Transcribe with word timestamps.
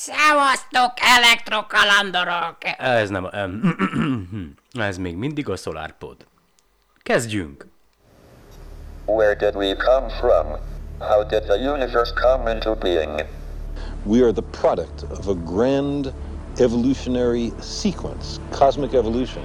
Szevasztok, 0.00 0.92
elektrokalandorok! 0.96 2.56
Ez 2.78 3.08
nem... 3.08 3.28
em, 3.32 3.76
Ez 4.88 4.96
még 4.98 5.16
mindig 5.16 5.48
a 5.48 5.56
SolarPod. 5.56 6.16
Kezdjünk! 7.02 7.66
Where 9.04 9.34
did 9.34 9.54
we 9.54 9.76
come 9.76 10.08
from? 10.08 10.46
How 10.98 11.24
did 11.24 11.42
the 11.42 11.72
universe 11.72 12.12
come 12.12 12.52
into 12.52 12.74
being? 12.74 13.24
We 14.04 14.22
are 14.22 14.32
the 14.32 14.42
product 14.60 15.02
of 15.02 15.28
a 15.28 15.34
grand 15.34 16.12
evolutionary 16.58 17.52
sequence, 17.60 18.40
cosmic 18.50 18.92
evolution. 18.92 19.42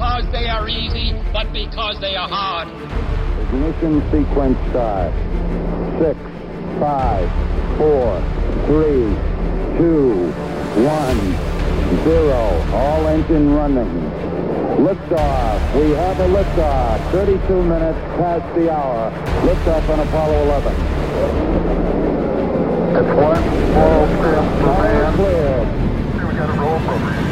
Because 0.00 0.32
they 0.32 0.48
are 0.48 0.66
easy, 0.66 1.12
but 1.30 1.52
because 1.52 2.00
they 2.00 2.16
are 2.16 2.26
hard. 2.26 2.68
Ignition 3.52 4.00
sequence 4.10 4.56
start. 4.70 5.12
Six, 6.00 6.16
five, 6.80 7.28
four, 7.76 8.16
three, 8.64 9.12
two, 9.76 10.32
one, 10.88 11.20
zero. 12.00 12.48
All 12.72 13.08
engine 13.08 13.52
running. 13.52 13.92
Liftoff. 14.80 15.60
We 15.76 15.90
have 15.90 16.18
a 16.18 16.28
liftoff. 16.28 17.12
32 17.12 17.62
minutes 17.62 17.98
past 18.16 18.54
the 18.54 18.72
hour. 18.72 19.10
Liftoff 19.44 19.86
on 19.90 20.00
Apollo 20.00 20.44
11. 20.44 20.72
It's 22.96 23.14
one 23.20 23.44
small 23.68 24.06
step 24.16 24.48
for 24.64 24.80
man. 24.80 25.14
Clear. 25.14 26.26
We 26.26 26.34
got 26.38 26.48
a 26.48 26.58
roll 26.58 26.80
program. 26.88 27.29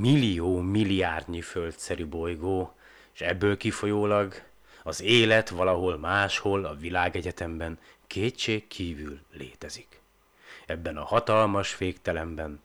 Millió 0.00 0.60
milliárdnyi 0.60 1.40
földszerű 1.40 2.06
bolygó, 2.06 2.74
és 3.14 3.20
ebből 3.20 3.56
kifolyólag 3.56 4.34
az 4.82 5.02
élet 5.02 5.48
valahol 5.48 5.98
máshol 5.98 6.64
a 6.64 6.74
világegyetemben 6.74 7.78
kétség 8.06 8.66
kívül 8.66 9.20
létezik. 9.32 10.00
Ebben 10.66 10.96
a 10.96 11.04
hatalmas 11.04 11.72
féktelemben 11.72 12.60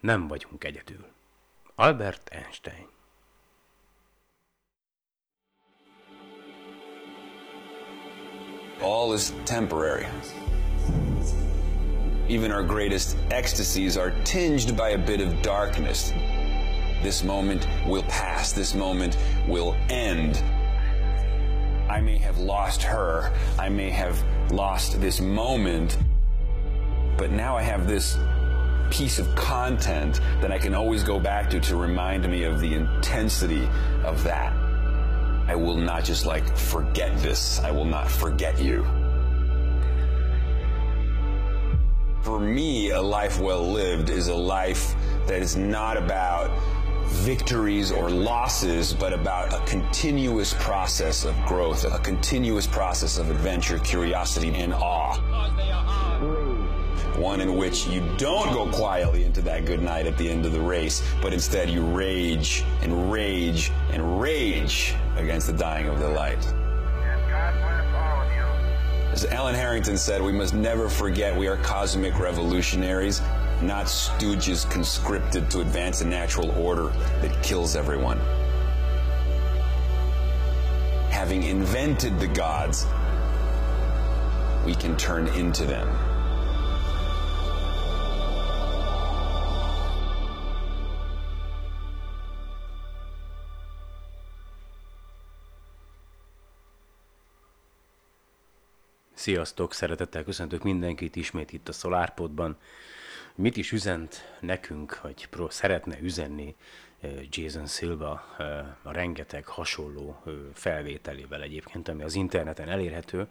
nem 0.00 0.28
vagyunk 0.28 0.64
egyedül. 0.64 1.06
Albert 1.74 2.28
Einstein 2.28 2.86
All 8.80 9.14
is 9.14 9.30
temporary. 9.44 10.06
Even 12.28 12.50
our 12.50 12.64
greatest 12.64 13.16
ecstasies 13.30 13.96
are 13.96 14.12
tinged 14.24 14.76
by 14.76 14.90
a 14.90 14.98
bit 14.98 15.20
of 15.20 15.40
darkness. 15.42 16.12
This 17.02 17.24
moment 17.24 17.66
will 17.86 18.04
pass, 18.04 18.52
this 18.52 18.74
moment 18.74 19.18
will 19.48 19.76
end. 19.90 20.42
I 21.90 22.00
may 22.00 22.16
have 22.18 22.38
lost 22.38 22.82
her, 22.82 23.32
I 23.58 23.68
may 23.68 23.90
have 23.90 24.22
lost 24.52 25.00
this 25.00 25.20
moment, 25.20 25.98
but 27.16 27.32
now 27.32 27.56
I 27.56 27.62
have 27.62 27.88
this 27.88 28.16
piece 28.90 29.18
of 29.18 29.34
content 29.34 30.20
that 30.40 30.52
I 30.52 30.58
can 30.58 30.74
always 30.74 31.02
go 31.02 31.18
back 31.18 31.50
to 31.50 31.60
to 31.60 31.76
remind 31.76 32.30
me 32.30 32.44
of 32.44 32.60
the 32.60 32.74
intensity 32.74 33.68
of 34.04 34.22
that. 34.22 34.52
I 35.48 35.56
will 35.56 35.76
not 35.76 36.04
just 36.04 36.24
like 36.24 36.56
forget 36.56 37.18
this, 37.18 37.58
I 37.60 37.72
will 37.72 37.84
not 37.84 38.08
forget 38.08 38.60
you. 38.60 38.84
For 42.22 42.38
me, 42.38 42.90
a 42.90 43.02
life 43.02 43.40
well 43.40 43.66
lived 43.66 44.08
is 44.08 44.28
a 44.28 44.34
life 44.34 44.94
that 45.26 45.42
is 45.42 45.56
not 45.56 45.96
about 45.96 46.50
victories 47.12 47.92
or 47.92 48.10
losses, 48.10 48.92
but 48.94 49.12
about 49.12 49.52
a 49.52 49.64
continuous 49.66 50.54
process 50.54 51.24
of 51.24 51.34
growth, 51.46 51.84
a 51.84 51.98
continuous 51.98 52.66
process 52.66 53.18
of 53.18 53.30
adventure, 53.30 53.78
curiosity, 53.78 54.54
and 54.54 54.72
awe. 54.72 55.16
One 57.16 57.40
in 57.40 57.56
which 57.56 57.86
you 57.86 58.00
don't 58.16 58.52
go 58.52 58.70
quietly 58.70 59.24
into 59.24 59.42
that 59.42 59.66
good 59.66 59.82
night 59.82 60.06
at 60.06 60.16
the 60.16 60.28
end 60.28 60.46
of 60.46 60.52
the 60.52 60.60
race, 60.60 61.02
but 61.20 61.32
instead 61.32 61.68
you 61.68 61.82
rage 61.82 62.64
and 62.80 63.12
rage 63.12 63.70
and 63.90 64.20
rage 64.20 64.94
against 65.16 65.46
the 65.46 65.52
dying 65.52 65.88
of 65.88 65.98
the 65.98 66.08
light. 66.08 66.42
As 69.12 69.26
Alan 69.26 69.54
Harrington 69.54 69.98
said, 69.98 70.22
we 70.22 70.32
must 70.32 70.54
never 70.54 70.88
forget 70.88 71.36
we 71.36 71.46
are 71.46 71.58
cosmic 71.58 72.18
revolutionaries, 72.18 73.20
not 73.62 73.86
stooges 73.86 74.68
conscripted 74.70 75.50
to 75.50 75.60
advance 75.60 76.00
a 76.00 76.06
natural 76.06 76.50
order 76.52 76.88
that 77.20 77.42
kills 77.42 77.76
everyone. 77.76 78.18
Having 81.10 81.44
invented 81.44 82.18
the 82.18 82.26
gods, 82.28 82.86
we 84.64 84.74
can 84.74 84.96
turn 84.96 85.28
into 85.28 85.64
them. 85.64 85.88
Sziasztok, 99.22 99.74
szeretettel 99.74 100.24
köszöntök 100.24 100.62
mindenkit 100.62 101.16
ismét 101.16 101.52
itt 101.52 101.68
a 101.68 101.72
SolarPodban. 101.72 102.56
Mit 103.34 103.56
is 103.56 103.72
üzent 103.72 104.36
nekünk, 104.40 105.00
vagy 105.00 105.28
szeretne 105.48 106.00
üzenni 106.00 106.56
Jason 107.30 107.66
Silva 107.66 108.10
a 108.82 108.92
rengeteg 108.92 109.46
hasonló 109.46 110.22
felvételével 110.54 111.42
egyébként, 111.42 111.88
ami 111.88 112.02
az 112.02 112.14
interneten 112.14 112.68
elérhető. 112.68 113.26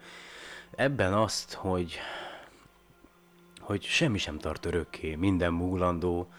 Ebben 0.75 1.13
azt, 1.13 1.53
hogy, 1.53 1.99
hogy 3.59 3.83
semmi 3.83 4.17
sem 4.17 4.37
tart 4.37 4.65
örökké, 4.65 5.15
minden 5.15 5.53
múlandó, 5.53 6.31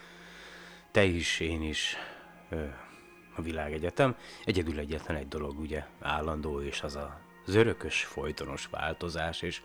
te 0.91 1.05
is, 1.05 1.41
én 1.41 1.63
is, 1.63 1.97
a 3.35 3.43
világegyetem. 3.43 4.17
Egyedül 4.45 4.79
egyetlen 4.79 5.17
egy 5.17 5.29
dolog 5.29 5.59
ugye 5.59 5.87
állandó, 6.01 6.61
és 6.61 6.83
az 6.83 6.97
a, 6.97 7.21
az 7.47 7.55
örökös, 7.55 8.05
folytonos 8.05 8.67
változás, 8.71 9.43
és, 9.43 9.61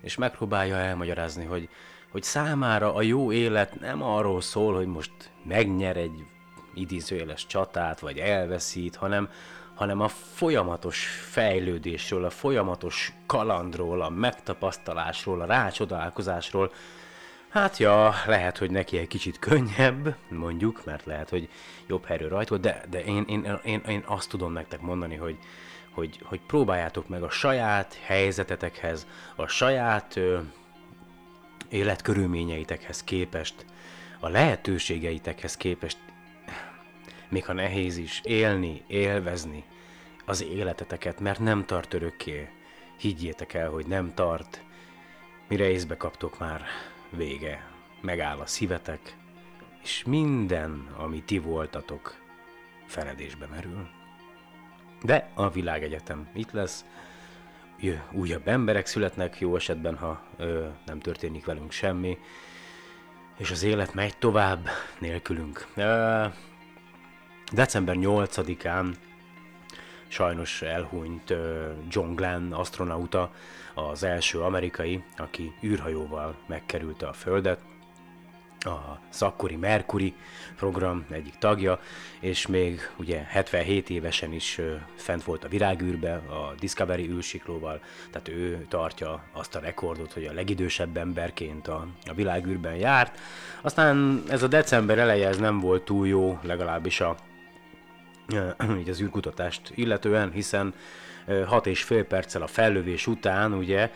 és 0.00 0.16
megpróbálja 0.16 0.76
elmagyarázni, 0.76 1.44
hogy, 1.44 1.68
hogy 2.10 2.22
számára 2.22 2.94
a 2.94 3.02
jó 3.02 3.32
élet 3.32 3.80
nem 3.80 4.02
arról 4.02 4.40
szól, 4.40 4.74
hogy 4.74 4.86
most 4.86 5.12
megnyer 5.44 5.96
egy 5.96 6.24
idézőjeles 6.74 7.46
csatát, 7.46 8.00
vagy 8.00 8.18
elveszít, 8.18 8.96
hanem, 8.96 9.28
hanem 9.74 10.00
a 10.00 10.08
folyamatos 10.08 11.06
fejlődésről, 11.30 12.24
a 12.24 12.30
folyamatos 12.30 13.12
kalandról, 13.26 14.02
a 14.02 14.08
megtapasztalásról, 14.08 15.40
a 15.40 15.46
rácsodálkozásról, 15.46 16.72
Hát 17.50 17.78
ja, 17.78 18.14
lehet, 18.26 18.58
hogy 18.58 18.70
neki 18.70 18.98
egy 18.98 19.08
kicsit 19.08 19.38
könnyebb, 19.38 20.16
mondjuk, 20.28 20.84
mert 20.84 21.04
lehet, 21.04 21.30
hogy 21.30 21.48
jobb 21.86 22.04
herő 22.04 22.28
rajta, 22.28 22.56
de, 22.56 22.82
de 22.90 23.04
én, 23.04 23.24
én, 23.28 23.58
én, 23.64 23.82
én 23.88 24.02
azt 24.06 24.28
tudom 24.28 24.52
nektek 24.52 24.80
mondani, 24.80 25.16
hogy, 25.16 25.38
hogy, 25.90 26.20
hogy 26.22 26.40
próbáljátok 26.46 27.08
meg 27.08 27.22
a 27.22 27.30
saját 27.30 27.98
helyzetetekhez, 28.02 29.06
a 29.36 29.46
saját 29.46 30.16
ö, 30.16 30.38
életkörülményeitekhez 31.70 33.04
képest, 33.04 33.64
a 34.20 34.28
lehetőségeitekhez 34.28 35.56
képest, 35.56 35.98
még 37.28 37.44
ha 37.44 37.52
nehéz 37.52 37.96
is, 37.96 38.20
élni, 38.24 38.82
élvezni 38.86 39.64
az 40.24 40.42
életeteket, 40.42 41.20
mert 41.20 41.38
nem 41.38 41.64
tart 41.64 41.94
örökké. 41.94 42.48
Higgyétek 42.98 43.54
el, 43.54 43.70
hogy 43.70 43.86
nem 43.86 44.14
tart. 44.14 44.62
Mire 45.48 45.68
észbe 45.68 45.96
kaptok 45.96 46.38
már, 46.38 46.62
vége. 47.10 47.68
Megáll 48.00 48.38
a 48.38 48.46
szívetek, 48.46 49.16
és 49.82 50.04
minden, 50.04 50.88
ami 50.96 51.22
ti 51.22 51.38
voltatok, 51.38 52.14
feledésbe 52.86 53.46
merül. 53.46 53.88
De 55.02 55.30
a 55.34 55.50
világegyetem 55.50 56.28
itt 56.34 56.50
lesz, 56.50 56.84
újabb 58.12 58.48
emberek 58.48 58.86
születnek, 58.86 59.38
jó 59.38 59.56
esetben, 59.56 59.96
ha 59.96 60.22
ö, 60.36 60.66
nem 60.86 61.00
történik 61.00 61.44
velünk 61.44 61.70
semmi, 61.70 62.18
és 63.36 63.50
az 63.50 63.62
élet 63.62 63.94
megy 63.94 64.16
tovább 64.18 64.68
nélkülünk. 64.98 65.66
Ö, 65.74 66.24
december 67.52 67.96
8-án 67.98 68.94
sajnos 70.08 70.62
elhunyt 70.62 71.34
John 71.88 72.14
Glenn, 72.14 72.52
astronauta, 72.52 73.32
az 73.74 74.02
első 74.02 74.40
amerikai, 74.40 75.02
aki 75.16 75.52
űrhajóval 75.62 76.36
megkerülte 76.46 77.06
a 77.06 77.12
Földet, 77.12 77.60
a 78.64 78.98
szakkori 79.08 79.56
Mercury 79.56 80.14
program 80.56 81.04
egyik 81.10 81.34
tagja, 81.38 81.80
és 82.20 82.46
még 82.46 82.90
ugye 82.96 83.24
77 83.28 83.90
évesen 83.90 84.32
is 84.32 84.60
fent 84.94 85.24
volt 85.24 85.44
a 85.44 85.48
virágűrbe 85.48 86.14
a 86.14 86.54
Discovery 86.58 87.10
űrsiklóval, 87.10 87.80
tehát 88.10 88.28
ő 88.28 88.66
tartja 88.68 89.22
azt 89.32 89.54
a 89.54 89.60
rekordot, 89.60 90.12
hogy 90.12 90.24
a 90.24 90.32
legidősebb 90.32 90.96
emberként 90.96 91.68
a, 91.68 91.86
a 92.06 92.14
világűrben 92.14 92.74
járt. 92.74 93.18
Aztán 93.60 94.22
ez 94.28 94.42
a 94.42 94.48
december 94.48 94.98
eleje 94.98 95.28
ez 95.28 95.38
nem 95.38 95.60
volt 95.60 95.84
túl 95.84 96.08
jó, 96.08 96.38
legalábbis 96.42 97.00
a, 97.00 97.16
így 98.80 98.88
az 98.88 99.00
űrkutatást 99.00 99.72
illetően, 99.74 100.30
hiszen 100.30 100.74
ö, 101.26 101.42
hat 101.44 101.66
és 101.66 101.82
fél 101.82 102.04
perccel 102.04 102.42
a 102.42 102.46
fellövés 102.46 103.06
után 103.06 103.52
ugye 103.52 103.90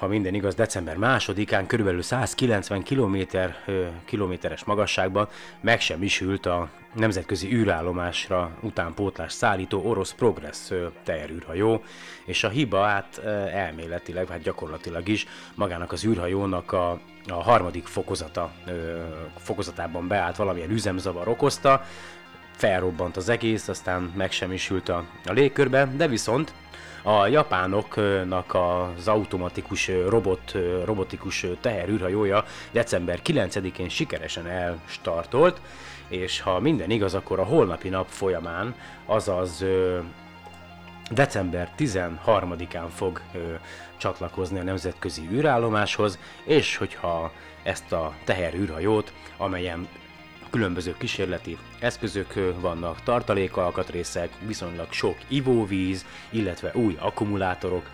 ha 0.00 0.06
minden 0.06 0.34
igaz, 0.34 0.54
december 0.54 0.96
másodikán 0.96 1.66
körülbelül 1.66 2.02
190 2.02 2.82
km, 2.82 3.16
kilométeres 4.04 4.64
magasságban 4.64 5.28
meg 5.60 5.80
sem 5.80 6.02
isült 6.02 6.46
a 6.46 6.68
nemzetközi 6.94 7.52
űrállomásra 7.52 8.50
utánpótlás 8.60 9.32
szállító 9.32 9.82
orosz 9.84 10.12
Progress 10.12 10.70
teherűrhajó, 11.04 11.82
és 12.24 12.44
a 12.44 12.48
hiba 12.48 12.82
hát 12.82 13.18
elméletileg, 13.52 14.28
hát 14.28 14.42
gyakorlatilag 14.42 15.08
is 15.08 15.26
magának 15.54 15.92
az 15.92 16.04
űrhajónak 16.04 16.72
a, 16.72 17.00
a 17.28 17.42
harmadik 17.42 17.86
fokozata, 17.86 18.52
fokozatában 19.36 20.08
beállt 20.08 20.36
valamilyen 20.36 20.70
üzemzavar 20.70 21.28
okozta, 21.28 21.84
felrobbant 22.56 23.16
az 23.16 23.28
egész, 23.28 23.68
aztán 23.68 24.12
meg 24.16 24.32
sem 24.32 24.52
isült 24.52 24.88
a, 24.88 25.04
a 25.24 25.32
légkörbe, 25.32 25.88
de 25.96 26.06
viszont 26.08 26.52
a 27.02 27.26
japánoknak 27.26 28.54
az 28.54 29.08
automatikus 29.08 29.90
robot, 30.08 30.54
robotikus 30.84 31.46
teherűrhajója 31.60 32.44
december 32.72 33.20
9-én 33.24 33.88
sikeresen 33.88 34.46
elstartolt, 34.46 35.60
és 36.08 36.40
ha 36.40 36.60
minden 36.60 36.90
igaz, 36.90 37.14
akkor 37.14 37.38
a 37.38 37.44
holnapi 37.44 37.88
nap 37.88 38.06
folyamán, 38.08 38.74
azaz 39.06 39.64
december 41.10 41.70
13-án 41.78 42.88
fog 42.94 43.20
csatlakozni 43.96 44.58
a 44.58 44.62
nemzetközi 44.62 45.28
űrállomáshoz, 45.32 46.18
és 46.44 46.76
hogyha 46.76 47.32
ezt 47.62 47.92
a 47.92 48.14
teherűrhajót, 48.24 49.12
amelyen 49.36 49.88
különböző 50.50 50.94
kísérleti 50.98 51.58
eszközök 51.78 52.34
vannak, 52.60 53.02
tartalékalkatrészek, 53.02 54.30
viszonylag 54.46 54.92
sok 54.92 55.16
ivóvíz, 55.28 56.04
illetve 56.30 56.70
új 56.74 56.96
akkumulátorok, 57.00 57.90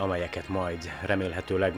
amelyeket 0.00 0.48
majd 0.48 0.90
remélhetőleg 1.02 1.72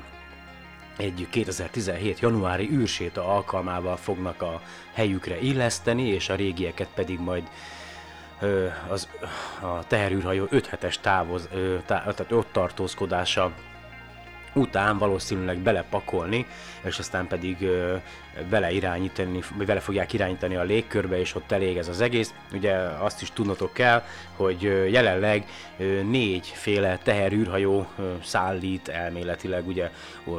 egy 0.96 1.26
2017. 1.30 2.20
januári 2.20 2.70
űrséta 2.72 3.24
alkalmával 3.34 3.96
fognak 3.96 4.42
a 4.42 4.60
helyükre 4.92 5.38
illeszteni, 5.40 6.06
és 6.06 6.28
a 6.28 6.34
régieket 6.34 6.88
pedig 6.94 7.18
majd 7.18 7.48
az, 8.88 9.08
a 9.60 9.86
teherűrhajó 9.86 10.46
5 10.50 10.66
hetes 10.66 10.98
távoz, 10.98 11.48
tá, 11.86 11.98
tehát 12.00 12.32
ott 12.32 12.52
tartózkodása 12.52 13.52
után 14.54 14.98
valószínűleg 14.98 15.58
belepakolni, 15.58 16.46
és 16.84 16.98
aztán 16.98 17.26
pedig 17.26 17.62
ö, 17.62 17.96
vele 18.48 18.70
irányítani, 18.70 19.40
vagy 19.56 19.66
vele 19.66 19.80
fogják 19.80 20.12
irányítani 20.12 20.56
a 20.56 20.62
légkörbe, 20.62 21.18
és 21.18 21.34
ott 21.34 21.52
elég 21.52 21.76
ez 21.76 21.88
az 21.88 22.00
egész. 22.00 22.34
Ugye 22.52 22.74
azt 22.78 23.22
is 23.22 23.30
tudnotok 23.30 23.72
kell, 23.72 24.02
hogy 24.36 24.62
jelenleg 24.90 25.44
négyféle 26.10 26.98
teherűrhajó 27.02 27.86
szállít 28.22 28.88
elméletileg, 28.88 29.66
ugye 29.66 29.90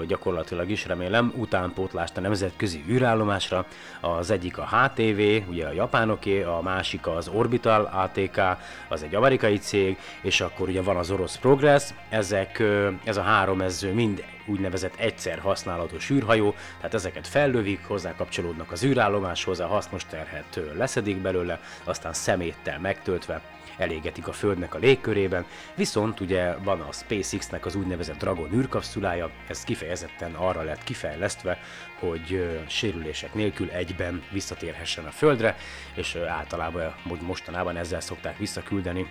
gyakorlatilag 0.08 0.70
is 0.70 0.86
remélem, 0.86 1.34
utánpótlást 1.36 2.18
a 2.18 2.22
nemzetközi 2.22 2.84
űrállomásra. 2.90 3.66
Az 4.02 4.32
egyik 4.32 4.58
a 4.58 4.68
HTV, 4.68 5.50
ugye 5.50 5.66
a 5.66 5.74
japánoké, 5.74 6.44
a 6.44 6.60
másik 6.64 7.08
az 7.08 7.28
Orbital 7.28 7.90
ATK, 7.94 8.42
az 8.90 9.04
egy 9.04 9.16
amerikai 9.16 9.58
cég, 9.58 9.98
és 10.22 10.42
akkor 10.42 10.68
ugye 10.68 10.82
van 10.82 10.96
az 10.96 11.12
orosz 11.12 11.38
Progress, 11.38 11.84
ezek, 12.10 12.64
ez 13.04 13.18
a 13.18 13.22
három, 13.22 13.62
ez 13.62 13.86
mind 13.94 14.01
úgynevezett 14.46 14.96
egyszer 14.96 15.40
használatos 15.40 16.10
űrhajó, 16.10 16.56
tehát 16.78 16.94
ezeket 16.94 17.28
fellövik, 17.28 17.86
hozzá 17.86 18.16
kapcsolódnak 18.16 18.72
az 18.72 18.84
űrállomáshoz, 18.84 19.60
a 19.60 19.68
hasznos 19.68 20.06
terhet 20.06 20.60
leszedik 20.76 21.18
belőle, 21.18 21.60
aztán 21.84 22.14
szeméttel 22.14 22.80
megtöltve 22.80 23.42
elégetik 23.78 24.28
a 24.28 24.34
Földnek 24.34 24.74
a 24.74 24.78
légkörében, 24.78 25.46
viszont 25.76 26.20
ugye 26.20 26.56
van 26.56 26.82
a 26.82 26.92
SpaceX-nek 26.92 27.66
az 27.66 27.76
úgynevezett 27.76 28.18
Dragon 28.18 28.54
űrkapszulája, 28.54 29.30
ez 29.48 29.64
kifejezetten 29.64 30.34
arra 30.34 30.62
lett 30.62 30.84
kifejlesztve, 30.84 31.60
hogy 32.00 32.60
sérülések 32.68 33.34
nélkül 33.34 33.70
egyben 33.70 34.24
visszatérhessen 34.32 35.06
a 35.06 35.12
Földre, 35.12 35.56
és 35.96 36.16
általában, 36.16 36.94
hogy 37.08 37.22
mostanában 37.22 37.78
ezzel 37.78 38.02
szokták 38.02 38.38
visszaküldeni 38.38 39.08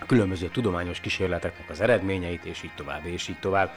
a 0.00 0.06
különböző 0.06 0.48
tudományos 0.48 1.00
kísérleteknek 1.00 1.70
az 1.70 1.80
eredményeit, 1.80 2.44
és 2.44 2.62
így 2.62 2.74
tovább, 2.76 3.06
és 3.06 3.28
így 3.28 3.38
tovább. 3.38 3.70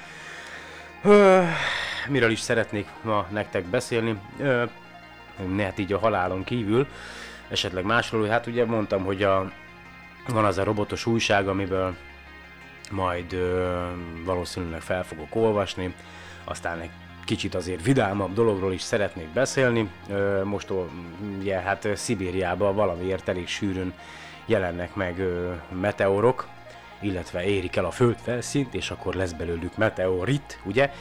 Miről 2.07 2.31
is 2.31 2.39
szeretnék 2.39 2.87
ma 3.01 3.27
nektek 3.29 3.65
beszélni? 3.65 4.19
Ö, 4.39 4.63
hát 5.57 5.79
így 5.79 5.93
a 5.93 5.99
halálon 5.99 6.43
kívül, 6.43 6.87
esetleg 7.49 7.85
másról, 7.85 8.27
hát 8.27 8.47
ugye 8.47 8.65
mondtam, 8.65 9.03
hogy 9.03 9.23
a, 9.23 9.51
van 10.27 10.45
az 10.45 10.57
a 10.57 10.63
robotos 10.63 11.05
újság, 11.05 11.47
amiből 11.47 11.95
majd 12.91 13.33
ö, 13.33 13.77
valószínűleg 14.25 14.81
fel 14.81 15.03
fogok 15.03 15.35
olvasni, 15.35 15.93
aztán 16.43 16.79
egy 16.79 16.91
kicsit 17.25 17.55
azért 17.55 17.83
vidámabb 17.83 18.33
dologról 18.33 18.73
is 18.73 18.81
szeretnék 18.81 19.27
beszélni. 19.27 19.89
Ö, 20.09 20.43
most 20.43 20.71
ugye, 21.39 21.59
hát 21.59 21.87
Szibériában 21.95 22.75
valamiért 22.75 23.29
elég 23.29 23.47
sűrűn 23.47 23.93
jelennek 24.45 24.95
meg 24.95 25.19
ö, 25.19 25.51
meteorok, 25.79 26.47
illetve 27.03 27.43
érik 27.45 27.75
el 27.75 27.85
a 27.85 27.91
földfelszínt, 27.91 28.73
és 28.73 28.91
akkor 28.91 29.13
lesz 29.13 29.31
belőlük 29.31 29.77
meteorit, 29.77 30.59
ugye? 30.65 30.91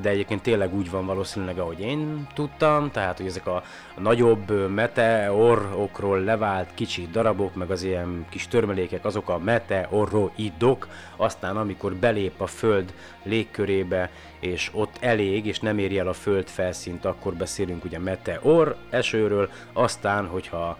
De 0.00 0.08
egyébként 0.08 0.42
tényleg 0.42 0.74
úgy 0.74 0.90
van 0.90 1.06
valószínűleg, 1.06 1.58
ahogy 1.58 1.80
én 1.80 2.26
tudtam, 2.34 2.90
tehát 2.90 3.16
hogy 3.16 3.26
ezek 3.26 3.46
a, 3.46 3.62
nagyobb 3.98 4.70
meteorokról 4.70 6.20
levált 6.20 6.74
kicsi 6.74 7.08
darabok, 7.12 7.54
meg 7.54 7.70
az 7.70 7.82
ilyen 7.82 8.26
kis 8.28 8.48
törmelékek, 8.48 9.04
azok 9.04 9.28
a 9.28 9.38
meteoroidok, 9.38 10.88
aztán 11.16 11.56
amikor 11.56 11.94
belép 11.94 12.40
a 12.40 12.46
föld 12.46 12.94
légkörébe, 13.22 14.10
és 14.40 14.70
ott 14.72 14.96
elég, 15.00 15.46
és 15.46 15.60
nem 15.60 15.78
éri 15.78 15.98
el 15.98 16.08
a 16.08 16.12
föld 16.12 16.48
felszínt, 16.48 17.04
akkor 17.04 17.34
beszélünk 17.34 17.84
ugye 17.84 17.98
meteor 17.98 18.76
esőről, 18.90 19.50
aztán, 19.72 20.26
hogyha 20.26 20.78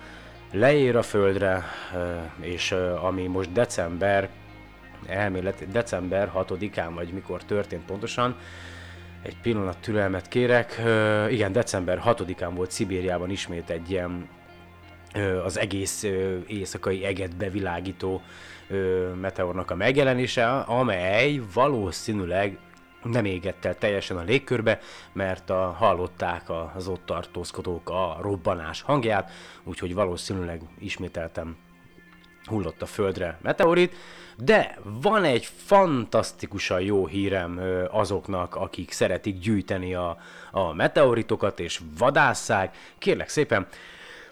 leér 0.52 0.96
a 0.96 1.02
földre, 1.02 1.64
és 2.40 2.74
ami 3.02 3.26
most 3.26 3.52
december, 3.52 4.28
elmélet, 5.06 5.70
december 5.70 6.32
6-án, 6.34 6.90
vagy 6.94 7.12
mikor 7.12 7.44
történt 7.44 7.84
pontosan, 7.84 8.36
egy 9.22 9.36
pillanat 9.42 9.78
türelmet 9.78 10.28
kérek, 10.28 10.82
igen, 11.30 11.52
december 11.52 12.02
6-án 12.04 12.50
volt 12.54 12.70
Szibériában 12.70 13.30
ismét 13.30 13.70
egy 13.70 13.90
ilyen 13.90 14.28
az 15.44 15.58
egész 15.58 16.02
éjszakai 16.46 17.04
eget 17.04 17.36
bevilágító 17.36 18.22
meteornak 19.20 19.70
a 19.70 19.74
megjelenése, 19.74 20.50
amely 20.58 21.40
valószínűleg 21.54 22.58
nem 23.02 23.24
égett 23.24 23.64
el 23.64 23.78
teljesen 23.78 24.16
a 24.16 24.22
légkörbe, 24.22 24.78
mert 25.12 25.50
a, 25.50 25.74
hallották 25.78 26.50
az 26.74 26.88
ott 26.88 27.06
tartózkodók 27.06 27.90
a 27.90 28.18
robbanás 28.20 28.82
hangját, 28.82 29.30
úgyhogy 29.64 29.94
valószínűleg 29.94 30.62
ismételtem 30.78 31.56
hullott 32.44 32.82
a 32.82 32.86
földre 32.86 33.38
meteorit, 33.42 33.94
de 34.36 34.78
van 34.84 35.24
egy 35.24 35.44
fantasztikusan 35.44 36.80
jó 36.80 37.06
hírem 37.06 37.60
azoknak, 37.90 38.54
akik 38.54 38.92
szeretik 38.92 39.38
gyűjteni 39.38 39.94
a, 39.94 40.18
a 40.50 40.72
meteoritokat 40.72 41.60
és 41.60 41.80
vadásszák. 41.98 42.76
Kérlek 42.98 43.28
szépen, 43.28 43.66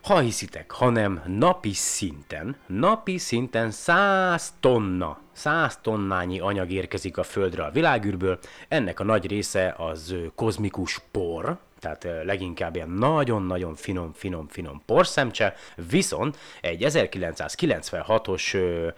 ha 0.02 0.18
hiszitek, 0.18 0.70
hanem 0.70 1.22
napi 1.26 1.72
szinten, 1.72 2.56
napi 2.66 3.18
szinten 3.18 3.70
100 3.70 4.54
tonna, 4.60 5.18
100 5.40 5.78
tonnányi 5.82 6.40
anyag 6.40 6.70
érkezik 6.70 7.18
a 7.18 7.22
Földre 7.22 7.64
a 7.64 7.70
világűrből, 7.70 8.38
ennek 8.68 9.00
a 9.00 9.04
nagy 9.04 9.26
része 9.26 9.74
az 9.78 10.14
kozmikus 10.34 11.00
por, 11.10 11.58
tehát 11.78 12.06
leginkább 12.24 12.74
ilyen 12.74 12.90
nagyon-nagyon 12.90 13.74
finom, 13.74 14.12
finom, 14.12 14.48
finom 14.48 14.82
porszemcse, 14.86 15.54
viszont 15.90 16.38
egy 16.60 16.84
1996-os 16.88 18.54
ö, 18.54 18.88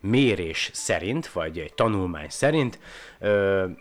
mérés 0.00 0.70
szerint, 0.72 1.26
vagy 1.32 1.58
egy 1.58 1.74
tanulmány 1.74 2.28
szerint 2.28 2.78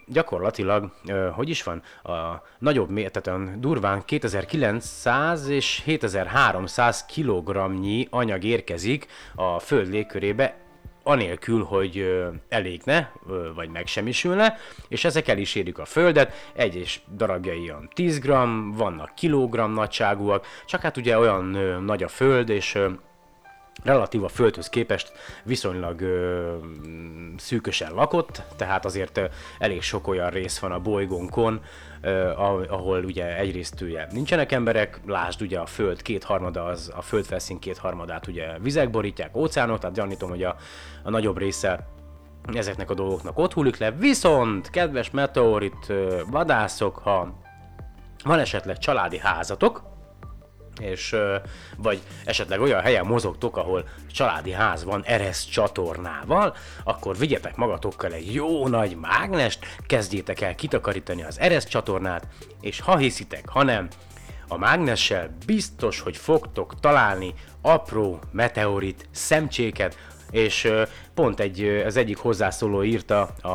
gyakorlatilag, 0.08 0.92
hogy 1.32 1.50
is 1.50 1.64
van, 1.64 1.82
a 2.04 2.44
nagyobb 2.60 2.90
mér, 2.90 3.12
tehát 3.12 3.28
olyan 3.40 3.62
durván 3.62 4.06
2900 4.06 5.48
és 5.48 5.82
7300 5.86 7.06
kilogramnyi 7.06 8.08
anyag 8.10 8.44
érkezik 8.44 9.08
a 9.36 9.60
föld 9.60 9.90
légkörébe 9.90 10.61
anélkül, 11.04 11.64
hogy 11.64 12.22
elégne, 12.50 13.12
vagy 13.56 13.70
megsemmisülne, 13.70 14.58
és 14.88 15.06
ezek 15.06 15.28
el 15.28 15.38
is 15.38 15.56
érik 15.56 15.78
a 15.78 15.86
földet, 15.86 16.52
egyes 16.54 17.02
darabjai 17.16 17.62
olyan 17.62 17.90
10 17.94 18.20
g, 18.20 18.28
vannak 18.76 19.16
kilogramm 19.16 19.74
nagyságúak, 19.74 20.46
csak 20.66 20.82
hát 20.82 20.98
ugye 20.98 21.18
olyan 21.18 21.46
nagy 21.84 22.04
a 22.04 22.08
föld, 22.08 22.50
és 22.50 22.78
relatív 23.84 24.24
a 24.24 24.28
földhöz 24.28 24.70
képest 24.70 25.12
viszonylag 25.44 26.02
ö, 26.02 26.56
szűkösen 27.38 27.94
lakott, 27.94 28.42
tehát 28.56 28.86
azért 28.86 29.22
elég 29.60 29.82
sok 29.82 30.08
olyan 30.08 30.30
rész 30.30 30.60
van 30.60 30.72
a 30.72 30.80
bolygónkon, 30.80 31.62
ö, 32.02 32.30
ahol 32.70 33.04
ugye 33.04 33.38
egyrészt 33.38 33.82
ugye 33.82 34.08
nincsenek 34.12 34.52
emberek, 34.52 35.00
lásd 35.06 35.42
ugye 35.42 35.60
a 35.60 35.66
föld 35.66 36.02
kétharmada, 36.02 36.66
az, 36.66 36.92
a 36.96 37.02
földfelszín 37.02 37.60
kétharmadát 37.60 38.28
ugye 38.28 38.60
vizek 38.60 38.90
borítják, 38.90 39.36
óceánok, 39.36 39.80
tehát 39.80 39.96
gyanítom, 39.96 40.30
hogy 40.30 40.44
a, 40.44 40.56
a 41.04 41.10
nagyobb 41.10 41.38
része 41.38 41.88
ezeknek 42.54 42.90
a 42.90 42.94
dolgoknak 42.94 43.38
ott 43.38 43.54
hullik 43.54 43.78
le, 43.78 43.92
viszont 43.92 44.70
kedves 44.70 45.12
meteorit 45.12 45.94
vadászok, 46.30 46.98
ha 46.98 47.40
van 48.24 48.40
esetleg 48.40 48.78
családi 48.78 49.18
házatok, 49.18 49.91
és 50.80 51.16
vagy 51.78 52.02
esetleg 52.26 52.62
olyan 52.62 52.82
helyen 52.82 53.06
mozogtok, 53.06 53.58
ahol 53.58 53.88
családi 54.12 54.52
ház 54.52 54.84
van 54.84 55.04
ereszt 55.06 55.52
csatornával, 55.52 56.56
akkor 56.84 57.18
vigyetek 57.18 57.56
magatokkal 57.56 58.14
egy 58.14 58.34
jó 58.34 58.68
nagy 58.68 58.96
mágnest, 58.96 59.66
kezdjétek 59.86 60.42
el 60.42 60.56
kitakarítani 60.56 61.24
az 61.24 61.40
ereszt 61.40 61.70
csatornát, 61.70 62.28
és 62.62 62.80
ha 62.80 62.98
hiszitek, 62.98 63.50
ha 63.50 63.64
nem, 63.64 63.88
a 64.48 64.58
mágnessel 64.58 65.36
biztos, 65.46 66.00
hogy 66.00 66.18
fogtok 66.18 66.80
találni 66.80 67.34
apró 67.62 68.20
meteorit 68.32 69.08
szemcséket, 69.12 69.98
és 70.32 70.72
pont 71.14 71.40
egy, 71.40 71.84
az 71.86 71.98
egyik 71.98 72.18
hozzászóló 72.18 72.84
írta 72.84 73.22
a, 73.22 73.48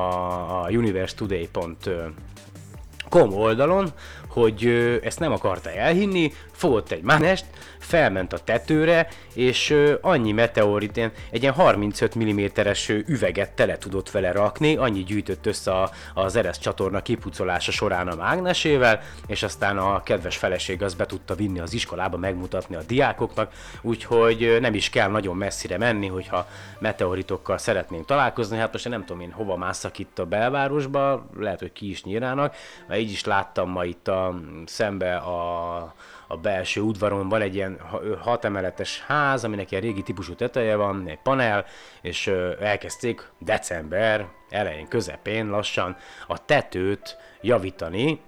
a 0.62 0.68
universetoday.com 0.70 3.32
oldalon, 3.32 3.92
hogy 4.40 4.66
ezt 5.02 5.18
nem 5.18 5.32
akarta 5.32 5.70
elhinni, 5.70 6.32
fogott 6.52 6.90
egy 6.90 7.02
mágnest, 7.02 7.44
felment 7.86 8.32
a 8.32 8.38
tetőre, 8.38 9.08
és 9.34 9.74
annyi 10.00 10.32
meteorit, 10.32 10.98
egy 11.30 11.42
ilyen 11.42 11.52
35 11.52 12.18
mm-es 12.18 12.88
üveget 12.88 13.50
tele 13.50 13.78
tudott 13.78 14.10
vele 14.10 14.32
rakni, 14.32 14.76
annyi 14.76 15.04
gyűjtött 15.04 15.46
össze 15.46 15.72
a, 15.72 15.90
az 16.14 16.36
Ereszt 16.36 16.60
csatorna 16.60 17.02
kipucolása 17.02 17.72
során 17.72 18.08
a 18.08 18.14
mágnesével, 18.14 19.00
és 19.26 19.42
aztán 19.42 19.78
a 19.78 20.02
kedves 20.02 20.36
feleség 20.36 20.82
az 20.82 20.94
be 20.94 21.06
tudta 21.06 21.34
vinni 21.34 21.58
az 21.58 21.72
iskolába, 21.72 22.16
megmutatni 22.16 22.76
a 22.76 22.82
diákoknak, 22.86 23.52
úgyhogy 23.82 24.56
nem 24.60 24.74
is 24.74 24.90
kell 24.90 25.10
nagyon 25.10 25.36
messzire 25.36 25.78
menni, 25.78 26.06
hogyha 26.06 26.48
meteoritokkal 26.78 27.58
szeretnénk 27.58 28.06
találkozni, 28.06 28.56
hát 28.56 28.72
most 28.72 28.88
nem 28.88 29.04
tudom 29.04 29.22
én 29.22 29.32
hova 29.32 29.56
másszak 29.56 29.98
itt 29.98 30.18
a 30.18 30.26
belvárosba, 30.26 31.26
lehet, 31.38 31.58
hogy 31.58 31.72
ki 31.72 31.90
is 31.90 32.04
nyírának, 32.04 32.56
mert 32.88 33.00
így 33.00 33.10
is 33.10 33.24
láttam 33.24 33.70
ma 33.70 33.84
itt 33.84 34.08
a, 34.08 34.34
szembe 34.64 35.16
a, 35.16 35.94
a 36.26 36.36
belső 36.36 36.80
udvaron. 36.80 37.28
Van 37.28 37.40
egy 37.40 37.54
ilyen 37.54 37.80
hat 38.20 38.44
emeletes 38.44 39.00
ház, 39.06 39.44
aminek 39.44 39.70
ilyen 39.70 39.82
régi 39.82 40.02
típusú 40.02 40.34
teteje 40.34 40.76
van, 40.76 41.08
egy 41.08 41.18
panel, 41.22 41.64
és 42.02 42.26
elkezdték 42.60 43.30
december 43.38 44.28
elején, 44.50 44.88
közepén 44.88 45.48
lassan 45.48 45.96
a 46.26 46.44
tetőt 46.44 47.16
javítani, 47.40 48.20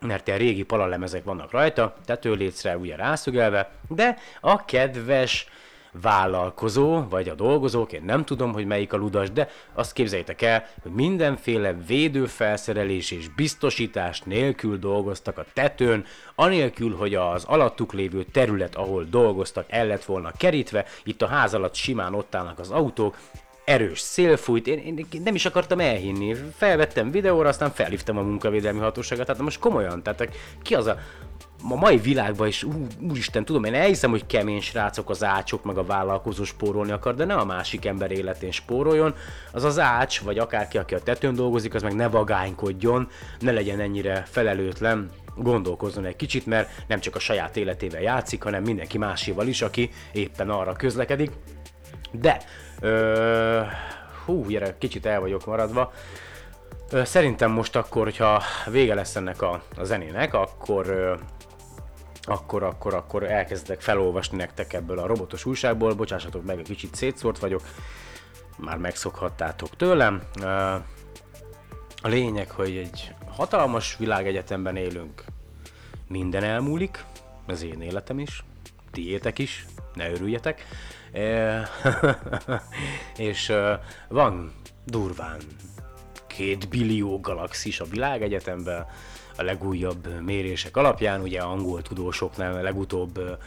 mert 0.00 0.26
ilyen 0.26 0.38
régi 0.38 0.62
palalemezek 0.62 1.24
vannak 1.24 1.50
rajta, 1.50 1.94
tetőlécre 2.04 2.76
ugye 2.76 2.96
rászögelve, 2.96 3.70
de 3.88 4.16
a 4.40 4.64
kedves 4.64 5.46
vállalkozó, 5.92 7.08
vagy 7.08 7.28
a 7.28 7.34
dolgozók, 7.34 7.92
én 7.92 8.02
nem 8.04 8.24
tudom, 8.24 8.52
hogy 8.52 8.66
melyik 8.66 8.92
a 8.92 8.96
ludas, 8.96 9.30
de 9.30 9.48
azt 9.74 9.92
képzeljétek 9.92 10.42
el, 10.42 10.66
hogy 10.82 10.92
mindenféle 10.92 11.72
védőfelszerelés 11.86 13.10
és 13.10 13.28
biztosítás 13.28 14.20
nélkül 14.20 14.78
dolgoztak 14.78 15.38
a 15.38 15.44
tetőn, 15.52 16.04
anélkül, 16.34 16.96
hogy 16.96 17.14
az 17.14 17.44
alattuk 17.44 17.92
lévő 17.92 18.22
terület, 18.22 18.74
ahol 18.74 19.04
dolgoztak, 19.04 19.64
el 19.68 19.86
lett 19.86 20.04
volna 20.04 20.32
kerítve, 20.36 20.84
itt 21.04 21.22
a 21.22 21.26
ház 21.26 21.54
alatt 21.54 21.74
simán 21.74 22.14
ott 22.14 22.34
állnak 22.34 22.58
az 22.58 22.70
autók, 22.70 23.16
erős 23.64 23.98
szél 23.98 24.36
fújt, 24.36 24.66
én, 24.66 24.78
én 25.12 25.22
nem 25.24 25.34
is 25.34 25.46
akartam 25.46 25.80
elhinni. 25.80 26.36
Felvettem 26.56 27.10
videóra, 27.10 27.48
aztán 27.48 27.70
felhívtam 27.70 28.18
a 28.18 28.22
munkavédelmi 28.22 28.78
hatóságot, 28.78 29.26
tehát 29.26 29.42
most 29.42 29.58
komolyan, 29.58 30.02
tehát 30.02 30.28
ki 30.62 30.74
az 30.74 30.86
a 30.86 30.98
a 31.68 31.74
mai 31.74 31.96
világban 31.96 32.46
is, 32.46 32.62
ú, 32.62 32.86
úristen, 33.08 33.44
tudom, 33.44 33.64
én 33.64 33.74
elhiszem, 33.74 34.10
hogy 34.10 34.26
kemény 34.26 34.60
srácok 34.60 35.10
az 35.10 35.24
ácsok, 35.24 35.64
meg 35.64 35.78
a 35.78 35.84
vállalkozó 35.84 36.44
spórolni 36.44 36.90
akar, 36.90 37.14
de 37.14 37.24
ne 37.24 37.34
a 37.34 37.44
másik 37.44 37.84
ember 37.84 38.10
életén 38.10 38.50
spóroljon. 38.50 39.14
Az 39.52 39.64
az 39.64 39.78
ács, 39.78 40.20
vagy 40.20 40.38
akárki, 40.38 40.78
aki 40.78 40.94
a 40.94 41.02
tetőn 41.02 41.34
dolgozik, 41.34 41.74
az 41.74 41.82
meg 41.82 41.94
ne 41.94 42.08
vagánykodjon, 42.08 43.08
ne 43.38 43.52
legyen 43.52 43.80
ennyire 43.80 44.26
felelőtlen, 44.30 45.10
gondolkozzon 45.36 46.04
egy 46.04 46.16
kicsit, 46.16 46.46
mert 46.46 46.70
nem 46.86 47.00
csak 47.00 47.14
a 47.14 47.18
saját 47.18 47.56
életével 47.56 48.00
játszik, 48.00 48.42
hanem 48.42 48.62
mindenki 48.62 48.98
máséval 48.98 49.46
is, 49.46 49.62
aki 49.62 49.90
éppen 50.12 50.50
arra 50.50 50.72
közlekedik. 50.72 51.30
De, 52.12 52.40
ö, 52.80 53.60
hú, 54.24 54.46
gyere, 54.46 54.74
kicsit 54.78 55.06
el 55.06 55.20
vagyok 55.20 55.46
maradva. 55.46 55.92
Ö, 56.90 57.04
szerintem 57.04 57.50
most 57.50 57.76
akkor, 57.76 58.04
hogyha 58.04 58.42
vége 58.70 58.94
lesz 58.94 59.16
ennek 59.16 59.42
a, 59.42 59.62
a 59.76 59.84
zenének, 59.84 60.34
akkor, 60.34 60.86
ö, 60.86 61.14
akkor, 62.22 62.62
akkor, 62.62 62.94
akkor 62.94 63.22
elkezdek 63.22 63.80
felolvasni 63.80 64.36
nektek 64.36 64.72
ebből 64.72 64.98
a 64.98 65.06
robotos 65.06 65.44
újságból. 65.44 65.94
Bocsássatok 65.94 66.44
meg, 66.44 66.58
egy 66.58 66.66
kicsit 66.66 66.94
szétszórt 66.94 67.38
vagyok. 67.38 67.62
Már 68.56 68.76
megszokhattátok 68.76 69.76
tőlem. 69.76 70.22
A 72.02 72.08
lényeg, 72.08 72.50
hogy 72.50 72.76
egy 72.76 73.14
hatalmas 73.28 73.96
világegyetemben 73.96 74.76
élünk. 74.76 75.24
Minden 76.08 76.42
elmúlik, 76.42 77.04
az 77.46 77.62
én 77.62 77.80
életem 77.80 78.18
is, 78.18 78.44
tiétek 78.90 79.38
is, 79.38 79.66
ne 79.94 80.10
örüljetek. 80.10 80.66
E, 81.12 81.68
és 83.16 83.48
ö, 83.48 83.74
van 84.08 84.52
durván 84.84 85.40
két 86.26 86.68
billió 86.68 87.20
galaxis 87.20 87.80
a 87.80 87.84
világegyetemben, 87.84 88.86
a 89.40 89.42
legújabb 89.42 90.22
mérések 90.24 90.76
alapján, 90.76 91.20
ugye 91.20 91.40
angol 91.40 91.82
tudósoknál 91.82 92.62
legutóbb 92.62 93.38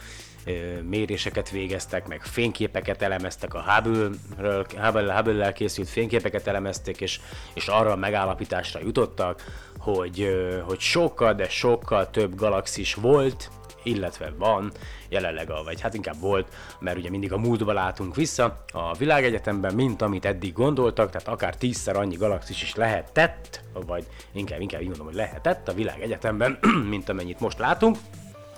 méréseket 0.82 1.50
végeztek, 1.50 2.08
meg 2.08 2.22
fényképeket 2.22 3.02
elemeztek, 3.02 3.54
a 3.54 3.62
Hubble-ről, 3.62 4.66
Hubble, 4.76 5.14
Hubble-lel 5.14 5.52
készült 5.52 5.88
fényképeket 5.88 6.46
elemezték, 6.46 7.00
és, 7.00 7.20
és 7.54 7.66
arra 7.68 7.92
a 7.92 7.96
megállapításra 7.96 8.80
jutottak, 8.82 9.44
hogy, 9.78 10.28
hogy 10.66 10.80
sokkal, 10.80 11.34
de 11.34 11.48
sokkal 11.48 12.10
több 12.10 12.34
galaxis 12.34 12.94
volt, 12.94 13.50
illetve 13.84 14.32
van 14.38 14.72
jelenleg, 15.08 15.50
a, 15.50 15.62
vagy 15.64 15.80
hát 15.80 15.94
inkább 15.94 16.20
volt, 16.20 16.48
mert 16.78 16.96
ugye 16.96 17.10
mindig 17.10 17.32
a 17.32 17.38
múltba 17.38 17.72
látunk 17.72 18.14
vissza 18.14 18.64
a 18.72 18.94
világegyetemben, 18.96 19.74
mint 19.74 20.02
amit 20.02 20.24
eddig 20.24 20.52
gondoltak, 20.52 21.10
tehát 21.10 21.28
akár 21.28 21.56
tízszer 21.56 21.96
annyi 21.96 22.16
galaxis 22.16 22.62
is 22.62 22.74
lehetett, 22.74 23.60
vagy 23.86 24.06
inkább, 24.32 24.60
inkább 24.60 24.80
így 24.80 24.88
mondom, 24.88 25.06
hogy 25.06 25.14
lehetett 25.14 25.68
a 25.68 25.74
világegyetemben, 25.74 26.58
mint 26.90 27.08
amennyit 27.08 27.40
most 27.40 27.58
látunk, 27.58 27.96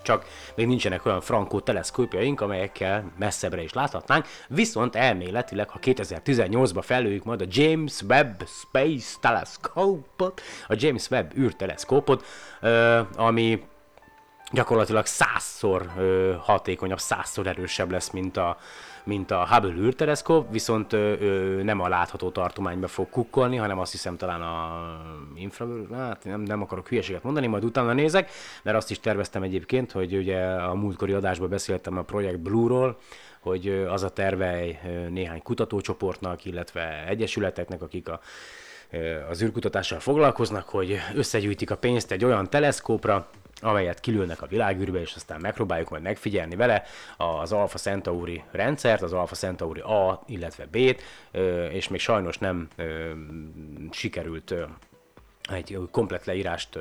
csak 0.07 0.25
még 0.55 0.67
nincsenek 0.67 1.07
olyan 1.07 1.21
frankó 1.21 1.61
teleszkópjaink, 1.61 2.41
amelyekkel 2.41 3.13
messzebbre 3.19 3.63
is 3.63 3.73
láthatnánk, 3.73 4.27
viszont 4.49 4.97
elméletileg, 4.97 5.69
ha 5.69 5.79
2018-ba 5.83 6.83
felőjük 6.83 7.25
majd 7.25 7.41
a 7.41 7.47
James 7.49 8.03
Webb 8.03 8.47
Space 8.47 9.17
Telescope-ot, 9.21 10.41
a 10.69 10.75
James 10.77 11.11
Webb 11.11 11.37
űrteleszkópot, 11.39 12.25
ami 13.17 13.63
gyakorlatilag 14.53 15.07
százszor 15.07 15.91
ö, 15.99 16.35
hatékonyabb, 16.41 16.99
százszor 16.99 17.47
erősebb 17.47 17.91
lesz, 17.91 18.11
mint 18.11 18.37
a, 18.37 18.59
mint 19.05 19.31
a 19.31 19.47
Hubble 19.51 19.83
űrteleszkóp, 19.83 20.53
viszont 20.53 20.93
ö, 20.93 21.61
nem 21.63 21.81
a 21.81 21.89
látható 21.89 22.31
tartományba 22.31 22.89
fog 22.89 23.09
kukkolni, 23.11 23.57
hanem 23.57 23.79
azt 23.79 23.93
hiszem 23.93 24.17
talán 24.17 24.43
a 24.43 24.83
infra, 25.35 25.67
hát 25.97 26.25
nem, 26.25 26.41
nem 26.41 26.63
akarok 26.63 26.89
hülyeséget 26.89 27.23
mondani, 27.23 27.47
majd 27.47 27.65
utána 27.65 27.93
nézek, 27.93 28.31
mert 28.63 28.77
azt 28.77 28.91
is 28.91 29.01
terveztem 29.01 29.43
egyébként, 29.43 29.93
hogy 29.93 30.17
ugye 30.17 30.45
a 30.45 30.75
múltkori 30.75 31.13
adásban 31.13 31.49
beszéltem 31.49 31.99
a 31.99 32.03
Projekt 32.03 32.41
Blue-ról, 32.41 32.99
hogy 33.41 33.87
az 33.89 34.03
a 34.03 34.11
terve 34.11 34.81
néhány 35.11 35.43
kutatócsoportnak, 35.43 36.45
illetve 36.45 37.05
egyesületeknek, 37.07 37.83
akik 37.83 38.09
a 38.09 38.21
az 39.31 39.43
űrkutatással 39.43 40.01
foglalkoznak, 40.01 40.69
hogy 40.69 40.99
összegyűjtik 41.15 41.71
a 41.71 41.77
pénzt 41.77 42.11
egy 42.11 42.25
olyan 42.25 42.51
teleszkópra, 42.51 43.29
amelyet 43.61 44.01
kilőnek 44.01 44.43
a 44.43 44.47
világűrbe, 44.47 45.01
és 45.01 45.15
aztán 45.15 45.41
megpróbáljuk 45.41 45.91
majd 45.91 46.03
megfigyelni 46.03 46.57
vele 46.57 46.85
az 47.17 47.53
Alpha 47.53 47.79
Centauri 47.79 48.43
rendszert, 48.51 49.03
az 49.03 49.13
Alpha 49.13 49.35
Centauri 49.35 49.81
A, 49.81 50.23
illetve 50.27 50.67
B-t, 50.67 51.03
és 51.71 51.89
még 51.89 52.01
sajnos 52.01 52.39
nem 52.39 52.69
sikerült 53.91 54.55
egy 55.51 55.79
komplet 55.91 56.25
leírást 56.25 56.79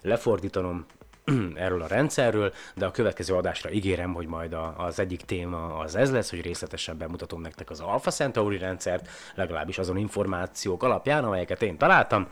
lefordítanom 0.00 0.86
erről 1.54 1.82
a 1.82 1.86
rendszerről, 1.86 2.52
de 2.74 2.86
a 2.86 2.90
következő 2.90 3.34
adásra 3.34 3.70
ígérem, 3.70 4.14
hogy 4.14 4.26
majd 4.26 4.56
az 4.76 4.98
egyik 4.98 5.20
téma 5.20 5.78
az 5.78 5.94
ez 5.94 6.12
lesz, 6.12 6.30
hogy 6.30 6.40
részletesen 6.40 6.98
bemutatom 6.98 7.40
nektek 7.40 7.70
az 7.70 7.80
Alpha 7.80 8.10
Centauri 8.10 8.58
rendszert, 8.58 9.08
legalábbis 9.34 9.78
azon 9.78 9.96
információk 9.96 10.82
alapján, 10.82 11.24
amelyeket 11.24 11.62
én 11.62 11.76
találtam, 11.76 12.28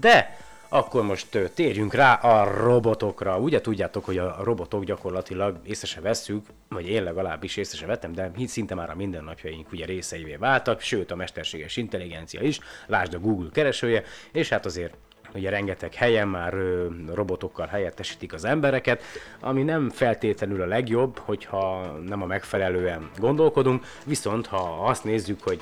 de 0.00 0.36
akkor 0.74 1.02
most 1.02 1.50
térjünk 1.54 1.94
rá 1.94 2.14
a 2.14 2.64
robotokra. 2.64 3.38
Ugye 3.38 3.60
tudjátok, 3.60 4.04
hogy 4.04 4.18
a 4.18 4.36
robotok 4.42 4.84
gyakorlatilag 4.84 5.56
észre 5.64 5.86
se 5.86 6.00
vesszük, 6.00 6.46
vagy 6.68 6.88
én 6.88 7.02
legalábbis 7.02 7.56
észre 7.56 7.78
se 7.78 7.86
vettem, 7.86 8.12
de 8.12 8.30
szinte 8.46 8.74
már 8.74 8.90
a 8.90 8.94
mindennapjaink 8.94 9.72
ugye 9.72 9.84
részeivé 9.84 10.36
váltak, 10.36 10.80
sőt 10.80 11.10
a 11.10 11.16
mesterséges 11.16 11.76
intelligencia 11.76 12.40
is, 12.40 12.58
lásd 12.86 13.14
a 13.14 13.18
Google 13.18 13.48
keresője, 13.52 14.02
és 14.32 14.48
hát 14.48 14.66
azért 14.66 14.94
ugye 15.34 15.50
rengeteg 15.50 15.94
helyen 15.94 16.28
már 16.28 16.54
ö, 16.54 16.86
robotokkal 17.14 17.66
helyettesítik 17.66 18.32
az 18.32 18.44
embereket, 18.44 19.02
ami 19.40 19.62
nem 19.62 19.90
feltétlenül 19.90 20.62
a 20.62 20.66
legjobb, 20.66 21.18
hogyha 21.18 21.92
nem 22.06 22.22
a 22.22 22.26
megfelelően 22.26 23.10
gondolkodunk, 23.18 23.84
viszont 24.06 24.46
ha 24.46 24.86
azt 24.86 25.04
nézzük, 25.04 25.42
hogy 25.42 25.60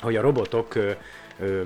hogy 0.00 0.16
a 0.16 0.20
robotok 0.20 0.74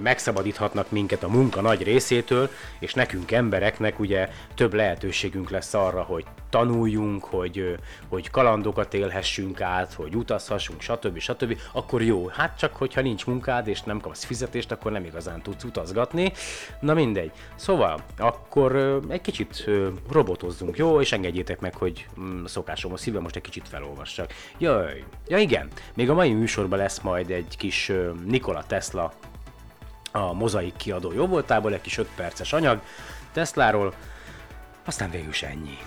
megszabadíthatnak 0.02 0.90
minket 0.90 1.22
a 1.22 1.28
munka 1.28 1.60
nagy 1.60 1.82
részétől, 1.82 2.50
és 2.78 2.94
nekünk 2.94 3.30
embereknek 3.30 3.98
ugye 3.98 4.28
több 4.54 4.74
lehetőségünk 4.74 5.50
lesz 5.50 5.74
arra, 5.74 6.02
hogy 6.02 6.24
tanuljunk, 6.50 7.24
hogy, 7.24 7.78
hogy 8.08 8.30
kalandokat 8.30 8.94
élhessünk 8.94 9.60
át, 9.60 9.92
hogy 9.92 10.14
utazhassunk, 10.14 10.80
stb. 10.80 11.18
stb. 11.18 11.58
Akkor 11.72 12.02
jó. 12.02 12.26
Hát 12.26 12.58
csak 12.58 12.76
hogyha 12.76 13.00
nincs 13.00 13.26
munkád 13.26 13.68
és 13.68 13.82
nem 13.82 14.00
kapsz 14.00 14.24
fizetést, 14.24 14.72
akkor 14.72 14.92
nem 14.92 15.04
igazán 15.04 15.42
tudsz 15.42 15.64
utazgatni. 15.64 16.32
Na 16.80 16.94
mindegy. 16.94 17.32
Szóval, 17.54 18.00
akkor 18.18 19.00
egy 19.08 19.20
kicsit 19.20 19.64
robotozzunk, 20.10 20.76
jó? 20.76 21.00
És 21.00 21.12
engedjétek 21.12 21.60
meg, 21.60 21.74
hogy 21.74 22.06
mm, 22.20 22.44
szokásom 22.44 22.92
a 22.92 22.96
szívem 22.96 23.22
most 23.22 23.36
egy 23.36 23.42
kicsit 23.42 23.68
felolvassak. 23.68 24.34
Jaj, 24.58 25.04
ja 25.26 25.38
igen, 25.38 25.68
még 25.94 26.10
a 26.10 26.14
mai 26.14 26.32
műsorban 26.32 26.78
lesz 26.78 27.00
majd 27.00 27.30
egy 27.30 27.56
kis 27.56 27.92
Nikola 28.26 28.64
Tesla 28.66 29.12
a 30.12 30.32
mozaik 30.32 30.76
kiadó 30.76 31.12
jó 31.12 31.26
voltából, 31.26 31.72
egy 31.74 31.80
kis 31.80 31.98
5 31.98 32.08
perces 32.16 32.52
anyag 32.52 32.80
Tesláról, 33.32 33.94
aztán 34.84 35.10
végül 35.10 35.28
is 35.28 35.42
ennyi. 35.42 35.78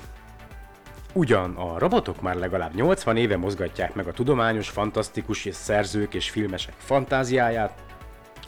Ugyan 1.14 1.56
a 1.56 1.80
robotok 1.80 2.22
már 2.22 2.36
legalább 2.36 2.76
80 2.76 3.18
éve 3.18 3.38
mozgatják 3.38 3.94
meg 3.94 4.08
a 4.08 4.12
tudományos, 4.12 4.70
fantasztikus 4.70 5.46
és 5.46 5.56
szerzők 5.56 6.14
és 6.14 6.30
filmesek 6.30 6.74
fantáziáját, 6.78 7.82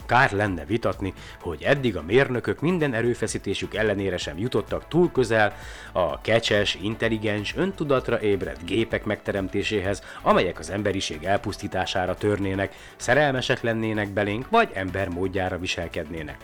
Kár 0.06 0.32
lenne 0.32 0.66
vitatni, 0.66 1.14
hogy 1.42 1.64
eddig 1.64 1.98
a 1.98 2.02
mérnökök 2.02 2.62
minden 2.62 2.94
erőfeszítésük 2.94 3.76
ellenére 3.76 4.18
sem 4.18 4.38
jutottak 4.38 4.88
túl 4.88 5.12
közel 5.12 5.56
a 5.92 6.22
kecses, 6.22 6.78
intelligens, 6.82 7.56
öntudatra 7.56 8.22
ébredt 8.22 8.66
gépek 8.66 9.06
megteremtéséhez, 9.06 10.04
amelyek 10.22 10.60
az 10.60 10.70
emberiség 10.70 11.24
elpusztítására 11.24 12.16
törnének, 12.16 12.76
szerelmesek 12.96 13.62
lennének 13.62 14.10
belénk, 14.10 14.50
vagy 14.50 14.70
ember 14.74 15.10
módjára 15.10 15.60
viselkednének. 15.60 16.38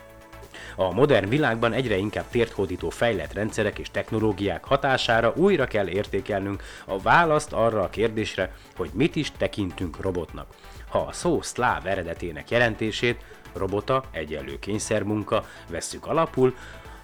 A 0.76 0.92
modern 0.92 1.28
világban 1.28 1.72
egyre 1.72 1.96
inkább 1.96 2.24
térthódító 2.30 2.90
fejlett 2.90 3.32
rendszerek 3.32 3.78
és 3.78 3.90
technológiák 3.90 4.64
hatására 4.64 5.32
újra 5.36 5.66
kell 5.66 5.88
értékelnünk 5.88 6.62
a 6.84 6.98
választ 6.98 7.52
arra 7.52 7.82
a 7.82 7.90
kérdésre, 7.90 8.54
hogy 8.76 8.90
mit 8.94 9.16
is 9.16 9.32
tekintünk 9.32 10.00
robotnak. 10.00 10.46
Ha 10.88 10.98
a 10.98 11.12
szó 11.12 11.42
szláv 11.42 11.86
eredetének 11.86 12.50
jelentését, 12.50 13.20
robota, 13.54 14.04
egyenlő 14.10 14.58
kényszermunka, 14.58 15.44
vesszük 15.68 16.06
alapul, 16.06 16.54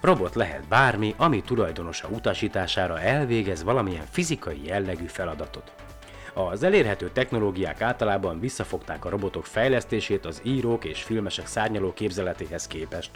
robot 0.00 0.34
lehet 0.34 0.68
bármi, 0.68 1.14
ami 1.16 1.42
tulajdonosa 1.42 2.08
utasítására 2.08 3.00
elvégez 3.00 3.62
valamilyen 3.62 4.06
fizikai 4.10 4.60
jellegű 4.64 5.06
feladatot. 5.06 5.72
Az 6.34 6.62
elérhető 6.62 7.10
technológiák 7.12 7.80
általában 7.80 8.40
visszafogták 8.40 9.04
a 9.04 9.08
robotok 9.08 9.46
fejlesztését 9.46 10.26
az 10.26 10.40
írók 10.44 10.84
és 10.84 11.02
filmesek 11.02 11.46
szárnyaló 11.46 11.92
képzeletéhez 11.92 12.66
képest. 12.66 13.10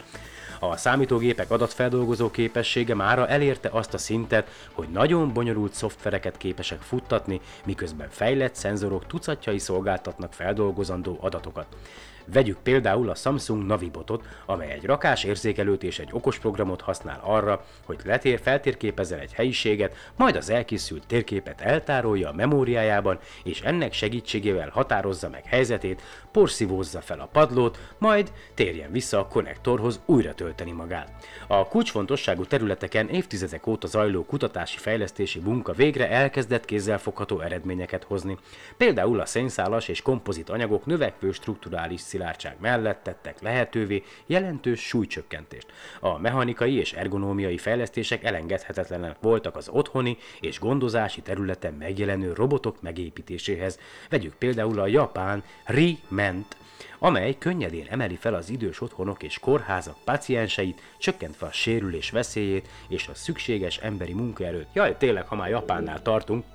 A 0.59 0.77
számítógépek 0.77 1.51
adatfeldolgozó 1.51 2.31
képessége 2.31 2.95
mára 2.95 3.27
elérte 3.27 3.69
azt 3.71 3.93
a 3.93 3.97
szintet, 3.97 4.49
hogy 4.71 4.87
nagyon 4.89 5.33
bonyolult 5.33 5.73
szoftvereket 5.73 6.37
képesek 6.37 6.81
futtatni, 6.81 7.41
miközben 7.65 8.07
fejlett 8.09 8.55
szenzorok 8.55 9.07
tucatjai 9.07 9.59
szolgáltatnak 9.59 10.33
feldolgozandó 10.33 11.17
adatokat. 11.21 11.65
Vegyük 12.33 12.57
például 12.63 13.09
a 13.09 13.15
Samsung 13.15 13.65
Navibotot, 13.65 14.25
amely 14.45 14.71
egy 14.71 14.85
rakás 14.85 15.23
érzékelőt 15.23 15.83
és 15.83 15.99
egy 15.99 16.09
okos 16.11 16.39
programot 16.39 16.81
használ 16.81 17.19
arra, 17.23 17.65
hogy 17.85 17.99
letér 18.05 18.39
feltérképezzen 18.39 19.19
egy 19.19 19.33
helyiséget, 19.33 19.95
majd 20.15 20.35
az 20.35 20.49
elkészült 20.49 21.07
térképet 21.07 21.61
eltárolja 21.61 22.29
a 22.29 22.33
memóriájában, 22.33 23.19
és 23.43 23.61
ennek 23.61 23.93
segítségével 23.93 24.69
határozza 24.69 25.29
meg 25.29 25.45
helyzetét, 25.45 26.01
porszívózza 26.31 27.01
fel 27.01 27.19
a 27.19 27.29
padlót, 27.31 27.79
majd 27.97 28.31
térjen 28.53 28.91
vissza 28.91 29.19
a 29.19 29.27
konnektorhoz 29.27 30.01
újra 30.05 30.33
tölteni 30.33 30.71
magát. 30.71 31.11
A 31.47 31.67
kulcsfontosságú 31.67 32.45
területeken 32.45 33.09
évtizedek 33.09 33.67
óta 33.67 33.87
zajló 33.87 34.25
kutatási 34.25 34.77
fejlesztési 34.77 35.39
munka 35.39 35.73
végre 35.73 36.09
elkezdett 36.09 36.65
kézzelfogható 36.65 37.39
eredményeket 37.39 38.03
hozni. 38.03 38.37
Például 38.77 39.19
a 39.19 39.25
szénszálas 39.25 39.87
és 39.87 40.01
kompozit 40.01 40.49
anyagok 40.49 40.85
növekvő 40.85 41.31
strukturális 41.31 41.99
szilárdság 42.21 42.55
mellett 42.59 43.03
tettek 43.03 43.41
lehetővé 43.41 44.03
jelentős 44.25 44.79
súlycsökkentést. 44.79 45.71
A 45.99 46.17
mechanikai 46.17 46.75
és 46.75 46.93
ergonómiai 46.93 47.57
fejlesztések 47.57 48.23
elengedhetetlenek 48.23 49.15
voltak 49.21 49.55
az 49.55 49.69
otthoni 49.69 50.17
és 50.39 50.59
gondozási 50.59 51.21
területen 51.21 51.73
megjelenő 51.73 52.33
robotok 52.33 52.81
megépítéséhez. 52.81 53.79
Vegyük 54.09 54.33
például 54.33 54.79
a 54.79 54.87
japán 54.87 55.43
Ri-ment, 55.65 56.55
amely 56.99 57.35
könnyedén 57.37 57.87
emeli 57.89 58.15
fel 58.15 58.33
az 58.33 58.49
idős 58.49 58.81
otthonok 58.81 59.23
és 59.23 59.39
kórházak 59.39 59.97
pacienseit, 60.03 60.81
csökkentve 60.97 61.47
a 61.47 61.51
sérülés 61.51 62.09
veszélyét 62.09 62.67
és 62.87 63.07
a 63.07 63.13
szükséges 63.13 63.77
emberi 63.77 64.13
munkaerőt. 64.13 64.67
Jaj, 64.73 64.97
tényleg, 64.97 65.27
ha 65.27 65.35
már 65.35 65.49
Japánnál 65.49 66.01
tartunk, 66.01 66.45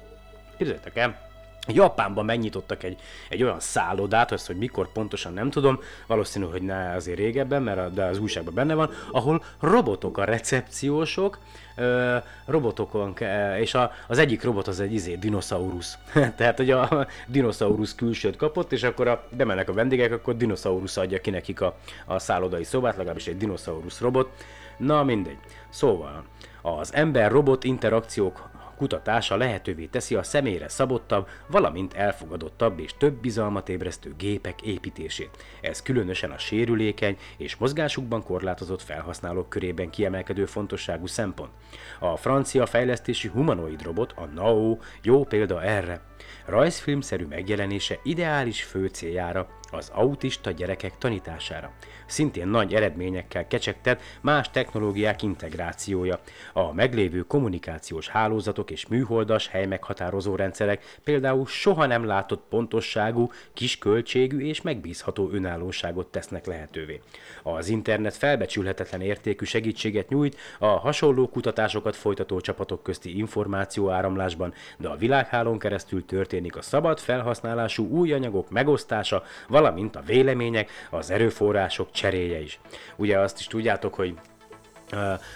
képzeljétek 0.57 0.97
el, 0.97 1.26
Japánban 1.67 2.25
megnyitottak 2.25 2.83
egy, 2.83 3.01
egy 3.29 3.43
olyan 3.43 3.61
szállodát, 3.61 4.33
azt, 4.33 4.47
hogy 4.47 4.57
mikor 4.57 4.93
pontosan 4.93 5.33
nem 5.33 5.51
tudom, 5.51 5.81
valószínű, 6.07 6.45
hogy 6.45 6.63
ne 6.63 6.95
azért 6.95 7.19
régebben, 7.19 7.63
mert 7.63 7.93
de 7.93 8.05
az 8.05 8.19
újságban 8.19 8.55
benne 8.55 8.75
van, 8.75 8.91
ahol 9.11 9.43
robotok 9.61 10.19
a 10.19 10.25
recepciósok, 10.25 11.39
ö, 11.77 12.17
robotokon, 12.45 13.17
és 13.59 13.75
a, 13.75 13.93
az 14.09 14.19
egyik 14.19 14.43
robot 14.43 14.67
az 14.67 14.81
egy 14.81 14.93
izé, 14.93 15.15
dinoszaurusz. 15.15 15.99
Tehát, 16.37 16.57
hogy 16.57 16.71
a 16.71 17.07
dinoszaurusz 17.27 17.95
külsőt 17.95 18.37
kapott, 18.37 18.73
és 18.73 18.83
akkor 18.83 19.09
a, 19.09 19.29
bemennek 19.31 19.69
a 19.69 19.73
vendégek, 19.73 20.13
akkor 20.13 20.37
dinoszaurusz 20.37 20.97
adja 20.97 21.21
ki 21.21 21.31
nekik 21.31 21.61
a, 21.61 21.77
a 22.05 22.19
szállodai 22.19 22.65
szobát, 22.65 22.97
legalábbis 22.97 23.27
egy 23.27 23.37
dinoszaurusz 23.37 24.01
robot. 24.01 24.31
Na 24.77 25.05
mindegy. 25.05 25.39
Szóval, 25.69 26.25
az 26.63 26.95
ember-robot 26.95 27.65
interakciók 27.65 28.49
kutatása 28.77 29.37
lehetővé 29.37 29.85
teszi 29.85 30.15
a 30.15 30.23
személyre 30.23 30.69
szabottabb, 30.69 31.29
valamint 31.47 31.95
elfogadottabb 31.95 32.79
és 32.79 32.95
több 32.99 33.15
bizalmat 33.15 33.69
ébresztő 33.69 34.15
gépek 34.19 34.63
építését. 34.63 35.31
Ez 35.61 35.83
különösen 35.83 36.31
a 36.31 36.39
sérülékeny 36.39 37.17
és 37.37 37.57
mozgásukban 37.57 38.23
korlátozott 38.23 38.83
felhasználók 38.83 39.49
körében 39.49 39.91
kiemelkedő 39.91 40.45
fontosságú 40.45 41.07
szempont. 41.07 41.51
A 41.99 42.17
francia 42.17 42.67
fejlesztési 42.67 43.29
humanoid 43.29 43.83
robot, 43.83 44.13
a 44.13 44.25
NAO, 44.25 44.79
jó 45.03 45.25
példa 45.25 45.63
erre. 45.63 46.01
Rajzfilmszerű 46.47 47.27
megjelenése 47.27 47.99
ideális 48.03 48.63
fő 48.63 48.87
céljára, 48.87 49.49
az 49.71 49.91
autista 49.95 50.51
gyerekek 50.51 50.99
tanítására. 50.99 51.73
Szintén 52.07 52.49
nagy 52.49 52.75
eredményekkel 52.75 53.47
kecsegtet 53.47 54.03
más 54.21 54.51
technológiák 54.51 55.23
integrációja. 55.23 56.21
A 56.53 56.73
meglévő 56.73 57.21
kommunikációs 57.21 58.09
hálózatok 58.09 58.66
és 58.71 58.87
műholdas 58.87 59.49
helymeghatározó 59.49 60.35
rendszerek 60.35 60.99
például 61.05 61.47
soha 61.47 61.87
nem 61.87 62.05
látott 62.05 62.45
pontosságú, 62.49 63.31
kisköltségű 63.53 64.47
és 64.47 64.63
megbízható 64.63 65.31
önállóságot 65.33 66.07
tesznek 66.07 66.47
lehetővé. 66.47 67.01
Az 67.43 67.69
internet 67.69 68.17
felbecsülhetetlen 68.17 69.01
értékű 69.01 69.45
segítséget 69.45 70.09
nyújt 70.09 70.37
a 70.59 70.67
hasonló 70.67 71.29
kutatásokat 71.29 71.97
folytató 71.97 72.41
csapatok 72.41 72.83
közti 72.83 73.19
információáramlásban, 73.19 74.55
de 74.79 74.89
a 74.89 74.97
világhálón 74.97 75.59
keresztül 75.59 76.05
történik 76.05 76.57
a 76.57 76.63
szabad 76.63 76.99
felhasználású 76.99 77.89
új 77.89 78.13
anyagok 78.13 78.51
megosztása, 78.51 79.23
valamint 79.49 79.97
a 79.97 80.03
vélemények, 80.07 80.71
az 80.91 81.11
erőforrások 81.11 81.91
cseréje 81.91 82.41
is. 82.41 82.61
Ugye 82.97 83.19
azt 83.19 83.39
is 83.39 83.47
tudjátok, 83.47 83.95
hogy 83.95 84.15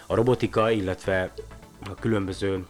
a 0.07 0.15
robotika, 0.15 0.71
illetve 0.71 1.33
a 1.85 1.95
különböző 1.95 2.65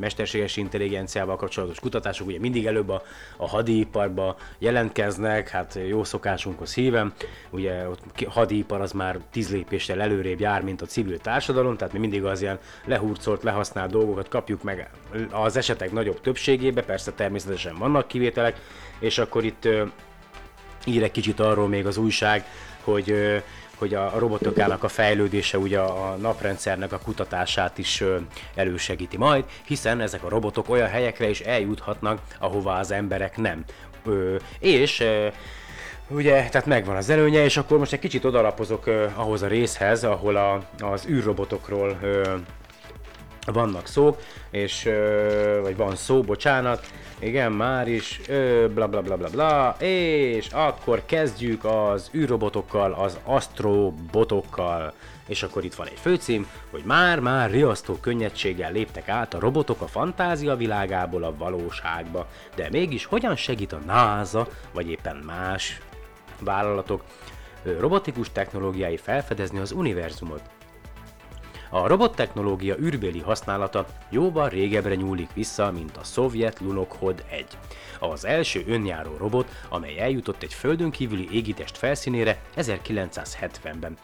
mesterséges 0.00 0.56
intelligenciával 0.56 1.36
kapcsolatos 1.36 1.80
kutatások 1.80 2.26
ugye 2.26 2.38
mindig 2.38 2.66
előbb 2.66 2.88
a, 2.88 3.02
a 3.36 3.48
hadiiparba 3.48 4.36
jelentkeznek, 4.58 5.48
hát 5.48 5.78
jó 5.88 6.04
szokásunkhoz 6.04 6.74
híven, 6.74 7.12
ugye 7.50 7.88
ott 7.88 8.24
hadipar 8.28 8.80
az 8.80 8.92
már 8.92 9.18
tíz 9.30 9.50
lépéssel 9.50 10.00
előrébb 10.00 10.40
jár, 10.40 10.62
mint 10.62 10.82
a 10.82 10.86
civil 10.86 11.18
társadalom, 11.18 11.76
tehát 11.76 11.92
mi 11.92 11.98
mindig 11.98 12.24
az 12.24 12.42
ilyen 12.42 12.58
lehurcolt, 12.84 13.42
lehasznált 13.42 13.90
dolgokat 13.90 14.28
kapjuk 14.28 14.62
meg 14.62 14.90
az 15.30 15.56
esetek 15.56 15.92
nagyobb 15.92 16.20
többségébe, 16.20 16.82
persze 16.82 17.12
természetesen 17.12 17.78
vannak 17.78 18.08
kivételek, 18.08 18.60
és 18.98 19.18
akkor 19.18 19.44
itt 19.44 19.68
ír 20.84 21.02
egy 21.02 21.10
kicsit 21.10 21.40
arról 21.40 21.68
még 21.68 21.86
az 21.86 21.96
újság, 21.96 22.44
hogy 22.84 23.14
hogy 23.80 23.94
a 23.94 24.12
robotokának 24.18 24.82
a 24.84 24.88
fejlődése 24.88 25.58
ugye 25.58 25.78
a 25.78 26.16
naprendszernek 26.16 26.92
a 26.92 26.98
kutatását 26.98 27.78
is 27.78 28.04
elősegíti 28.54 29.16
majd, 29.16 29.44
hiszen 29.64 30.00
ezek 30.00 30.22
a 30.22 30.28
robotok 30.28 30.68
olyan 30.68 30.88
helyekre 30.88 31.28
is 31.28 31.40
eljuthatnak, 31.40 32.20
ahová 32.38 32.78
az 32.78 32.90
emberek 32.90 33.36
nem. 33.36 33.64
Ö, 34.04 34.36
és 34.58 35.04
Ugye, 36.12 36.48
tehát 36.48 36.66
megvan 36.66 36.96
az 36.96 37.10
előnye, 37.10 37.44
és 37.44 37.56
akkor 37.56 37.78
most 37.78 37.92
egy 37.92 37.98
kicsit 37.98 38.24
odalapozok 38.24 38.86
ö, 38.86 39.06
ahhoz 39.14 39.42
a 39.42 39.46
részhez, 39.46 40.04
ahol 40.04 40.36
a, 40.36 40.62
az 40.84 41.06
űrrobotokról 41.08 41.98
ö, 42.02 42.34
vannak 43.46 43.86
szók, 43.86 44.20
és, 44.50 44.86
ö, 44.86 45.58
vagy 45.62 45.76
van 45.76 45.96
szó, 45.96 46.22
bocsánat, 46.22 46.86
igen, 47.20 47.52
már 47.52 47.88
is, 47.88 48.20
ö, 48.28 48.66
bla 48.74 48.88
bla 48.88 49.02
bla 49.02 49.16
bla 49.16 49.28
bla, 49.28 49.76
és 49.86 50.48
akkor 50.52 51.02
kezdjük 51.06 51.64
az 51.64 52.10
űrrobotokkal, 52.14 52.92
az 52.92 53.18
astrobotokkal, 53.24 54.92
és 55.26 55.42
akkor 55.42 55.64
itt 55.64 55.74
van 55.74 55.86
egy 55.86 55.98
főcím, 56.00 56.50
hogy 56.70 56.82
már-már 56.84 57.50
riasztó 57.50 57.94
könnyedséggel 57.94 58.72
léptek 58.72 59.08
át 59.08 59.34
a 59.34 59.40
robotok 59.40 59.80
a 59.80 59.86
fantázia 59.86 60.56
világából 60.56 61.22
a 61.22 61.36
valóságba, 61.36 62.26
de 62.54 62.68
mégis 62.70 63.04
hogyan 63.04 63.36
segít 63.36 63.72
a 63.72 63.80
NASA, 63.86 64.48
vagy 64.72 64.90
éppen 64.90 65.16
más 65.16 65.80
vállalatok 66.40 67.02
robotikus 67.78 68.32
technológiái 68.32 68.96
felfedezni 68.96 69.58
az 69.58 69.72
univerzumot? 69.72 70.42
A 71.72 71.86
robottechnológia 71.86 72.76
űrbéli 72.78 73.20
használata 73.20 73.86
jóval 74.08 74.48
régebbre 74.48 74.94
nyúlik 74.94 75.32
vissza, 75.34 75.70
mint 75.70 75.96
a 75.96 76.04
szovjet 76.04 76.60
Lunokhod 76.60 77.24
1. 77.30 77.46
Az 77.98 78.24
első 78.24 78.64
önjáró 78.66 79.16
robot, 79.16 79.48
amely 79.68 79.98
eljutott 79.98 80.42
egy 80.42 80.54
földön 80.54 80.90
kívüli 80.90 81.28
égitest 81.32 81.76
felszínére 81.76 82.42
1970-ben. 82.56 83.96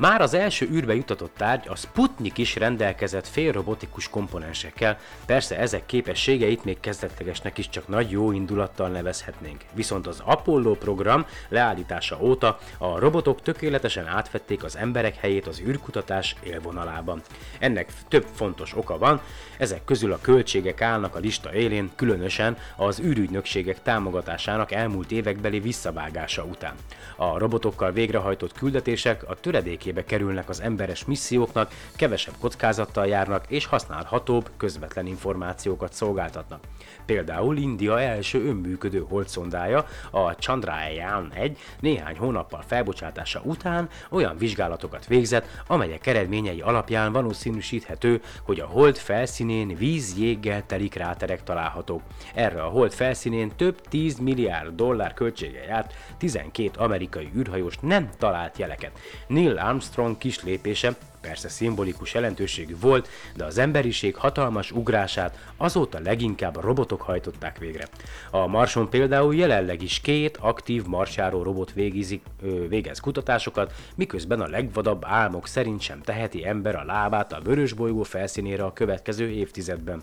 Már 0.00 0.20
az 0.20 0.34
első 0.34 0.68
űrbe 0.72 0.94
jutatott 0.94 1.34
tárgy, 1.36 1.68
a 1.68 1.76
Sputnik 1.76 2.38
is 2.38 2.56
rendelkezett 2.56 3.26
félrobotikus 3.26 4.08
komponensekkel, 4.08 4.98
persze 5.26 5.58
ezek 5.58 5.86
képességeit 5.86 6.64
még 6.64 6.80
kezdetlegesnek 6.80 7.58
is 7.58 7.68
csak 7.68 7.88
nagy 7.88 8.10
jó 8.10 8.32
indulattal 8.32 8.88
nevezhetnénk. 8.88 9.64
Viszont 9.72 10.06
az 10.06 10.22
Apollo 10.24 10.74
program 10.74 11.26
leállítása 11.48 12.18
óta 12.20 12.58
a 12.78 12.98
robotok 12.98 13.42
tökéletesen 13.42 14.06
átvették 14.06 14.64
az 14.64 14.76
emberek 14.76 15.16
helyét 15.16 15.46
az 15.46 15.60
űrkutatás 15.60 16.36
élvonalában. 16.42 17.22
Ennek 17.58 17.92
több 18.08 18.26
fontos 18.34 18.76
oka 18.76 18.98
van, 18.98 19.20
ezek 19.58 19.84
közül 19.84 20.12
a 20.12 20.20
költségek 20.20 20.82
állnak 20.82 21.14
a 21.14 21.18
lista 21.18 21.54
élén, 21.54 21.90
különösen 21.96 22.56
az 22.76 23.00
űrügynökségek 23.00 23.82
támogatásának 23.82 24.72
elmúlt 24.72 25.10
évekbeli 25.10 25.60
visszavágása 25.60 26.44
után. 26.44 26.74
A 27.22 27.38
robotokkal 27.38 27.92
végrehajtott 27.92 28.52
küldetések 28.52 29.28
a 29.28 29.34
töredékébe 29.34 30.04
kerülnek 30.04 30.48
az 30.48 30.60
emberes 30.60 31.04
misszióknak, 31.04 31.72
kevesebb 31.96 32.34
kockázattal 32.40 33.06
járnak 33.06 33.44
és 33.48 33.66
használhatóbb, 33.66 34.50
közvetlen 34.56 35.06
információkat 35.06 35.92
szolgáltatnak. 35.92 36.60
Például 37.10 37.56
India 37.56 38.00
első 38.00 38.46
önműködő 38.46 39.04
holdszondája, 39.08 39.86
a 40.10 40.30
Chandrayaan 40.30 41.32
1 41.34 41.58
néhány 41.80 42.16
hónappal 42.18 42.62
felbocsátása 42.66 43.40
után 43.44 43.88
olyan 44.10 44.36
vizsgálatokat 44.38 45.06
végzett, 45.06 45.46
amelyek 45.66 46.06
eredményei 46.06 46.60
alapján 46.60 47.12
valószínűsíthető, 47.12 48.22
hogy 48.42 48.60
a 48.60 48.66
hold 48.66 48.96
felszínén 48.96 49.76
víz-jéggel 49.76 50.66
teli 50.66 50.88
kráterek 50.88 51.42
találhatók. 51.42 52.02
Erre 52.34 52.62
a 52.62 52.68
hold 52.68 52.92
felszínén 52.92 53.52
több 53.56 53.80
10 53.88 54.18
milliárd 54.18 54.74
dollár 54.74 55.14
költsége 55.14 55.64
járt, 55.64 55.94
12 56.18 56.70
amerikai 56.76 57.30
űrhajós 57.36 57.78
nem 57.80 58.10
talált 58.18 58.58
jeleket. 58.58 58.98
Neil 59.26 59.58
Armstrong 59.58 60.18
kis 60.18 60.42
lépése 60.42 60.96
persze 61.20 61.48
szimbolikus 61.48 62.14
jelentőségű 62.14 62.76
volt, 62.80 63.08
de 63.36 63.44
az 63.44 63.58
emberiség 63.58 64.16
hatalmas 64.16 64.70
ugrását 64.70 65.38
azóta 65.56 65.98
leginkább 66.00 66.56
a 66.56 66.60
robotok 66.60 67.00
hajtották 67.00 67.58
végre. 67.58 67.88
A 68.30 68.46
Marson 68.46 68.88
például 68.88 69.34
jelenleg 69.34 69.82
is 69.82 70.00
két 70.00 70.36
aktív 70.36 70.84
marsjáró 70.84 71.42
robot 71.42 71.72
végizik, 71.72 72.22
ö, 72.42 72.68
végez 72.68 73.00
kutatásokat, 73.00 73.72
miközben 73.94 74.40
a 74.40 74.48
legvadabb 74.48 75.04
álmok 75.06 75.46
szerint 75.46 75.80
sem 75.80 76.00
teheti 76.00 76.46
ember 76.46 76.74
a 76.74 76.84
lábát 76.84 77.32
a 77.32 77.40
vörös 77.40 77.72
bolygó 77.72 78.02
felszínére 78.02 78.64
a 78.64 78.72
következő 78.72 79.28
évtizedben. 79.28 80.02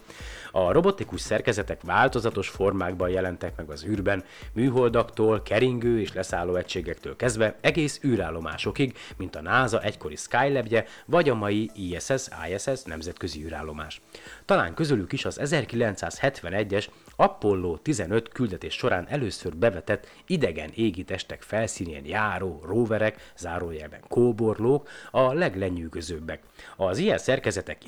A 0.52 0.72
robotikus 0.72 1.22
szerkezetek 1.22 1.82
változatos 1.82 2.50
formákban 2.50 3.10
jelentek 3.10 3.56
meg 3.58 3.70
az 3.70 3.86
űrben, 3.86 4.24
műholdaktól, 4.54 5.42
keringő 5.42 6.00
és 6.00 6.14
leszálló 6.14 6.56
egységektől 6.56 7.16
kezdve 7.16 7.56
egész 7.62 8.00
űrállomásokig, 8.04 8.98
mint 9.18 9.36
a 9.36 9.42
NASA 9.42 9.82
egykori 9.82 10.16
Skylabje, 10.16 10.86
vagy 11.08 11.30
a 11.30 11.36
mai 11.36 11.70
ISS, 11.76 12.28
ISS 12.54 12.84
nemzetközi 12.84 13.44
űrállomás. 13.44 14.02
Talán 14.46 14.74
közülük 14.74 15.14
is 15.14 15.26
az 15.26 15.40
1971-es 15.44 16.88
Apollo 17.16 17.78
15 17.78 18.30
küldetés 18.30 18.74
során 18.74 19.08
először 19.10 19.56
bevetett 19.56 20.08
idegen 20.28 20.72
égi 20.76 21.04
testek 21.04 21.42
felszínén 21.42 22.06
járó 22.06 22.62
roverek, 22.66 23.32
zárójelben 23.38 24.02
kóborlók 24.08 24.90
a 25.12 25.34
leglenyűgözőbbek. 25.34 26.44
Az 26.76 26.98
ilyen 26.98 27.18
szerkezetek 27.18 27.82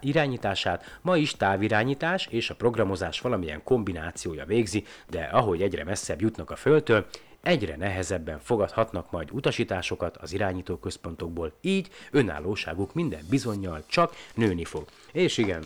irányítását 0.00 0.98
ma 1.02 1.16
is 1.16 1.32
távirányítás 1.32 2.26
és 2.30 2.50
a 2.50 2.54
programozás 2.54 3.20
valamilyen 3.20 3.62
kombinációja 3.64 4.44
végzi, 4.44 4.84
de 5.08 5.22
ahogy 5.22 5.62
egyre 5.62 5.84
messzebb 5.84 6.20
jutnak 6.20 6.50
a 6.50 6.56
Földtől, 6.56 7.06
egyre 7.42 7.76
nehezebben 7.76 8.40
fogadhatnak 8.40 9.10
majd 9.10 9.30
utasításokat 9.32 10.16
az 10.16 10.32
irányítóközpontokból, 10.32 11.52
így 11.60 11.88
önállóságuk 12.10 12.94
minden 12.94 13.24
bizonyal 13.30 13.82
csak 13.86 14.14
nőni 14.34 14.64
fog. 14.64 14.84
És 15.12 15.38
igen, 15.38 15.64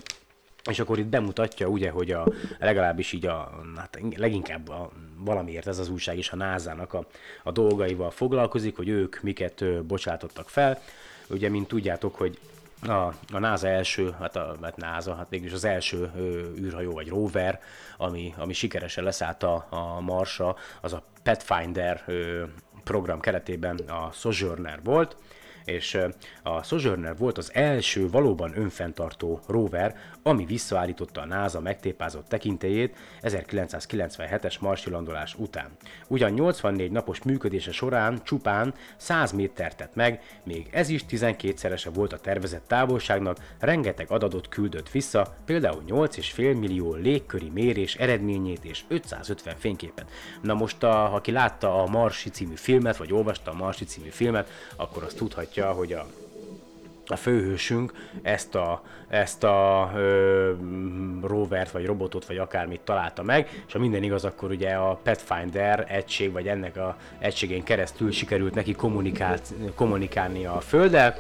és 0.71 0.79
akkor 0.79 0.99
itt 0.99 1.07
bemutatja 1.07 1.67
ugye, 1.67 1.91
hogy 1.91 2.11
a, 2.11 2.27
legalábbis 2.59 3.13
így 3.13 3.27
a, 3.27 3.63
hát 3.77 3.99
leginkább 4.17 4.69
a, 4.69 4.91
valamiért 5.17 5.67
ez 5.67 5.79
az 5.79 5.89
újság 5.89 6.19
is 6.19 6.31
a 6.31 6.37
NASA-nak 6.37 6.95
a, 6.95 7.07
a 7.43 7.51
dolgaival 7.51 8.11
foglalkozik, 8.11 8.77
hogy 8.77 8.89
ők 8.89 9.21
miket 9.23 9.85
bocsátottak 9.85 10.49
fel. 10.49 10.83
Ugye, 11.29 11.49
mint 11.49 11.69
tudjátok, 11.69 12.15
hogy 12.15 12.39
a, 12.89 13.13
a 13.33 13.39
NASA 13.39 13.69
első, 13.69 14.15
hát 14.21 14.37
a 14.37 14.57
hát 14.63 14.77
NASA, 14.77 15.15
hát 15.15 15.31
mégis 15.31 15.53
az 15.53 15.65
első 15.65 16.11
ö, 16.17 16.53
űrhajó 16.59 16.93
vagy 16.93 17.09
rover, 17.09 17.61
ami, 17.97 18.35
ami 18.37 18.53
sikeresen 18.53 19.05
leszállt 19.05 19.43
a, 19.43 19.67
a 19.71 20.01
Marsra, 20.01 20.57
az 20.81 20.93
a 20.93 21.03
Pathfinder 21.23 22.03
ö, 22.07 22.45
program 22.85 23.21
keretében 23.21 23.77
a 23.77 24.11
Sojourner 24.13 24.83
volt, 24.83 25.17
és 25.65 25.99
a 26.43 26.63
Sojourner 26.63 27.17
volt 27.17 27.39
az 27.39 27.51
első 27.55 28.11
valóban 28.11 28.59
önfenntartó 28.59 29.41
rover, 29.49 29.97
ami 30.23 30.45
visszaállította 30.45 31.21
a 31.21 31.27
NASA 31.27 31.61
megtépázott 31.61 32.29
tekintélyét 32.29 32.97
1997-es 33.23 34.61
marsilandolás 34.61 35.35
után. 35.35 35.71
Ugyan 36.09 36.31
84 36.31 36.91
napos 36.91 37.23
működése 37.23 37.73
során 37.73 38.21
csupán 38.23 38.75
100 38.97 39.33
méter 39.33 39.75
tett 39.75 39.95
meg, 39.95 40.21
még 40.45 40.69
ez 40.71 40.89
is 40.89 41.05
12-szerese 41.11 41.89
volt 41.95 42.13
a 42.13 42.19
tervezett 42.19 42.67
távolságnak, 42.67 43.37
rengeteg 43.59 44.11
adatot 44.11 44.49
küldött 44.49 44.91
vissza, 44.91 45.37
például 45.45 45.83
8,5 45.89 46.59
millió 46.59 46.95
légköri 46.95 47.49
mérés 47.49 47.95
eredményét 47.95 48.65
és 48.65 48.85
550 48.89 49.55
fényképet. 49.59 50.11
Na 50.43 50.55
most, 50.55 50.83
a, 50.83 51.15
aki 51.15 51.31
látta 51.31 51.83
a 51.83 51.87
Marsi 51.87 52.31
című 52.31 52.55
filmet, 52.55 52.97
vagy 52.97 53.13
olvasta 53.13 53.51
a 53.51 53.55
Marsi 53.55 53.85
című 53.85 54.09
filmet, 54.09 54.49
akkor 54.77 55.03
azt 55.03 55.17
tudhatja, 55.17 55.52
hogy 55.61 55.93
a 55.93 56.07
a 57.07 57.17
főhősünk 57.17 57.93
ezt 58.23 58.55
a, 58.55 58.83
ezt 59.09 59.45
a 59.45 59.91
ö, 59.95 60.53
rovert, 61.23 61.71
vagy 61.71 61.87
robotot, 61.87 62.27
vagy 62.27 62.39
akármit 62.39 62.81
találta 62.81 63.23
meg, 63.23 63.63
és 63.67 63.73
ha 63.73 63.79
minden 63.79 64.03
igaz, 64.03 64.25
akkor 64.25 64.51
ugye 64.51 64.71
a 64.71 65.01
Pathfinder 65.03 65.87
egység, 65.89 66.33
vagy 66.33 66.49
ennek 66.49 66.77
a 66.77 66.97
egységén 67.19 67.63
keresztül 67.63 68.11
sikerült 68.13 68.55
neki 68.55 68.73
kommunikál, 68.73 69.39
kommunikálni 69.75 70.45
a 70.45 70.61
Földdel, 70.61 71.19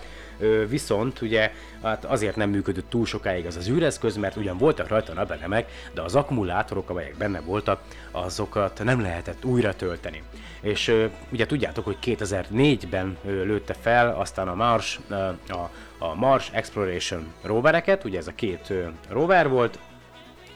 viszont 0.68 1.20
ugye 1.20 1.52
hát 1.82 2.04
azért 2.04 2.36
nem 2.36 2.50
működött 2.50 2.90
túl 2.90 3.06
sokáig 3.06 3.46
az 3.46 3.56
az 3.56 3.68
űreszköz, 3.68 4.16
mert 4.16 4.36
ugyan 4.36 4.58
voltak 4.58 4.88
rajta 4.88 5.12
napelemek, 5.12 5.70
de 5.94 6.00
az 6.00 6.14
akkumulátorok, 6.14 6.90
amelyek 6.90 7.16
benne 7.16 7.40
voltak, 7.40 7.80
azokat 8.10 8.84
nem 8.84 9.00
lehetett 9.00 9.44
újra 9.44 9.74
tölteni. 9.74 10.22
És 10.60 10.94
ugye 11.32 11.46
tudjátok, 11.46 11.84
hogy 11.84 11.96
2004-ben 12.02 13.16
ö, 13.24 13.44
lőtte 13.44 13.74
fel 13.74 14.14
aztán 14.14 14.48
a 14.48 14.54
Mars, 14.54 15.00
a, 15.48 15.70
a 15.98 16.14
Mars 16.14 16.50
Exploration 16.52 17.32
rovereket, 17.42 18.04
ugye 18.04 18.18
ez 18.18 18.26
a 18.26 18.34
két 18.34 18.72
rover 19.08 19.48
volt, 19.48 19.78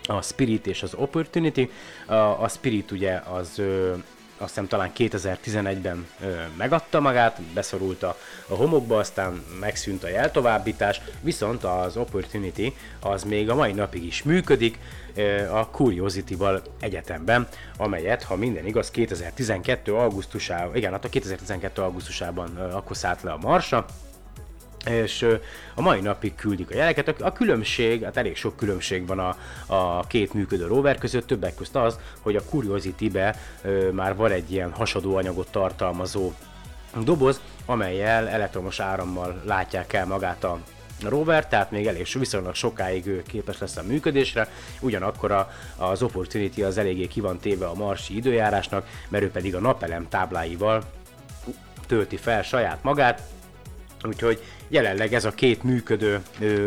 a 0.09 0.23
Spirit 0.23 0.67
és 0.67 0.83
az 0.83 0.95
Opportunity. 0.95 1.71
A, 2.07 2.15
a 2.15 2.49
Spirit 2.49 2.91
ugye 2.91 3.15
az 3.15 3.63
azt 4.39 4.49
hiszem 4.49 4.67
talán 4.67 4.93
2011-ben 4.97 6.07
ö, 6.21 6.35
megadta 6.57 7.01
magát, 7.01 7.41
beszorult 7.43 8.03
a, 8.03 8.17
a 8.49 8.55
homokba, 8.55 8.99
aztán 8.99 9.45
megszűnt 9.61 10.05
a 10.05 10.09
jeltovábbítás, 10.09 11.01
viszont 11.21 11.65
az 11.65 11.97
Opportunity 11.97 12.73
az 13.01 13.23
még 13.23 13.51
a 13.51 13.55
mai 13.55 13.73
napig 13.73 14.05
is 14.05 14.23
működik 14.23 14.79
ö, 15.15 15.51
a 15.51 15.69
Curiosity-val 15.71 16.63
egyetemben, 16.81 17.49
amelyet, 17.77 18.23
ha 18.23 18.37
minden 18.37 18.67
igaz, 18.67 18.91
2012. 18.91 19.95
augusztusában, 19.95 20.77
igen, 20.77 20.93
hát 20.93 21.05
a 21.05 21.09
2012. 21.09 21.83
augusztusában 21.83 22.57
ö, 22.57 22.63
akkor 22.63 22.97
szállt 22.97 23.23
le 23.23 23.33
a 23.33 23.39
Marsra, 23.41 23.87
és 24.87 25.27
a 25.75 25.81
mai 25.81 26.01
napig 26.01 26.35
küldik 26.35 26.71
a 26.71 26.75
jeleket. 26.75 27.21
A, 27.21 27.33
különbség, 27.33 28.05
hát 28.05 28.17
elég 28.17 28.37
sok 28.37 28.57
különbség 28.57 29.07
van 29.07 29.19
a, 29.19 29.37
a 29.67 30.07
két 30.07 30.35
működő 30.35 30.67
rover 30.67 30.99
között, 30.99 31.27
többek 31.27 31.55
között 31.55 31.77
az, 31.77 31.99
hogy 32.21 32.37
a 32.37 32.43
Curiosity-be 32.43 33.37
ö, 33.63 33.91
már 33.91 34.17
van 34.17 34.31
egy 34.31 34.53
ilyen 34.53 34.73
hasadó 34.73 35.17
anyagot 35.17 35.51
tartalmazó 35.51 36.33
doboz, 37.05 37.41
amelyel 37.67 38.29
elektromos 38.29 38.81
árammal 38.81 39.43
látják 39.45 39.93
el 39.93 40.07
magát 40.07 40.45
a 40.45 40.59
rover, 41.03 41.49
tehát 41.49 41.71
még 41.71 41.87
elég 41.87 42.07
viszonylag 42.19 42.55
sokáig 42.55 43.07
ő 43.07 43.23
képes 43.23 43.59
lesz 43.59 43.77
a 43.77 43.83
működésre, 43.83 44.49
ugyanakkor 44.81 45.33
a, 45.33 45.51
az 45.77 46.03
Opportunity 46.03 46.63
az 46.63 46.79
eléggé 46.79 47.07
ki 47.07 47.21
van 47.21 47.39
téve 47.39 47.67
a 47.67 47.75
marsi 47.75 48.17
időjárásnak, 48.17 48.87
mert 49.09 49.25
ő 49.25 49.31
pedig 49.31 49.55
a 49.55 49.61
napelem 49.61 50.09
tábláival 50.09 50.83
tölti 51.87 52.17
fel 52.17 52.43
saját 52.43 52.83
magát, 52.83 53.23
Úgyhogy 54.07 54.43
jelenleg 54.69 55.15
ez 55.15 55.25
a 55.25 55.31
két 55.31 55.63
működő 55.63 56.23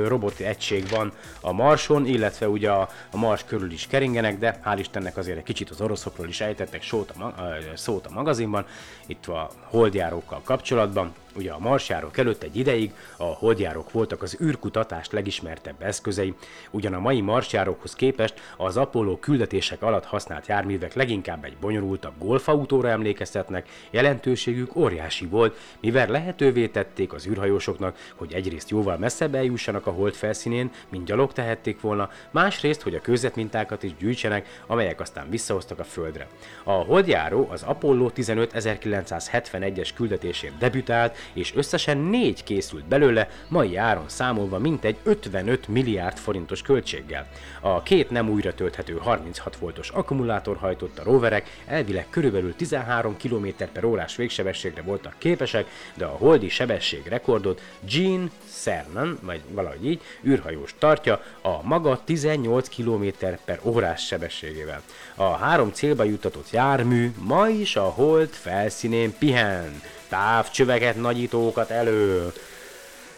robot 0.08 0.40
egység 0.40 0.90
van 0.90 1.12
a 1.42 1.52
Marson, 1.52 2.06
illetve 2.06 2.50
ugye 2.50 2.72
a, 2.72 2.90
Mars 3.12 3.44
körül 3.46 3.72
is 3.72 3.88
keringenek, 3.88 4.38
de 4.38 4.60
hál' 4.66 4.80
Istennek 4.80 5.18
azért 5.18 5.38
egy 5.38 5.44
kicsit 5.44 5.70
az 5.70 5.82
oroszokról 5.82 6.28
is 6.28 6.42
ejtettek 6.42 6.84
szót 6.84 7.10
a, 7.10 7.36
szót 7.76 8.06
a 8.06 8.12
magazinban, 8.14 8.66
itt 9.06 9.28
a 9.28 9.50
holdjárókkal 9.64 10.42
kapcsolatban. 10.44 11.14
Ugye 11.36 11.52
a 11.52 11.60
marsjárók 11.60 12.18
előtt 12.18 12.44
egy 12.44 12.56
ideig 12.56 12.94
a 13.18 13.24
holdjárók 13.24 13.92
voltak 13.92 14.22
az 14.22 14.38
űrkutatás 14.42 15.10
legismertebb 15.10 15.82
eszközei, 15.82 16.34
ugyan 16.72 16.94
a 16.94 17.00
mai 17.00 17.22
marsjárókhoz 17.22 17.94
képest 17.94 18.34
az 18.58 18.78
Apollo 18.78 19.18
küldetések 19.18 19.82
alatt 19.82 20.06
használt 20.06 20.48
járművek 20.48 20.94
leginkább 20.94 21.44
egy 21.46 21.58
bonyolultabb 21.62 22.14
golfautóra 22.18 22.90
emlékeztetnek, 22.90 23.70
jelentőségük 23.90 24.76
óriási 24.76 25.26
volt, 25.26 25.58
mivel 25.80 26.08
lehetővé 26.08 26.68
tették 26.68 27.14
az 27.14 27.28
űrhajósoknak, 27.28 27.98
hogy 28.16 28.34
egyrészt 28.34 28.70
jóval 28.70 28.98
messzebb 28.98 29.36
eljussanak 29.36 29.88
a 29.88 29.92
hold 29.92 30.14
felszínén, 30.14 30.72
mint 30.90 31.06
gyalog 31.06 31.34
tehették 31.34 31.82
volna, 31.82 32.10
másrészt, 32.32 32.82
hogy 32.82 32.96
a 32.96 33.02
kőzetmintákat 33.02 33.84
is 33.84 33.96
gyűjtsenek, 33.96 34.62
amelyek 34.68 35.00
aztán 35.00 35.30
visszahoztak 35.30 35.80
a 35.80 35.84
Földre. 35.84 36.28
A 36.64 36.72
holdjáró 36.72 37.48
az 37.52 37.64
Apollo 37.64 38.10
15 38.10 38.52
1971-es 38.56 39.90
küldetésén 39.96 40.52
debütált, 40.60 41.18
és 41.34 41.56
összesen 41.56 41.98
négy 41.98 42.44
készült 42.44 42.86
belőle, 42.86 43.30
mai 43.48 43.76
áron 43.76 44.10
számolva 44.10 44.60
mintegy 44.60 44.98
55 45.04 45.68
milliárd 45.68 46.18
forintos 46.18 46.62
költséggel. 46.62 47.28
A 47.62 47.84
két 47.84 48.10
nem 48.10 48.30
újra 48.30 48.54
tölthető 48.54 48.98
36 48.98 49.56
voltos 49.56 49.90
akkumulátor 49.90 50.58
hajtott 50.58 51.00
a 51.00 51.04
roverek, 51.04 51.62
elvileg 51.66 52.08
körülbelül 52.10 52.56
13 52.56 53.18
km 53.18 53.48
per 53.74 53.84
órás 53.84 54.16
végsebességre 54.16 54.82
voltak 54.82 55.16
képesek, 55.18 55.68
de 55.94 56.06
a 56.06 56.18
holdi 56.18 56.50
sebesség 56.50 57.08
rekordot 57.08 57.62
Gene 57.90 58.30
Cernan, 58.50 59.18
vagy 59.22 59.42
valahogy 59.50 59.86
így, 59.86 60.02
űrhajós 60.24 60.76
tartja 60.80 61.24
a 61.42 61.64
maga 61.64 62.02
18 62.04 62.70
km 62.76 63.06
per 63.46 63.60
órás 63.64 64.06
sebességével. 64.06 64.82
A 65.16 65.24
három 65.24 65.72
célba 65.72 66.04
juttatott 66.04 66.52
jármű 66.52 67.12
ma 67.18 67.48
is 67.48 67.76
a 67.76 67.84
hold 67.84 68.30
felszínén 68.30 69.14
pihen, 69.18 69.82
távcsöveket, 70.10 70.96
nagyítókat 70.96 71.70
elő. 71.70 72.34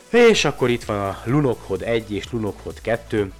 És 0.09 0.45
akkor 0.45 0.69
itt 0.69 0.83
van 0.83 0.99
a 0.99 1.21
Lunokhod 1.25 1.81
1 1.81 2.13
és 2.13 2.31
Lunokhod 2.31 2.81
2. 2.81 3.31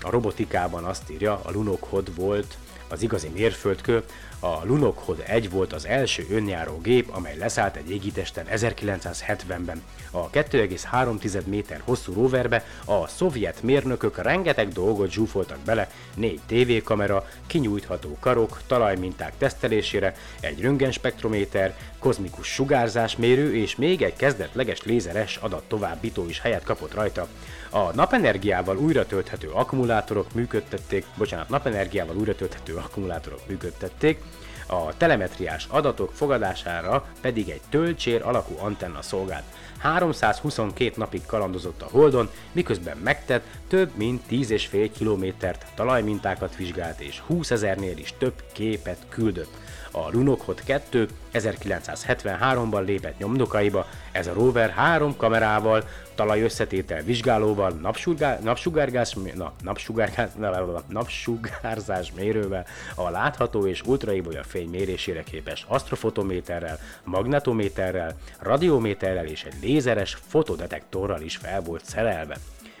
A 0.00 0.10
robotikában 0.10 0.84
azt 0.84 1.10
írja, 1.10 1.40
a 1.44 1.50
Lunokhod 1.50 2.14
volt 2.14 2.56
az 2.88 3.02
igazi 3.02 3.28
mérföldkő. 3.34 4.02
A 4.40 4.64
Lunokhod 4.64 5.22
1 5.26 5.50
volt 5.50 5.72
az 5.72 5.86
első 5.86 6.26
önjáró 6.30 6.78
gép, 6.78 7.14
amely 7.14 7.36
leszállt 7.36 7.76
egy 7.76 7.90
égitesten 7.90 8.46
1970-ben. 8.52 9.82
A 10.10 10.30
2,3 10.30 11.44
méter 11.44 11.80
hosszú 11.84 12.12
roverbe 12.12 12.64
a 12.84 13.06
szovjet 13.06 13.62
mérnökök 13.62 14.22
rengeteg 14.22 14.68
dolgot 14.68 15.10
zsúfoltak 15.10 15.58
bele, 15.58 15.90
négy 16.14 16.40
tévékamera, 16.46 17.28
kinyújtható 17.46 18.16
karok, 18.20 18.60
talajminták 18.66 19.32
tesztelésére, 19.38 20.16
egy 20.40 20.60
röntgenspektrométer, 20.60 21.76
kozmikus 21.98 22.46
sugárzásmérő 22.46 23.56
és 23.56 23.76
még 23.76 24.02
egy 24.02 24.16
kezdetleges 24.16 24.82
lézeres 24.82 25.36
adat 25.36 25.64
továbbító 25.68 26.28
is 26.28 26.40
helyet 26.40 26.64
kapott 26.64 26.94
rajta. 26.94 27.28
A 27.76 27.92
napenergiával 27.94 28.76
újra 28.76 29.06
tölthető 29.06 29.48
akkumulátorok 29.48 30.32
működtették, 30.34 31.04
bocsánat, 31.16 31.48
napenergiával 31.48 32.16
újra 32.16 32.34
tölthető 32.34 32.74
akkumulátorok 32.74 33.40
működtették, 33.48 34.22
a 34.66 34.96
telemetriás 34.96 35.66
adatok 35.70 36.12
fogadására 36.12 37.06
pedig 37.20 37.48
egy 37.48 37.60
töltsér 37.68 38.22
alakú 38.22 38.54
antenna 38.58 39.02
szolgált. 39.02 39.44
322 39.78 40.92
napig 40.96 41.26
kalandozott 41.26 41.82
a 41.82 41.88
Holdon, 41.90 42.30
miközben 42.52 42.96
megtett 42.96 43.44
több 43.68 43.96
mint 43.96 44.22
10,5 44.30 44.90
kilométert 44.96 45.66
talajmintákat 45.74 46.56
vizsgált 46.56 47.00
és 47.00 47.18
20 47.18 47.50
ezernél 47.50 47.96
is 47.96 48.14
több 48.18 48.42
képet 48.52 49.06
küldött. 49.08 49.52
A 49.90 50.10
Lunokhod 50.10 50.60
2 50.64 51.08
1973-ban 51.38 52.84
lépett 52.84 53.18
nyomdokaiba, 53.18 53.86
ez 54.12 54.26
a 54.26 54.32
rover 54.32 54.70
három 54.70 55.16
kamerával, 55.16 55.84
talajösszetétel 56.14 57.02
vizsgálóval, 57.02 57.70
napsugár, 57.70 58.42
napsugárgás, 58.42 59.16
na, 59.34 59.52
napsugárgás, 59.62 60.30
na, 60.36 60.50
na, 60.50 60.64
na, 60.64 60.82
napsugárzás 60.88 62.12
mérővel, 62.12 62.66
a 62.94 63.10
látható 63.10 63.66
és 63.66 63.82
ultraibolya 63.82 64.42
fény 64.42 64.68
mérésére 64.68 65.22
képes 65.22 65.64
asztrofotométerrel, 65.68 66.78
magnetométerrel, 67.04 68.14
radiométerrel 68.38 69.26
és 69.26 69.44
egy 69.44 69.56
lézeres 69.62 70.18
fotodetektorral 70.28 71.20
is 71.20 71.36
fel 71.36 71.60
volt 71.60 71.84
szerelve. 71.84 72.36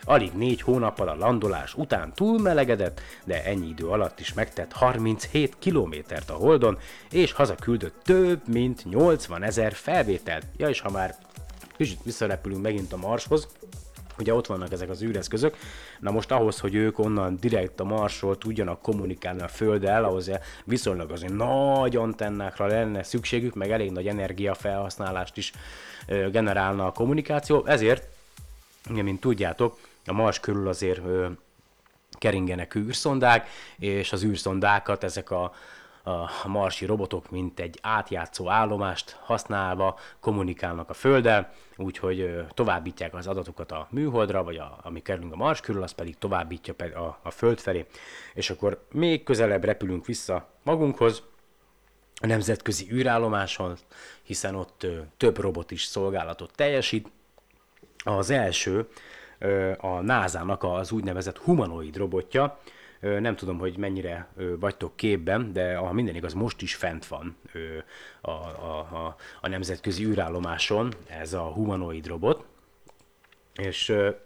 Alig 0.08 0.32
négy 0.32 0.60
hónappal 0.60 1.08
a 1.08 1.14
landolás 1.14 1.74
után 1.74 2.12
túlmelegedett, 2.14 3.00
de 3.24 3.44
ennyi 3.44 3.68
idő 3.68 3.86
alatt 3.86 4.20
is 4.20 4.32
megtett 4.32 4.72
37 4.72 5.56
kilométert 5.58 6.30
a 6.30 6.34
Holdon, 6.34 6.78
és 7.10 7.32
hazaküldött 7.32 8.02
több 8.04 8.48
mint 8.48 8.84
80 8.84 9.42
ezer 9.42 9.72
felvételt. 9.72 10.46
Ja, 10.56 10.68
és 10.68 10.80
ha 10.80 10.90
már 10.90 11.14
kicsit 11.76 11.98
visszarepülünk 12.02 12.62
megint 12.62 12.92
a 12.92 12.96
Marshoz, 12.96 13.48
Ugye 14.18 14.34
ott 14.34 14.46
vannak 14.46 14.72
ezek 14.72 14.90
az 14.90 15.02
űreszközök, 15.02 15.56
na 16.00 16.10
most 16.10 16.30
ahhoz, 16.30 16.60
hogy 16.60 16.74
ők 16.74 16.98
onnan 16.98 17.36
direkt 17.40 17.80
a 17.80 17.84
Marsról 17.84 18.38
tudjanak 18.38 18.82
kommunikálni 18.82 19.42
a 19.42 19.48
Földdel, 19.48 20.04
ahhoz 20.04 20.30
viszonylag 20.64 21.10
azért 21.10 21.32
nagy 21.32 21.96
antennákra 21.96 22.66
lenne 22.66 23.02
szükségük, 23.02 23.54
meg 23.54 23.70
elég 23.70 23.92
nagy 23.92 24.06
energiafelhasználást 24.06 25.36
is 25.36 25.52
generálna 26.06 26.86
a 26.86 26.92
kommunikáció, 26.92 27.66
ezért, 27.66 28.08
ugye, 28.90 29.02
mint 29.02 29.20
tudjátok, 29.20 29.78
a 30.06 30.12
Mars 30.12 30.40
körül 30.40 30.68
azért 30.68 31.04
ö, 31.04 31.28
keringenek 32.18 32.74
űrszondák, 32.74 33.48
és 33.78 34.12
az 34.12 34.24
űrszondákat 34.24 35.04
ezek 35.04 35.30
a, 35.30 35.52
a 36.02 36.48
marsi 36.48 36.84
robotok, 36.84 37.30
mint 37.30 37.60
egy 37.60 37.78
átjátszó 37.82 38.50
állomást 38.50 39.18
használva 39.22 39.98
kommunikálnak 40.20 40.90
a 40.90 40.94
Földdel, 40.94 41.52
úgyhogy 41.76 42.44
továbbítják 42.54 43.14
az 43.14 43.26
adatokat 43.26 43.72
a 43.72 43.86
műholdra, 43.90 44.42
vagy 44.42 44.56
a, 44.56 44.78
ami 44.82 45.02
kerülünk 45.02 45.32
a 45.32 45.36
Mars 45.36 45.60
körül, 45.60 45.82
az 45.82 45.92
pedig 45.92 46.18
továbbítja 46.18 46.74
a, 46.94 47.18
a 47.22 47.30
Föld 47.30 47.58
felé. 47.58 47.86
És 48.34 48.50
akkor 48.50 48.86
még 48.92 49.22
közelebb 49.22 49.64
repülünk 49.64 50.06
vissza 50.06 50.48
magunkhoz, 50.62 51.22
a 52.20 52.26
nemzetközi 52.26 52.92
űrállomáson, 52.92 53.76
hiszen 54.22 54.54
ott 54.54 54.86
több 55.16 55.38
robot 55.38 55.70
is 55.70 55.84
szolgálatot 55.84 56.52
teljesít. 56.54 57.08
Az 58.04 58.30
első 58.30 58.88
a 59.78 60.00
NASA-nak 60.00 60.62
az 60.62 60.92
úgynevezett 60.92 61.38
humanoid 61.38 61.96
robotja. 61.96 62.58
Nem 63.00 63.36
tudom, 63.36 63.58
hogy 63.58 63.76
mennyire 63.76 64.28
vagytok 64.60 64.96
képben, 64.96 65.52
de 65.52 65.76
ha 65.76 65.92
minden 65.92 66.14
igaz, 66.14 66.32
most 66.32 66.62
is 66.62 66.74
fent 66.74 67.06
van 67.06 67.36
a, 68.20 68.30
a, 68.30 68.78
a, 68.78 69.16
a 69.40 69.48
nemzetközi 69.48 70.04
űrállomáson 70.04 70.92
ez 71.06 71.32
a 71.32 71.42
humanoid 71.42 72.06
robot. 72.06 72.44
És 73.54 73.88
a, 73.88 74.25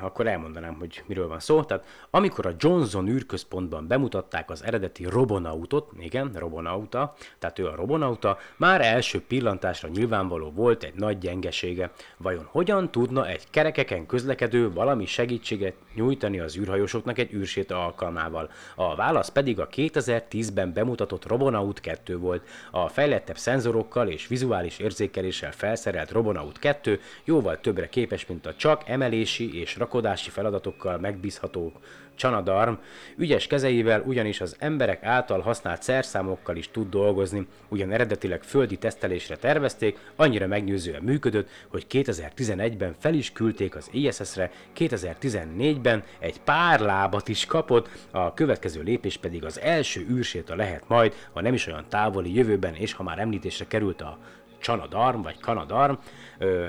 akkor 0.00 0.26
elmondanám, 0.26 0.74
hogy 0.74 1.02
miről 1.06 1.28
van 1.28 1.40
szó. 1.40 1.62
Tehát 1.62 1.84
amikor 2.10 2.46
a 2.46 2.54
Johnson 2.58 3.08
űrközpontban 3.08 3.86
bemutatták 3.86 4.50
az 4.50 4.64
eredeti 4.64 5.04
Robonautot, 5.04 5.90
igen, 5.98 6.30
Robonauta, 6.34 7.14
tehát 7.38 7.58
ő 7.58 7.66
a 7.66 7.74
Robonauta, 7.74 8.38
már 8.56 8.80
első 8.80 9.20
pillantásra 9.20 9.88
nyilvánvaló 9.88 10.50
volt 10.50 10.82
egy 10.82 10.94
nagy 10.94 11.18
gyengesége. 11.18 11.90
Vajon 12.16 12.48
hogyan 12.50 12.90
tudna 12.90 13.28
egy 13.28 13.50
kerekeken 13.50 14.06
közlekedő 14.06 14.72
valami 14.72 15.06
segítséget 15.06 15.74
nyújtani 15.94 16.40
az 16.40 16.56
űrhajósoknak 16.56 17.18
egy 17.18 17.32
űrséta 17.32 17.84
alkalmával? 17.84 18.50
A 18.74 18.94
válasz 18.94 19.28
pedig 19.28 19.60
a 19.60 19.68
2010-ben 19.68 20.72
bemutatott 20.72 21.26
Robonaut 21.26 21.80
2 21.80 22.18
volt. 22.18 22.48
A 22.70 22.88
fejlettebb 22.88 23.36
szenzorokkal 23.36 24.08
és 24.08 24.26
vizuális 24.26 24.78
érzékeléssel 24.78 25.52
felszerelt 25.52 26.10
Robonaut 26.10 26.58
2 26.58 27.00
jóval 27.24 27.60
többre 27.60 27.88
képes, 27.88 28.26
mint 28.26 28.46
a 28.46 28.54
csak 28.54 28.82
emelési 28.86 29.55
és 29.60 29.76
rakodási 29.76 30.30
feladatokkal 30.30 30.98
megbízható 30.98 31.72
Csanadarm 32.16 32.72
ügyes 33.16 33.46
kezeivel 33.46 34.02
ugyanis 34.06 34.40
az 34.40 34.56
emberek 34.58 35.04
által 35.04 35.40
használt 35.40 35.82
szerszámokkal 35.82 36.56
is 36.56 36.70
tud 36.70 36.88
dolgozni, 36.88 37.46
ugyan 37.68 37.92
eredetileg 37.92 38.42
földi 38.42 38.76
tesztelésre 38.76 39.36
tervezték, 39.36 39.98
annyira 40.16 40.46
meggyőzően 40.46 41.02
működött, 41.02 41.48
hogy 41.68 41.86
2011-ben 41.90 42.94
fel 42.98 43.14
is 43.14 43.32
küldték 43.32 43.76
az 43.76 43.88
ISS-re, 43.92 44.50
2014-ben 44.76 46.02
egy 46.18 46.40
pár 46.40 46.80
lábat 46.80 47.28
is 47.28 47.46
kapott, 47.46 47.88
a 48.10 48.34
következő 48.34 48.82
lépés 48.82 49.16
pedig 49.16 49.44
az 49.44 49.60
első 49.60 50.06
űrséta 50.10 50.54
lehet 50.54 50.88
majd, 50.88 51.14
ha 51.32 51.40
nem 51.40 51.54
is 51.54 51.66
olyan 51.66 51.84
távoli 51.88 52.34
jövőben, 52.34 52.74
és 52.74 52.92
ha 52.92 53.02
már 53.02 53.18
említésre 53.18 53.66
került 53.66 54.00
a 54.00 54.18
Csanadarm, 54.58 55.22
vagy 55.22 55.40
Kanadarm, 55.40 55.94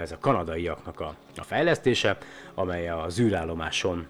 ez 0.02 0.12
a 0.12 0.18
kanadaiaknak 0.20 1.00
a, 1.00 1.16
a 1.36 1.44
fejlesztése, 1.44 2.18
amely 2.54 2.90
az 2.90 3.20
űrállomáson 3.20 4.08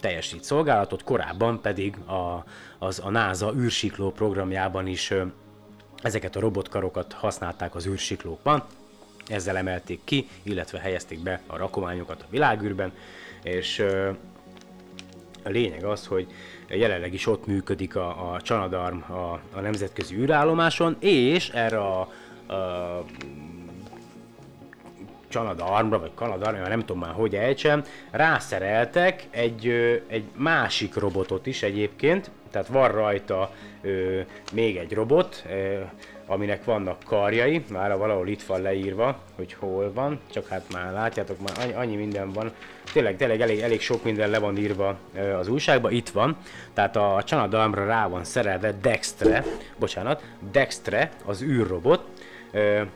teljesít 0.00 0.44
szolgálatot, 0.44 1.04
korábban 1.04 1.60
pedig 1.60 1.96
a, 1.96 2.44
az 2.78 3.00
a 3.04 3.10
NASA 3.10 3.52
űrsikló 3.54 4.10
programjában 4.10 4.86
is 4.86 5.10
ö, 5.10 5.22
ezeket 6.02 6.36
a 6.36 6.40
robotkarokat 6.40 7.12
használták 7.12 7.74
az 7.74 7.86
űrsiklókban, 7.86 8.64
ezzel 9.26 9.56
emelték 9.56 10.00
ki, 10.04 10.28
illetve 10.42 10.78
helyezték 10.78 11.22
be 11.22 11.40
a 11.46 11.56
rakományokat 11.56 12.22
a 12.22 12.30
világűrben, 12.30 12.92
és 13.42 13.78
ö, 13.78 14.10
a 15.42 15.48
lényeg 15.48 15.84
az, 15.84 16.06
hogy 16.06 16.26
jelenleg 16.68 17.14
is 17.14 17.26
ott 17.26 17.46
működik 17.46 17.96
a, 17.96 18.32
a 18.32 18.40
Csanadarm 18.40 19.12
a, 19.12 19.40
a 19.52 19.60
nemzetközi 19.60 20.16
űrállomáson, 20.16 20.96
és 21.00 21.48
erre 21.48 21.80
a, 21.80 22.08
a 22.48 23.04
Csanadarmra, 25.28 25.98
vagy 25.98 26.10
Kanadarmra, 26.14 26.68
nem 26.68 26.80
tudom 26.80 26.98
már 26.98 27.12
hogy 27.12 27.34
ejtsem, 27.34 27.84
rászereltek 28.10 29.26
egy, 29.30 29.66
ö, 29.66 29.94
egy 30.06 30.24
másik 30.36 30.94
robotot 30.94 31.46
is 31.46 31.62
egyébként, 31.62 32.30
tehát 32.50 32.68
van 32.68 32.90
rajta 32.90 33.50
ö, 33.82 34.20
még 34.52 34.76
egy 34.76 34.92
robot, 34.92 35.44
ö, 35.50 35.80
aminek 36.26 36.64
vannak 36.64 36.98
karjai, 37.04 37.64
már 37.70 37.96
valahol 37.98 38.28
itt 38.28 38.42
van 38.42 38.62
leírva, 38.62 39.18
hogy 39.36 39.52
hol 39.52 39.92
van, 39.92 40.20
csak 40.30 40.48
hát 40.48 40.64
már 40.72 40.92
látjátok, 40.92 41.36
már 41.38 41.74
annyi, 41.76 41.96
minden 41.96 42.32
van, 42.32 42.52
tényleg, 42.92 43.16
tényleg 43.16 43.40
elég, 43.40 43.60
elég 43.60 43.80
sok 43.80 44.04
minden 44.04 44.30
le 44.30 44.38
van 44.38 44.56
írva 44.56 44.96
az 45.38 45.48
újságban, 45.48 45.92
itt 45.92 46.08
van, 46.08 46.36
tehát 46.74 46.96
a 46.96 47.22
Csanadarmra 47.24 47.86
rá 47.86 48.08
van 48.08 48.24
szerelve 48.24 48.72
Dextre, 48.72 49.44
bocsánat, 49.78 50.22
Dextre, 50.52 51.10
az 51.24 51.42
űrrobot, 51.42 52.04
Eh, 52.52 52.86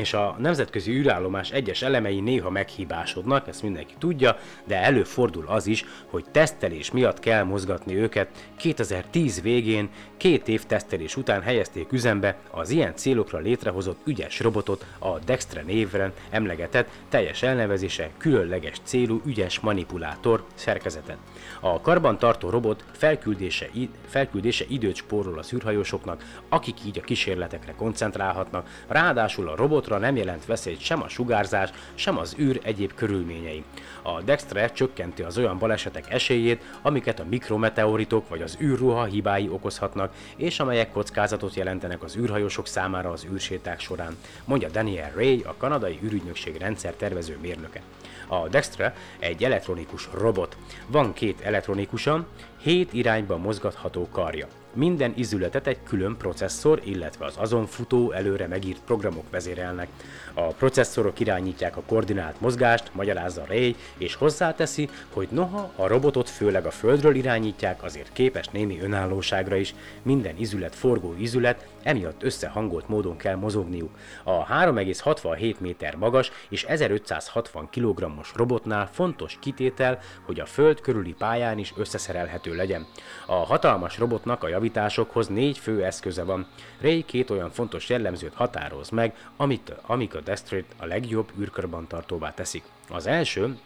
és 0.00 0.12
a 0.12 0.36
nemzetközi 0.38 0.90
űrállomás 0.92 1.50
egyes 1.50 1.82
elemei 1.82 2.20
néha 2.20 2.50
meghibásodnak, 2.50 3.48
ezt 3.48 3.62
mindenki 3.62 3.94
tudja, 3.98 4.36
de 4.64 4.76
előfordul 4.82 5.44
az 5.46 5.66
is, 5.66 5.84
hogy 6.06 6.24
tesztelés 6.30 6.90
miatt 6.90 7.18
kell 7.18 7.42
mozgatni 7.42 7.94
őket. 7.96 8.28
2010 8.56 9.40
végén, 9.40 9.88
két 10.16 10.48
év 10.48 10.64
tesztelés 10.64 11.16
után 11.16 11.42
helyezték 11.42 11.92
üzembe 11.92 12.36
az 12.50 12.70
ilyen 12.70 12.96
célokra 12.96 13.38
létrehozott 13.38 14.00
ügyes 14.06 14.40
robotot, 14.40 14.86
a 14.98 15.18
Dextre 15.18 15.62
névren 15.62 16.12
emlegetett 16.30 16.88
teljes 17.08 17.42
elnevezése 17.42 18.10
különleges 18.18 18.76
célú 18.82 19.20
ügyes 19.24 19.60
manipulátor 19.60 20.44
szerkezetet. 20.54 21.18
A 21.60 21.80
karbantartó 21.80 22.50
robot 22.50 22.84
felküldése, 22.92 23.66
felküldése 24.06 24.64
időt 24.68 24.94
spórol 24.96 25.38
az 25.38 25.52
űrhajósoknak, 25.52 26.24
akik 26.48 26.84
így 26.86 26.98
a 26.98 27.04
kísérletekre 27.04 27.74
koncentrálhatnak, 27.76 28.68
ráadásul 28.88 29.48
a 29.48 29.56
robotra 29.90 29.98
nem 29.98 30.16
jelent 30.16 30.46
veszélyt 30.46 30.80
sem 30.80 31.02
a 31.02 31.08
sugárzás, 31.08 31.70
sem 31.94 32.18
az 32.18 32.36
űr 32.38 32.60
egyéb 32.62 32.94
körülményei. 32.94 33.64
A 34.02 34.20
Dextre 34.22 34.70
csökkenti 34.70 35.22
az 35.22 35.38
olyan 35.38 35.58
balesetek 35.58 36.10
esélyét, 36.10 36.62
amiket 36.82 37.20
a 37.20 37.24
mikrometeoritok 37.24 38.28
vagy 38.28 38.42
az 38.42 38.56
űrruha 38.60 39.04
hibái 39.04 39.48
okozhatnak, 39.48 40.14
és 40.36 40.60
amelyek 40.60 40.92
kockázatot 40.92 41.54
jelentenek 41.54 42.02
az 42.02 42.16
űrhajósok 42.16 42.66
számára 42.66 43.10
az 43.10 43.26
űrséták 43.32 43.80
során, 43.80 44.16
mondja 44.44 44.68
Daniel 44.68 45.12
Ray, 45.14 45.42
a 45.46 45.54
kanadai 45.58 45.98
űrügynökség 46.02 46.56
rendszer 46.56 46.94
tervező 46.94 47.38
mérnöke. 47.40 47.82
A 48.26 48.48
Dextre 48.48 48.94
egy 49.18 49.44
elektronikus 49.44 50.08
robot. 50.12 50.56
Van 50.86 51.12
két 51.12 51.40
elektronikusan, 51.40 52.26
hét 52.62 52.92
irányban 52.92 53.40
mozgatható 53.40 54.08
karja. 54.12 54.59
Minden 54.74 55.12
izületet 55.16 55.66
egy 55.66 55.82
külön 55.82 56.16
processzor, 56.16 56.80
illetve 56.84 57.24
az 57.24 57.34
azon 57.36 57.66
futó, 57.66 58.12
előre 58.12 58.46
megírt 58.46 58.80
programok 58.84 59.30
vezérelnek. 59.30 59.88
A 60.34 60.42
processzorok 60.42 61.20
irányítják 61.20 61.76
a 61.76 61.82
koordinált 61.86 62.40
mozgást, 62.40 62.90
magyarázza 62.94 63.44
Ray, 63.46 63.76
és 63.96 64.14
hozzáteszi, 64.14 64.88
hogy 65.12 65.28
noha 65.30 65.72
a 65.76 65.86
robotot 65.86 66.28
főleg 66.28 66.66
a 66.66 66.70
földről 66.70 67.14
irányítják, 67.14 67.82
azért 67.82 68.12
képes 68.12 68.46
némi 68.46 68.80
önállóságra 68.80 69.56
is. 69.56 69.74
Minden 70.02 70.36
izület 70.36 70.74
forgó 70.74 71.14
izület, 71.18 71.66
emiatt 71.82 72.22
összehangolt 72.22 72.88
módon 72.88 73.16
kell 73.16 73.34
mozogniuk. 73.34 73.98
A 74.24 74.46
3,67 74.46 75.58
méter 75.58 75.96
magas 75.96 76.30
és 76.48 76.64
1560 76.64 77.68
kg-os 77.70 78.32
robotnál 78.34 78.88
fontos 78.92 79.38
kitétel, 79.40 79.98
hogy 80.26 80.40
a 80.40 80.46
föld 80.46 80.80
körüli 80.80 81.14
pályán 81.18 81.58
is 81.58 81.72
összeszerelhető 81.76 82.54
legyen. 82.54 82.86
A 83.26 83.34
hatalmas 83.34 83.98
robotnak 83.98 84.44
a 84.44 84.48
javításokhoz 84.48 85.28
négy 85.28 85.58
fő 85.58 85.84
eszköze 85.84 86.24
van. 86.24 86.46
Ray 86.80 87.04
két 87.04 87.30
olyan 87.30 87.50
fontos 87.50 87.88
jellemzőt 87.88 88.34
határoz 88.34 88.88
meg, 88.90 89.14
amit, 89.36 89.72
amik 89.86 90.14
a 90.14 90.19
Destrait 90.20 90.74
a 90.76 90.86
legjobb 90.86 91.32
űrkarbantartóvá 91.40 92.34
teszik. 92.34 92.62
Az 92.88 93.06
első, 93.06 93.58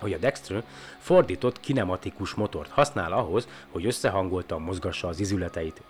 hogy 0.00 0.12
a 0.12 0.18
Dexter 0.18 0.64
fordított 0.98 1.60
kinematikus 1.60 2.34
motort 2.34 2.70
használ 2.70 3.12
ahhoz, 3.12 3.48
hogy 3.70 3.86
összehangoltan 3.86 4.62
mozgassa 4.62 5.08
az 5.08 5.20
izületeit. 5.20 5.82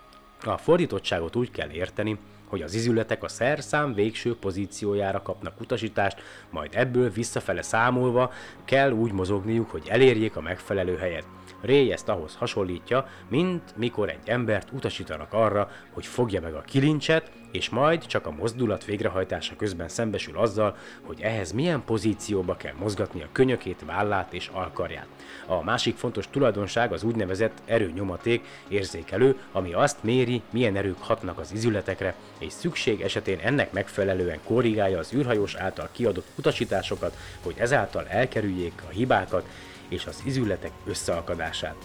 A 0.43 0.57
fordítottságot 0.57 1.35
úgy 1.35 1.51
kell 1.51 1.69
érteni, 1.69 2.17
hogy 2.47 2.61
az 2.61 2.73
izületek 2.73 3.23
a 3.23 3.27
szerszám 3.27 3.93
végső 3.93 4.35
pozíciójára 4.35 5.21
kapnak 5.21 5.61
utasítást, 5.61 6.21
majd 6.49 6.69
ebből 6.73 7.09
visszafele 7.09 7.61
számolva 7.61 8.31
kell 8.65 8.91
úgy 8.91 9.11
mozogniuk, 9.11 9.69
hogy 9.71 9.87
elérjék 9.89 10.35
a 10.35 10.41
megfelelő 10.41 10.97
helyet. 10.97 11.25
Ray 11.61 11.91
ezt 11.91 12.09
ahhoz 12.09 12.35
hasonlítja, 12.35 13.07
mint 13.29 13.77
mikor 13.77 14.09
egy 14.09 14.29
embert 14.29 14.71
utasítanak 14.71 15.33
arra, 15.33 15.69
hogy 15.93 16.05
fogja 16.05 16.41
meg 16.41 16.53
a 16.53 16.61
kilincset, 16.61 17.31
és 17.51 17.69
majd 17.69 18.05
csak 18.05 18.25
a 18.25 18.31
mozdulat 18.31 18.85
végrehajtása 18.85 19.55
közben 19.55 19.87
szembesül 19.87 20.37
azzal, 20.37 20.75
hogy 21.01 21.21
ehhez 21.21 21.51
milyen 21.51 21.83
pozícióba 21.85 22.55
kell 22.55 22.73
mozgatni 22.79 23.21
a 23.21 23.29
könyökét, 23.31 23.83
vállát 23.85 24.33
és 24.33 24.49
alkarját. 24.53 25.07
A 25.45 25.63
másik 25.63 25.95
fontos 25.95 26.29
tulajdonság 26.29 26.93
az 26.93 27.03
úgynevezett 27.03 27.61
erőnyomaték 27.65 28.45
érzékelő, 28.67 29.39
ami 29.51 29.73
azt 29.73 30.03
méri, 30.03 30.41
milyen 30.51 30.75
erők 30.75 30.97
hatnak 30.99 31.39
az 31.39 31.51
izületekre, 31.51 32.15
és 32.39 32.53
szükség 32.53 33.01
esetén 33.01 33.39
ennek 33.39 33.71
megfelelően 33.71 34.39
korrigálja 34.43 34.99
az 34.99 35.13
űrhajós 35.13 35.55
által 35.55 35.89
kiadott 35.91 36.27
utasításokat, 36.35 37.17
hogy 37.43 37.55
ezáltal 37.57 38.07
elkerüljék 38.07 38.83
a 38.87 38.91
hibákat 38.91 39.47
és 39.87 40.05
az 40.05 40.21
izületek 40.25 40.71
összeakadását. 40.85 41.75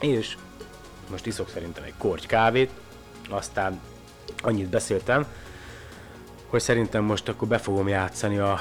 És 0.00 0.36
most 1.10 1.26
iszok 1.26 1.48
szerintem 1.48 1.84
egy 1.84 1.94
korty 1.98 2.26
kávét, 2.26 2.70
aztán 3.30 3.80
annyit 4.42 4.68
beszéltem, 4.68 5.26
hogy 6.46 6.60
szerintem 6.60 7.04
most 7.04 7.28
akkor 7.28 7.48
be 7.48 7.58
fogom 7.58 7.88
játszani 7.88 8.38
a, 8.38 8.58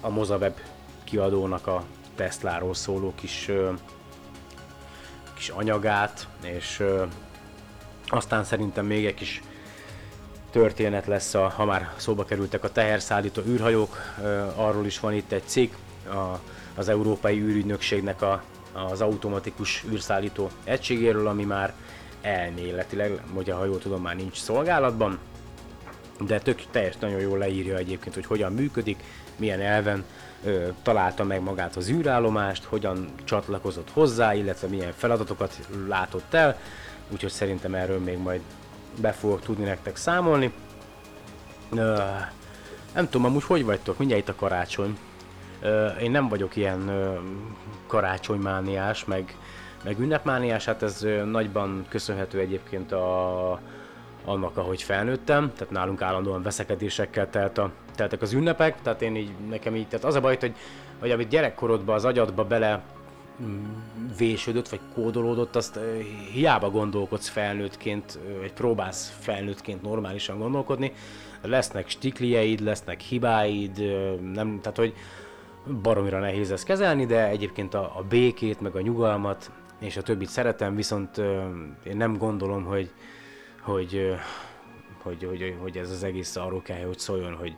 a 0.00 0.08
Mozaweb 0.08 0.58
kiadónak 1.04 1.66
a 1.66 1.84
Tesláról 2.14 2.74
szóló 2.74 3.12
kis, 3.14 3.50
kis 5.34 5.48
anyagát, 5.48 6.28
és 6.42 6.82
aztán 8.06 8.44
szerintem 8.44 8.86
még 8.86 9.06
egy 9.06 9.14
kis 9.14 9.42
történet 10.58 11.06
lesz, 11.06 11.34
a, 11.34 11.48
ha 11.48 11.64
már 11.64 11.90
szóba 11.96 12.24
kerültek 12.24 12.64
a 12.64 12.72
teherszállító 12.72 13.42
űrhajók, 13.46 13.96
arról 14.54 14.86
is 14.86 15.00
van 15.00 15.12
itt 15.12 15.32
egy 15.32 15.42
cikk, 15.46 15.72
a, 16.10 16.40
az 16.74 16.88
Európai 16.88 17.40
űrügynökségnek 17.40 18.22
a, 18.22 18.42
az 18.90 19.00
automatikus 19.00 19.84
űrszállító 19.90 20.50
egységéről, 20.64 21.26
ami 21.26 21.44
már 21.44 21.72
elméletileg, 22.22 23.22
ha 23.34 23.64
jól 23.64 23.78
tudom, 23.78 24.02
már 24.02 24.16
nincs 24.16 24.36
szolgálatban, 24.36 25.18
de 26.20 26.38
tök 26.38 26.62
teljes 26.70 26.96
nagyon 26.96 27.20
jól 27.20 27.38
leírja 27.38 27.76
egyébként, 27.76 28.14
hogy 28.14 28.26
hogyan 28.26 28.52
működik, 28.52 29.02
milyen 29.36 29.60
elven 29.60 30.04
ö, 30.44 30.68
találta 30.82 31.24
meg 31.24 31.42
magát 31.42 31.76
az 31.76 31.88
űrállomást, 31.88 32.64
hogyan 32.64 33.12
csatlakozott 33.24 33.90
hozzá, 33.90 34.34
illetve 34.34 34.68
milyen 34.68 34.92
feladatokat 34.96 35.68
látott 35.88 36.34
el, 36.34 36.58
úgyhogy 37.10 37.30
szerintem 37.30 37.74
erről 37.74 37.98
még 37.98 38.18
majd 38.18 38.40
be 39.00 39.12
fogok 39.12 39.40
tudni 39.40 39.64
nektek 39.64 39.96
számolni. 39.96 40.52
Ö, 41.74 41.96
nem 42.94 43.08
tudom, 43.08 43.26
amúgy 43.26 43.44
hogy 43.44 43.64
vagytok, 43.64 43.98
mindjárt 43.98 44.22
itt 44.22 44.28
a 44.28 44.34
karácsony. 44.34 44.98
Ö, 45.60 45.86
én 45.86 46.10
nem 46.10 46.28
vagyok 46.28 46.56
ilyen 46.56 46.88
ö, 46.88 47.18
karácsonymániás, 47.86 49.04
meg, 49.04 49.36
meg 49.84 49.98
ünnepmániás, 49.98 50.64
hát 50.64 50.82
ez 50.82 51.02
ö, 51.02 51.24
nagyban 51.24 51.86
köszönhető 51.88 52.38
egyébként 52.38 52.92
a, 52.92 53.60
annak, 54.24 54.56
ahogy 54.56 54.82
felnőttem, 54.82 55.52
tehát 55.52 55.72
nálunk 55.72 56.02
állandóan 56.02 56.42
veszekedésekkel 56.42 57.30
telt 57.30 57.58
a, 57.58 57.70
teltek 57.94 58.22
az 58.22 58.32
ünnepek, 58.32 58.82
tehát 58.82 59.02
én 59.02 59.16
így, 59.16 59.30
nekem 59.48 59.76
így, 59.76 59.88
tehát 59.88 60.04
az 60.04 60.14
a 60.14 60.20
baj, 60.20 60.36
hogy, 60.40 60.54
hogy 60.98 61.10
amit 61.10 61.28
gyerekkorodban 61.28 61.94
az 61.94 62.04
agyadba 62.04 62.44
bele 62.44 62.82
vésődött, 64.18 64.68
vagy 64.68 64.80
kódolódott, 64.94 65.56
azt 65.56 65.78
hiába 66.32 66.70
gondolkodsz 66.70 67.28
felnőttként, 67.28 68.18
vagy 68.40 68.52
próbálsz 68.52 69.16
felnőttként 69.20 69.82
normálisan 69.82 70.38
gondolkodni, 70.38 70.92
lesznek 71.42 71.88
stiklijeid, 71.88 72.60
lesznek 72.60 73.00
hibáid, 73.00 73.78
nem, 74.32 74.58
tehát 74.60 74.76
hogy 74.76 74.94
baromira 75.82 76.18
nehéz 76.18 76.50
ezt 76.50 76.64
kezelni, 76.64 77.06
de 77.06 77.28
egyébként 77.28 77.74
a, 77.74 77.92
a 77.96 78.04
békét, 78.08 78.60
meg 78.60 78.76
a 78.76 78.80
nyugalmat, 78.80 79.50
és 79.78 79.96
a 79.96 80.02
többit 80.02 80.28
szeretem, 80.28 80.74
viszont 80.74 81.18
én 81.84 81.96
nem 81.96 82.16
gondolom, 82.16 82.64
hogy, 82.64 82.90
hogy, 83.60 84.14
hogy, 85.02 85.24
hogy, 85.24 85.56
hogy 85.60 85.76
ez 85.76 85.90
az 85.90 86.02
egész 86.02 86.36
arról 86.36 86.62
kell, 86.62 86.86
hogy 86.86 86.98
szóljon, 86.98 87.34
hogy 87.34 87.56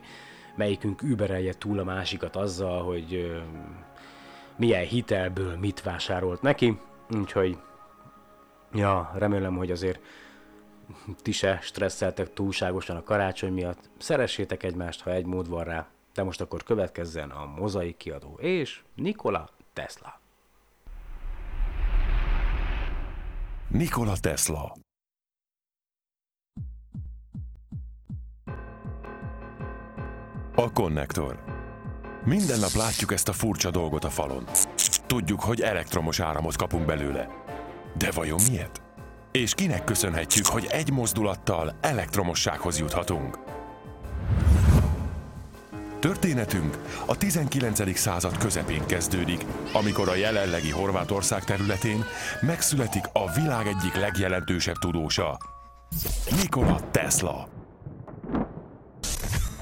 melyikünk 0.55 1.01
überelje 1.01 1.53
túl 1.53 1.79
a 1.79 1.83
másikat 1.83 2.35
azzal, 2.35 2.83
hogy 2.83 3.41
milyen 4.61 4.85
hitelből 4.85 5.57
mit 5.57 5.81
vásárolt 5.81 6.41
neki, 6.41 6.79
úgyhogy 7.09 7.57
ja, 8.73 9.11
remélem, 9.15 9.55
hogy 9.55 9.71
azért 9.71 9.99
ti 11.21 11.31
se 11.31 11.59
stresszeltek 11.61 12.33
túlságosan 12.33 12.95
a 12.95 13.03
karácsony 13.03 13.53
miatt. 13.53 13.89
Szeressétek 13.97 14.63
egymást, 14.63 15.01
ha 15.01 15.11
egy 15.11 15.25
mód 15.25 15.49
van 15.49 15.63
rá. 15.63 15.87
De 16.13 16.23
most 16.23 16.41
akkor 16.41 16.63
következzen 16.63 17.29
a 17.29 17.45
mozaik 17.45 17.97
kiadó 17.97 18.37
és 18.39 18.81
Nikola 18.95 19.49
Tesla. 19.73 20.19
Nikola 23.67 24.13
Tesla. 24.21 24.75
A 30.55 30.71
konnektor. 30.71 31.60
Minden 32.25 32.59
nap 32.59 32.73
látjuk 32.73 33.13
ezt 33.13 33.29
a 33.29 33.33
furcsa 33.33 33.71
dolgot 33.71 34.03
a 34.03 34.09
falon. 34.09 34.43
Tudjuk, 35.07 35.41
hogy 35.41 35.61
elektromos 35.61 36.19
áramot 36.19 36.55
kapunk 36.55 36.85
belőle. 36.85 37.27
De 37.97 38.11
vajon 38.11 38.39
miért? 38.49 38.81
És 39.31 39.53
kinek 39.53 39.83
köszönhetjük, 39.83 40.45
hogy 40.45 40.67
egy 40.71 40.91
mozdulattal 40.91 41.77
elektromossághoz 41.81 42.79
juthatunk? 42.79 43.37
Történetünk 45.99 46.77
a 47.05 47.17
19. 47.17 47.97
század 47.97 48.37
közepén 48.37 48.85
kezdődik, 48.85 49.45
amikor 49.73 50.09
a 50.09 50.15
jelenlegi 50.15 50.69
Horvátország 50.69 51.43
területén 51.43 52.05
megszületik 52.41 53.03
a 53.13 53.31
világ 53.31 53.67
egyik 53.67 53.95
legjelentősebb 53.95 54.75
tudósa, 54.75 55.37
Nikola 56.41 56.79
Tesla. 56.91 57.60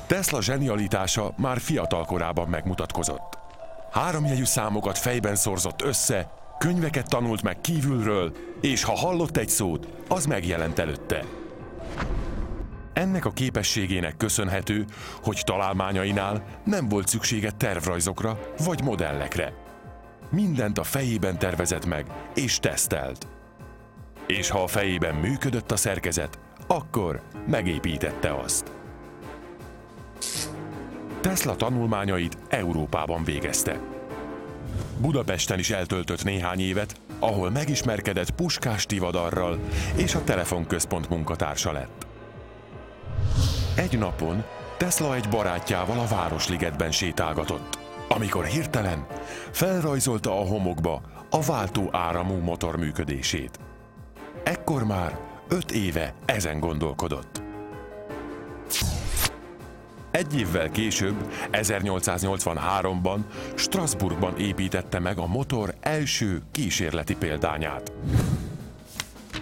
Tesla 0.10 0.42
zsenialitása 0.42 1.34
már 1.38 1.60
fiatal 1.60 2.06
korában 2.06 2.48
megmutatkozott. 2.48 3.38
Háromjegyű 3.92 4.44
számokat 4.44 4.98
fejben 4.98 5.36
szorzott 5.36 5.82
össze, 5.82 6.32
könyveket 6.58 7.10
tanult 7.10 7.42
meg 7.42 7.62
kívülről, 7.62 8.32
és 8.62 8.84
ha 8.84 8.96
hallott 8.96 9.38
egy 9.38 9.50
szót, 9.50 9.88
az 10.08 10.26
megjelent 10.26 10.80
előtte. 10.80 11.24
Ennek 12.94 13.26
a 13.26 13.32
képességének 13.32 14.18
köszönhető, 14.18 14.86
hogy 15.24 15.42
találmányainál 15.46 16.44
nem 16.66 16.88
volt 16.90 17.08
szüksége 17.08 17.52
tervrajzokra 17.52 18.40
vagy 18.64 18.84
modellekre. 18.84 19.54
Mindent 20.30 20.78
a 20.78 20.84
fejében 20.84 21.40
tervezett 21.40 21.86
meg 21.86 22.06
és 22.36 22.60
tesztelt. 22.60 23.28
És 24.28 24.50
ha 24.50 24.64
a 24.64 24.68
fejében 24.68 25.16
működött 25.16 25.72
a 25.72 25.78
szerkezet, 25.78 26.40
akkor 26.68 27.22
megépítette 27.48 28.36
azt. 28.36 28.79
Tesla 31.22 31.56
tanulmányait 31.56 32.38
Európában 32.50 33.24
végezte. 33.24 33.80
Budapesten 34.98 35.60
is 35.60 35.70
eltöltött 35.70 36.24
néhány 36.24 36.60
évet, 36.60 36.96
ahol 37.20 37.50
megismerkedett 37.50 38.32
Puskás 38.32 38.86
Tivadarral 38.86 39.60
és 39.96 40.16
a 40.16 40.24
telefonközpont 40.24 41.10
munkatársa 41.10 41.72
lett. 41.72 42.08
Egy 43.76 43.98
napon 43.98 44.44
Tesla 44.78 45.16
egy 45.16 45.30
barátjával 45.30 46.00
a 46.00 46.08
Városligetben 46.08 46.92
sétálgatott, 46.92 47.78
amikor 48.08 48.46
hirtelen 48.46 49.06
felrajzolta 49.52 50.40
a 50.40 50.46
homokba 50.46 51.02
a 51.30 51.42
váltó 51.42 51.90
áramú 51.92 52.36
motor 52.36 52.78
működését. 52.78 53.60
Ekkor 54.44 54.84
már 54.84 55.20
öt 55.50 55.72
éve 55.72 56.14
ezen 56.26 56.60
gondolkodott. 56.60 57.42
Egy 60.12 60.40
évvel 60.40 60.70
később, 60.70 61.34
1883-ban 61.52 63.20
Strasbourgban 63.56 64.38
építette 64.38 65.00
meg 65.00 65.18
a 65.18 65.28
motor 65.28 65.74
első 65.80 66.42
kísérleti 66.52 67.16
példányát. 67.16 67.92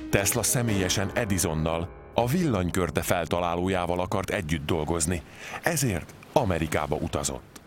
Tesla 0.10 0.44
személyesen 0.44 1.10
Edisonnal, 1.14 1.90
a 2.14 2.28
villanykörte 2.28 3.02
feltalálójával 3.02 4.00
akart 4.00 4.30
együtt 4.30 4.66
dolgozni, 4.66 5.22
ezért 5.64 6.14
Amerikába 6.34 6.96
utazott. 6.96 7.62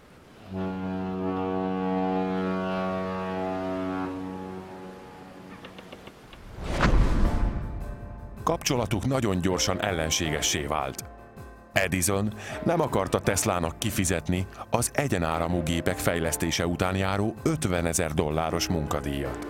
Kapcsolatuk 8.44 9.06
nagyon 9.06 9.40
gyorsan 9.40 9.82
ellenségessé 9.82 10.62
vált. 10.62 11.04
Edison 11.72 12.34
nem 12.64 12.80
akarta 12.80 13.20
Teslának 13.20 13.78
kifizetni 13.78 14.46
az 14.70 14.90
egyenáramú 14.94 15.62
gépek 15.62 15.98
fejlesztése 15.98 16.66
után 16.66 16.96
járó 16.96 17.34
50 17.42 17.86
ezer 17.86 18.12
dolláros 18.14 18.68
munkadíjat. 18.68 19.46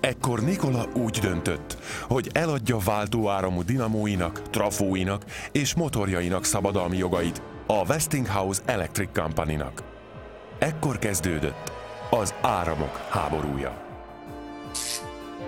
Ekkor 0.00 0.40
Nikola 0.40 0.86
úgy 0.94 1.18
döntött, 1.18 1.76
hogy 2.08 2.30
eladja 2.32 2.78
váltóáramú 2.78 3.62
dinamóinak, 3.62 4.42
trafóinak 4.50 5.24
és 5.52 5.74
motorjainak 5.74 6.44
szabadalmi 6.44 6.96
jogait 6.96 7.42
a 7.66 7.84
Westinghouse 7.88 8.62
Electric 8.64 9.08
Company-nak. 9.12 9.82
Ekkor 10.58 10.98
kezdődött 10.98 11.72
az 12.10 12.34
áramok 12.40 12.96
háborúja. 13.10 13.88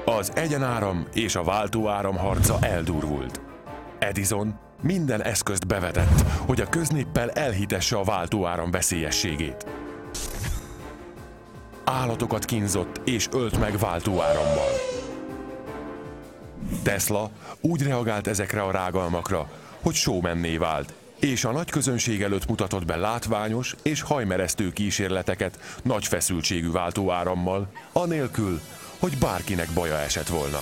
Az 0.05 0.33
egyenáram 0.35 1.07
és 1.15 1.35
a 1.35 1.43
váltóáram 1.43 2.17
harca 2.17 2.59
eldurvult. 2.61 3.41
Edison 3.99 4.59
minden 4.81 5.23
eszközt 5.23 5.67
bevetett, 5.67 6.21
hogy 6.47 6.61
a 6.61 6.69
köznéppel 6.69 7.31
elhitesse 7.31 7.97
a 7.97 8.05
váltóáram 8.05 8.71
veszélyességét. 8.71 9.67
Állatokat 11.85 12.45
kínzott 12.45 13.01
és 13.05 13.29
ölt 13.33 13.59
meg 13.59 13.79
váltóárammal. 13.79 14.71
Tesla 16.83 17.31
úgy 17.61 17.83
reagált 17.83 18.27
ezekre 18.27 18.63
a 18.63 18.71
rágalmakra, 18.71 19.51
hogy 19.83 19.95
showmenné 19.95 20.57
vált, 20.57 20.93
és 21.21 21.45
a 21.45 21.53
nagy 21.53 21.71
közönség 21.71 22.23
előtt 22.23 22.49
mutatott 22.49 22.85
be 22.85 22.97
látványos 22.97 23.77
és 23.83 24.01
hajmeresztő 24.01 24.73
kísérleteket 24.73 25.59
nagy 25.83 26.07
feszültségű 26.07 26.71
váltóárammal, 26.71 27.73
anélkül, 27.93 28.61
hogy 29.03 29.19
bárkinek 29.21 29.69
baja 29.75 29.99
esett 29.99 30.29
volna. 30.29 30.61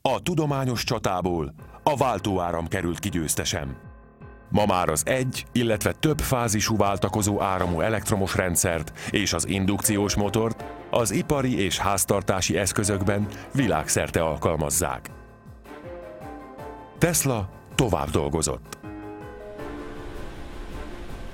A 0.00 0.22
tudományos 0.22 0.84
csatából 0.84 1.54
a 1.82 1.96
váltóáram 1.96 2.66
került 2.66 2.98
ki. 2.98 3.20
Ma 4.48 4.66
már 4.66 4.88
az 4.88 5.02
egy, 5.06 5.46
illetve 5.52 5.92
több 5.92 6.20
fázisú 6.20 6.76
váltakozó 6.76 7.40
áramú 7.40 7.80
elektromos 7.80 8.34
rendszert 8.34 8.98
és 9.10 9.32
az 9.32 9.48
indukciós 9.48 10.14
motort 10.14 10.64
az 10.90 11.10
ipari 11.10 11.58
és 11.58 11.78
háztartási 11.78 12.56
eszközökben 12.56 13.28
világszerte 13.52 14.20
alkalmazzák. 14.22 15.10
Tesla 16.98 17.48
tovább 17.74 18.10
dolgozott. 18.10 18.85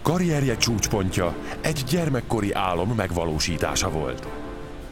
Karrierje 0.02 0.56
csúcspontja 0.56 1.34
egy 1.60 1.82
gyermekkori 1.90 2.52
álom 2.52 2.92
megvalósítása 2.96 3.90
volt. 3.90 4.26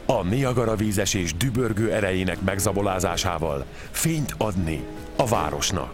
a 0.05 0.23
Niagara 0.23 0.75
vízesés 0.75 1.35
dübörgő 1.35 1.91
erejének 1.91 2.41
megzabolázásával 2.41 3.65
fényt 3.91 4.35
adni 4.37 4.83
a 5.15 5.25
városnak. 5.25 5.91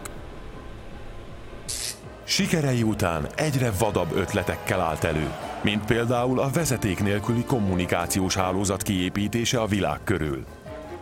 Sikerei 2.24 2.82
után 2.82 3.26
egyre 3.34 3.72
vadabb 3.78 4.16
ötletekkel 4.16 4.80
állt 4.80 5.04
elő, 5.04 5.32
mint 5.62 5.84
például 5.84 6.40
a 6.40 6.50
vezeték 6.50 7.02
nélküli 7.02 7.44
kommunikációs 7.44 8.34
hálózat 8.34 8.82
kiépítése 8.82 9.60
a 9.60 9.66
világ 9.66 9.98
körül. 10.04 10.44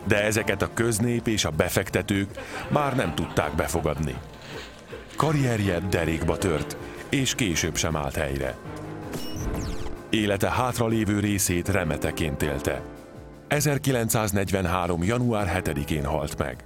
De 0.07 0.23
ezeket 0.23 0.61
a 0.61 0.69
köznép 0.73 1.27
és 1.27 1.45
a 1.45 1.49
befektetők 1.49 2.29
már 2.69 2.95
nem 2.95 3.15
tudták 3.15 3.55
befogadni. 3.55 4.15
Karrierje 5.15 5.79
derékba 5.79 6.37
tört, 6.37 6.77
és 7.09 7.35
később 7.35 7.75
sem 7.75 7.95
állt 7.95 8.15
helyre. 8.15 8.57
Élete 10.09 10.49
hátralévő 10.49 11.19
részét 11.19 11.67
remeteként 11.67 12.41
élte. 12.41 12.81
1943. 13.47 15.03
január 15.03 15.61
7-én 15.63 16.05
halt 16.05 16.37
meg. 16.37 16.65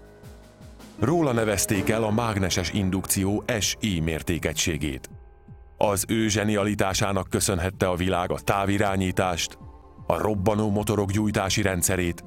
Róla 0.99 1.31
nevezték 1.31 1.89
el 1.89 2.03
a 2.03 2.11
mágneses 2.11 2.71
indukció 2.73 3.43
SI 3.59 3.99
mértékegységét. 3.99 5.09
Az 5.77 6.05
ő 6.07 6.27
zsenialitásának 6.27 7.29
köszönhette 7.29 7.87
a 7.87 7.95
világ 7.95 8.31
a 8.31 8.39
távirányítást, 8.39 9.57
a 10.07 10.17
robbanó 10.17 10.69
motorok 10.69 11.11
gyújtási 11.11 11.61
rendszerét, 11.61 12.23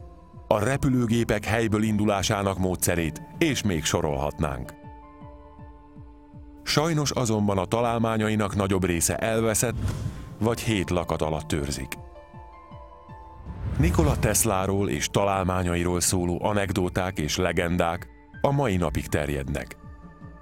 a 0.49 0.65
repülőgépek 0.65 1.45
helyből 1.45 1.83
indulásának 1.83 2.59
módszerét, 2.59 3.23
és 3.39 3.63
még 3.63 3.85
sorolhatnánk. 3.85 4.84
Sajnos 6.65 7.11
azonban 7.11 7.59
a 7.59 7.65
találmányainak 7.65 8.57
nagyobb 8.57 8.85
része 8.85 9.17
elveszett, 9.17 9.75
vagy 10.39 10.61
hét 10.61 10.91
lakat 10.91 11.23
alatt 11.23 11.53
őrzik. 11.53 11.99
Nikola 13.79 14.19
Tesláról 14.19 14.89
és 14.89 15.09
találmányairól 15.09 16.01
szóló 16.01 16.45
anekdóták 16.45 17.19
és 17.19 17.37
legendák 17.37 18.09
a 18.41 18.51
mai 18.51 18.77
napig 18.77 19.07
terjednek. 19.07 19.77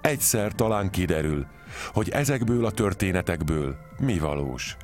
Egyszer 0.01 0.53
talán 0.53 0.91
kiderül, 0.91 1.47
hogy 1.93 2.09
ezekből 2.09 2.64
a 2.64 2.70
történetekből 2.70 3.77
mi 3.99 4.18
valós. 4.18 4.77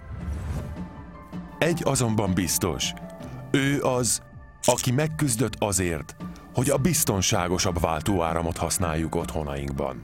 Egy 1.59 1.81
azonban 1.85 2.35
biztos, 2.35 2.93
ő 3.51 3.83
az, 3.83 4.23
aki 4.63 4.93
megküzdött 4.93 5.55
azért, 5.59 6.17
hogy 6.55 6.71
a 6.71 6.77
biztonságosabb 6.77 7.81
váltóáramot 7.81 8.57
használjuk 8.57 9.15
otthonainkban. 9.15 10.03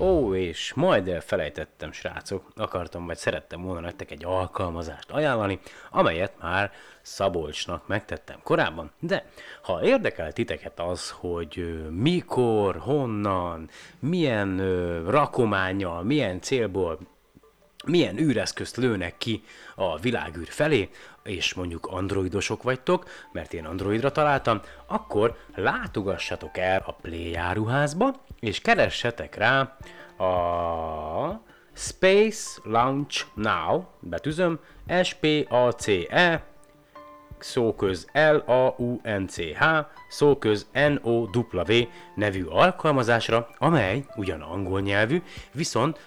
Ó, 0.00 0.34
és 0.34 0.72
majd 0.74 1.08
elfelejtettem, 1.08 1.92
srácok, 1.92 2.44
akartam 2.56 3.06
vagy 3.06 3.16
szerettem 3.16 3.62
volna 3.62 3.80
nektek 3.80 4.10
egy 4.10 4.24
alkalmazást 4.24 5.10
ajánlani, 5.10 5.60
amelyet 5.90 6.32
már 6.40 6.72
Szabolcsnak 7.02 7.86
megtettem 7.86 8.38
korábban, 8.42 8.90
de 9.00 9.24
ha 9.62 9.84
érdekel 9.84 10.32
titeket 10.32 10.80
az, 10.80 11.10
hogy 11.10 11.84
mikor, 11.90 12.76
honnan, 12.76 13.68
milyen 13.98 14.58
ö, 14.58 15.10
rakományjal, 15.10 16.02
milyen 16.02 16.40
célból 16.40 16.98
milyen 17.86 18.18
űreszközt 18.18 18.76
lőnek 18.76 19.18
ki 19.18 19.42
a 19.74 19.98
világűr 19.98 20.48
felé, 20.48 20.88
és 21.22 21.54
mondjuk 21.54 21.86
androidosok 21.86 22.62
vagytok, 22.62 23.04
mert 23.32 23.52
én 23.52 23.64
androidra 23.64 24.12
találtam, 24.12 24.60
akkor 24.86 25.36
látogassatok 25.54 26.58
el 26.58 26.82
a 26.86 26.92
Play 26.92 27.34
áruházba, 27.34 28.14
és 28.40 28.60
keressetek 28.60 29.34
rá 29.34 29.76
a 30.24 31.42
Space 31.72 32.60
Launch 32.64 33.24
Now, 33.34 33.84
betűzöm, 34.00 34.58
S-P-A-C-E, 35.02 36.44
szóköz 37.38 38.06
L-A-U-N-C-H, 38.12 39.64
szóköz 40.08 40.66
N-O-W 40.72 41.72
nevű 42.14 42.44
alkalmazásra, 42.44 43.48
amely 43.58 44.04
ugyan 44.16 44.40
angol 44.40 44.80
nyelvű, 44.80 45.22
viszont 45.52 45.98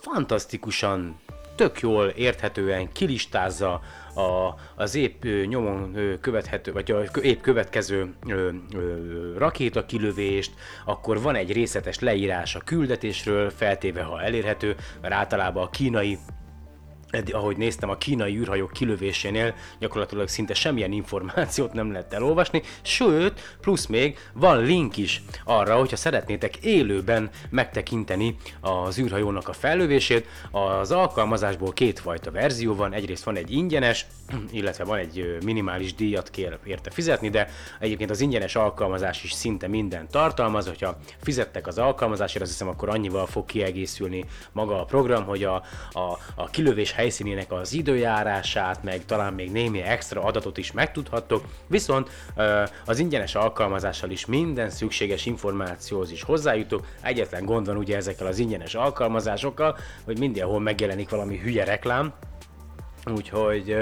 fantasztikusan, 0.00 1.20
tök 1.56 1.80
jól 1.80 2.06
érthetően 2.06 2.92
kilistázza 2.92 3.80
a, 4.18 4.54
az 4.74 4.94
épp 4.94 5.24
nyomon 5.46 5.96
követhető, 6.20 6.72
vagy 6.72 6.90
a 6.90 7.02
épp 7.22 7.40
következő 7.40 8.14
ö, 8.28 8.48
ö, 8.74 9.34
rakéta 9.36 9.86
kilövést, 9.86 10.52
akkor 10.84 11.22
van 11.22 11.34
egy 11.34 11.52
részletes 11.52 11.98
leírás 11.98 12.54
a 12.54 12.60
küldetésről, 12.60 13.50
feltéve 13.50 14.02
ha 14.02 14.22
elérhető, 14.22 14.76
mert 15.00 15.14
általában 15.14 15.62
a 15.62 15.70
kínai 15.70 16.18
Eddig, 17.10 17.34
ahogy 17.34 17.56
néztem, 17.56 17.90
a 17.90 17.96
kínai 17.96 18.36
űrhajók 18.36 18.72
kilövésénél 18.72 19.54
gyakorlatilag 19.78 20.28
szinte 20.28 20.54
semmilyen 20.54 20.92
információt 20.92 21.72
nem 21.72 21.92
lehet 21.92 22.12
elolvasni, 22.12 22.62
sőt, 22.82 23.56
plusz 23.60 23.86
még 23.86 24.18
van 24.32 24.62
link 24.62 24.96
is 24.96 25.22
arra, 25.44 25.76
hogyha 25.76 25.96
szeretnétek 25.96 26.56
élőben 26.56 27.30
megtekinteni 27.50 28.36
az 28.60 28.98
űrhajónak 28.98 29.48
a 29.48 29.52
fellövését. 29.52 30.26
Az 30.50 30.90
alkalmazásból 30.90 31.72
kétfajta 31.72 32.30
verzió 32.30 32.74
van, 32.74 32.92
egyrészt 32.92 33.24
van 33.24 33.36
egy 33.36 33.50
ingyenes, 33.52 34.06
illetve 34.50 34.84
van 34.84 34.98
egy 34.98 35.38
minimális 35.44 35.94
díjat 35.94 36.30
kér 36.30 36.58
érte 36.64 36.90
fizetni, 36.90 37.30
de 37.30 37.48
egyébként 37.80 38.10
az 38.10 38.20
ingyenes 38.20 38.56
alkalmazás 38.56 39.24
is 39.24 39.32
szinte 39.32 39.68
minden 39.68 40.08
tartalmaz, 40.08 40.66
hogyha 40.66 40.98
fizettek 41.22 41.66
az 41.66 41.78
alkalmazásért, 41.78 42.42
azt 42.42 42.50
hiszem 42.50 42.68
akkor 42.68 42.88
annyival 42.88 43.26
fog 43.26 43.44
kiegészülni 43.44 44.24
maga 44.52 44.80
a 44.80 44.84
program, 44.84 45.24
hogy 45.24 45.44
a, 45.44 45.54
a, 45.92 46.18
a 46.34 46.50
kilövés 46.50 46.96
helyszínének 46.98 47.52
az 47.52 47.72
időjárását, 47.72 48.82
meg 48.82 49.04
talán 49.04 49.32
még 49.32 49.50
némi 49.52 49.82
extra 49.82 50.22
adatot 50.22 50.58
is 50.58 50.72
megtudhattok, 50.72 51.44
viszont 51.66 52.10
az 52.86 52.98
ingyenes 52.98 53.34
alkalmazással 53.34 54.10
is 54.10 54.26
minden 54.26 54.70
szükséges 54.70 55.26
információhoz 55.26 56.10
is 56.10 56.22
hozzájutok. 56.22 56.86
Egyetlen 57.02 57.44
gond 57.44 57.66
van 57.66 57.76
ugye 57.76 57.96
ezekkel 57.96 58.26
az 58.26 58.38
ingyenes 58.38 58.74
alkalmazásokkal, 58.74 59.76
hogy 60.04 60.18
mindenhol 60.18 60.60
megjelenik 60.60 61.08
valami 61.08 61.38
hülye 61.38 61.64
reklám, 61.64 62.12
Úgyhogy, 63.14 63.76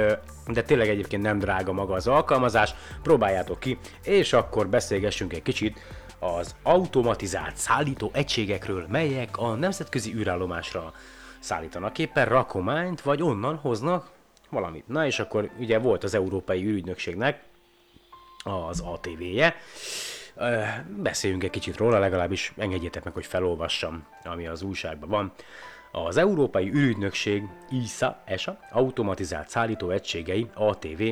de 0.46 0.62
tényleg 0.62 0.88
egyébként 0.88 1.22
nem 1.22 1.38
drága 1.38 1.72
maga 1.72 1.94
az 1.94 2.06
alkalmazás, 2.06 2.74
próbáljátok 3.02 3.60
ki, 3.60 3.78
és 4.02 4.32
akkor 4.32 4.68
beszélgessünk 4.68 5.32
egy 5.32 5.42
kicsit 5.42 5.80
az 6.18 6.54
automatizált 6.62 7.56
szállító 7.56 8.10
egységekről, 8.12 8.86
melyek 8.88 9.38
a 9.38 9.54
nemzetközi 9.54 10.14
űrállomásra 10.14 10.92
szállítanak 11.46 11.98
éppen 11.98 12.26
rakományt, 12.26 13.00
vagy 13.00 13.22
onnan 13.22 13.56
hoznak 13.56 14.10
valamit. 14.50 14.88
Na 14.88 15.06
és 15.06 15.18
akkor 15.18 15.50
ugye 15.58 15.78
volt 15.78 16.04
az 16.04 16.14
Európai 16.14 16.64
űrügynökségnek 16.64 17.42
az 18.44 18.80
ATV-je, 18.80 19.56
Beszéljünk 20.96 21.44
egy 21.44 21.50
kicsit 21.50 21.76
róla, 21.76 21.98
legalábbis 21.98 22.52
engedjétek 22.56 23.04
meg, 23.04 23.12
hogy 23.12 23.26
felolvassam, 23.26 24.06
ami 24.24 24.46
az 24.46 24.62
újságban 24.62 25.08
van. 25.08 25.32
Az 25.92 26.16
Európai 26.16 26.68
űrügynökség 26.68 27.42
ISA, 27.70 28.22
ESA 28.24 28.58
automatizált 28.70 29.48
szállító 29.48 29.90
egységei 29.90 30.50
ATV 30.54 31.02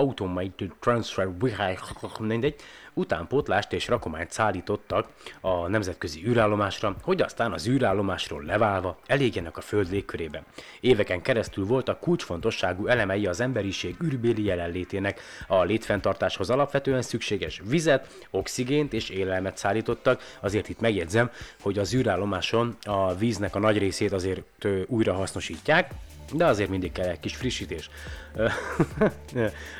Automated 0.00 0.72
Transfer 0.80 1.28
Vehicle, 1.38 2.10
mindegy, 2.18 2.54
utánpótlást 2.94 3.72
és 3.72 3.88
rakományt 3.88 4.30
szállítottak 4.30 5.08
a 5.40 5.68
nemzetközi 5.68 6.26
űrállomásra, 6.26 6.96
hogy 7.02 7.22
aztán 7.22 7.52
az 7.52 7.68
űrállomásról 7.68 8.42
leválva 8.44 8.98
elégjenek 9.06 9.56
a 9.56 9.60
Föld 9.60 9.90
légkörébe. 9.90 10.42
Éveken 10.80 11.22
keresztül 11.22 11.66
voltak 11.66 12.00
kulcsfontosságú 12.00 12.86
elemei 12.86 13.26
az 13.26 13.40
emberiség 13.40 13.96
űrbéli 14.04 14.44
jelenlétének. 14.44 15.20
A 15.46 15.62
létfenntartáshoz 15.62 16.50
alapvetően 16.50 17.02
szükséges 17.02 17.62
vizet, 17.64 18.26
oxigént 18.30 18.92
és 18.92 19.08
élelmet 19.08 19.56
szállítottak, 19.56 20.22
azért 20.40 20.68
itt 20.68 20.80
megjegyzem, 20.80 21.30
hogy 21.60 21.78
az 21.78 21.94
űrállomáson 21.94 22.76
a 22.82 23.14
víznek 23.14 23.54
a 23.54 23.58
nagy 23.58 23.78
részét 23.78 24.12
azért 24.12 24.42
ö, 24.58 24.80
újra 24.86 25.12
hasznosítják, 25.12 25.90
de 26.32 26.46
azért 26.46 26.70
mindig 26.70 26.92
kell 26.92 27.08
egy 27.08 27.20
kis 27.20 27.36
frissítés. 27.36 27.90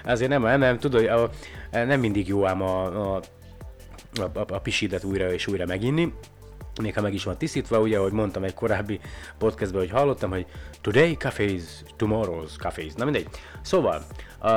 Azért 0.05 0.31
nem, 0.31 0.59
nem, 0.59 0.79
tudod, 0.79 1.31
nem 1.71 2.01
mindig 2.01 2.29
jó 2.29 2.47
ám 2.47 2.63
a, 2.63 3.15
a, 3.15 3.21
a, 4.21 4.31
a, 4.35 4.59
pisidet 4.59 5.05
újra 5.05 5.33
és 5.33 5.47
újra 5.47 5.67
meginni, 5.67 6.13
még 6.83 6.95
ha 6.95 7.01
meg 7.01 7.15
is 7.15 7.25
van 7.25 7.39
tisztítva, 7.39 7.81
ugye, 7.81 7.99
ahogy 7.99 8.13
mondtam 8.13 8.45
egy 8.45 8.55
korábbi 8.55 9.01
podcastban, 9.39 9.81
hogy 9.81 9.91
hallottam, 9.91 10.31
hogy 10.31 10.47
today 10.81 11.17
cafés, 11.17 11.63
tomorrow's 11.99 12.59
cafés, 12.59 12.93
na 12.93 13.05
mindegy. 13.05 13.29
Szóval, 13.63 14.03
A, 14.39 14.49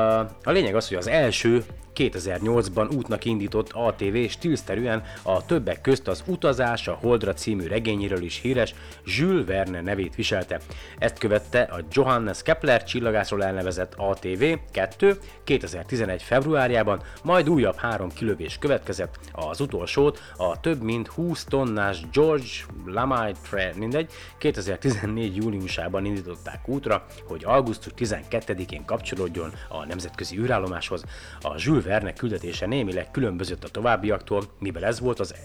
a 0.43 0.51
lényeg 0.51 0.75
az, 0.75 0.87
hogy 0.87 0.97
az 0.97 1.07
első 1.07 1.63
2008-ban 1.95 2.95
útnak 2.95 3.25
indított 3.25 3.71
ATV 3.71 4.15
stílszerűen 4.29 5.03
a 5.21 5.45
többek 5.45 5.81
közt 5.81 6.07
az 6.07 6.23
Utazás 6.27 6.87
a 6.87 6.97
Holdra 7.01 7.33
című 7.33 7.67
regényéről 7.67 8.21
is 8.23 8.39
híres 8.39 8.73
Jules 9.05 9.45
Verne 9.45 9.81
nevét 9.81 10.15
viselte. 10.15 10.59
Ezt 10.97 11.17
követte 11.17 11.61
a 11.61 11.79
Johannes 11.91 12.41
Kepler 12.41 12.83
csillagászról 12.83 13.43
elnevezett 13.43 13.93
ATV 13.97 14.43
2 14.71 15.17
2011. 15.43 16.21
februárjában, 16.21 17.01
majd 17.23 17.49
újabb 17.49 17.75
három 17.75 18.09
kilövés 18.09 18.57
következett, 18.57 19.19
az 19.31 19.59
utolsót 19.59 20.21
a 20.37 20.59
több 20.59 20.81
mint 20.81 21.07
20 21.07 21.43
tonnás 21.43 22.01
George 22.11 22.45
Lamaitre, 22.85 23.73
mindegy, 23.75 24.11
2014. 24.37 25.35
júliusában 25.35 26.05
indították 26.05 26.67
útra, 26.67 27.05
hogy 27.27 27.43
augusztus 27.45 27.93
12-én 27.97 28.85
kapcsolódjon 28.85 29.53
a 29.69 29.85
nemzetközi 29.85 30.37
űrállomáshoz. 30.37 31.03
A 31.41 31.53
Jules 31.57 31.82
Verne 31.83 32.13
küldetése 32.13 32.65
némileg 32.65 33.11
különbözött 33.11 33.63
a 33.63 33.69
továbbiaktól, 33.69 34.43
mivel 34.59 34.85
ez 34.85 34.99
volt 34.99 35.19
az 35.19 35.35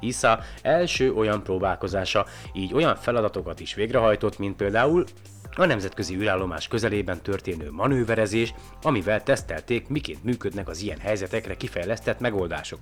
ISA 0.00 0.40
első 0.62 1.12
olyan 1.12 1.42
próbálkozása, 1.42 2.26
így 2.52 2.74
olyan 2.74 2.96
feladatokat 2.96 3.60
is 3.60 3.74
végrehajtott, 3.74 4.38
mint 4.38 4.56
például 4.56 5.04
a 5.56 5.64
nemzetközi 5.64 6.16
űrállomás 6.16 6.68
közelében 6.68 7.22
történő 7.22 7.70
manőverezés, 7.70 8.54
amivel 8.82 9.22
tesztelték, 9.22 9.88
miként 9.88 10.24
működnek 10.24 10.68
az 10.68 10.82
ilyen 10.82 10.98
helyzetekre 10.98 11.56
kifejlesztett 11.56 12.20
megoldások. 12.20 12.78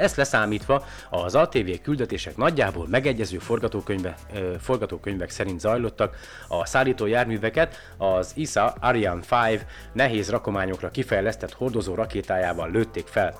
Ezt 0.00 0.16
leszámítva 0.16 0.84
az 1.10 1.34
ATV 1.34 1.70
küldetések 1.82 2.36
nagyjából 2.36 2.86
megegyező 2.88 3.38
forgatókönyve, 3.38 4.14
forgatókönyvek 4.60 5.30
szerint 5.30 5.60
zajlottak, 5.60 6.16
a 6.48 6.66
szállító 6.66 7.06
járműveket 7.06 7.76
az 7.96 8.32
ISA 8.34 8.74
Ariane 8.80 9.20
5 9.50 9.66
nehéz 9.92 10.30
rakományokra 10.30 10.90
kifejlesztett 10.90 11.52
hordozó 11.52 11.94
rakétájával 11.94 12.70
lőtték 12.70 13.06
fel. 13.06 13.38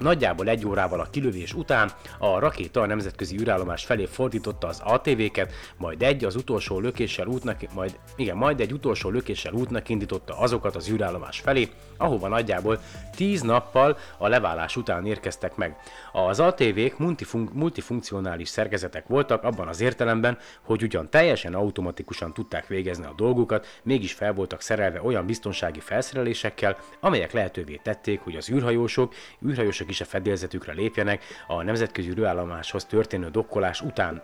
Nagyjából 0.00 0.48
egy 0.48 0.66
órával 0.66 1.00
a 1.00 1.10
kilövés 1.10 1.54
után 1.54 1.90
a 2.18 2.38
rakéta 2.38 2.80
a 2.80 2.86
nemzetközi 2.86 3.40
űrállomás 3.40 3.84
felé 3.84 4.04
fordította 4.04 4.66
az 4.66 4.80
ATV-ket, 4.84 5.52
majd 5.76 6.02
egy 6.02 6.24
az 6.24 6.34
utolsó 6.36 6.80
lökéssel 6.80 7.26
útnak, 7.26 7.72
majd, 7.74 7.98
igen, 8.16 8.36
majd 8.36 8.60
egy 8.60 8.72
utolsó 8.72 9.10
lökéssel 9.10 9.52
útnak 9.52 9.88
indította 9.88 10.38
azokat 10.38 10.76
az 10.76 10.90
űrállomás 10.90 11.40
felé, 11.40 11.68
ahova 11.96 12.28
nagyjából 12.28 12.80
10 13.16 13.40
nappal 13.40 13.98
a 14.18 14.28
leválás 14.28 14.76
után 14.76 15.06
érkeztek 15.06 15.56
meg. 15.56 15.76
Az 16.12 16.40
ATV-k 16.40 16.98
multifunk- 16.98 17.54
multifunkcionális 17.54 18.48
szerkezetek 18.48 19.06
voltak 19.06 19.42
abban 19.42 19.68
az 19.68 19.80
értelemben, 19.80 20.38
hogy 20.62 20.82
ugyan 20.82 21.10
teljesen 21.10 21.54
automatikusan 21.54 22.32
tudták 22.32 22.66
végezni 22.66 23.04
a 23.04 23.14
dolgukat, 23.16 23.66
mégis 23.82 24.12
fel 24.12 24.32
voltak 24.32 24.60
szerelve 24.60 25.02
olyan 25.02 25.26
biztonsági 25.26 25.80
felszerelésekkel, 25.80 26.76
amelyek 27.00 27.32
lehetővé 27.32 27.80
tették, 27.82 28.20
hogy 28.20 28.36
az 28.36 28.50
űrhajósok, 28.50 29.14
űrhajósok 29.46 29.88
is 29.90 30.00
a 30.00 30.04
fedélzetükre 30.04 30.72
lépjenek 30.72 31.24
a 31.46 31.62
nemzetközi 31.62 32.08
űrállomáshoz 32.10 32.84
történő 32.84 33.28
dokkolás 33.28 33.80
után. 33.80 34.22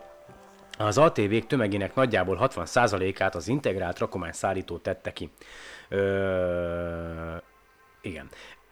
Az 0.78 0.98
ATV-k 0.98 1.46
tömegének 1.46 1.94
nagyjából 1.94 2.38
60%-át 2.40 3.34
az 3.34 3.48
integrált 3.48 3.98
rakományszállító 3.98 4.78
tette 4.78 5.12
ki. 5.12 5.30
Ö... 5.88 7.36
Igen. 8.00 8.28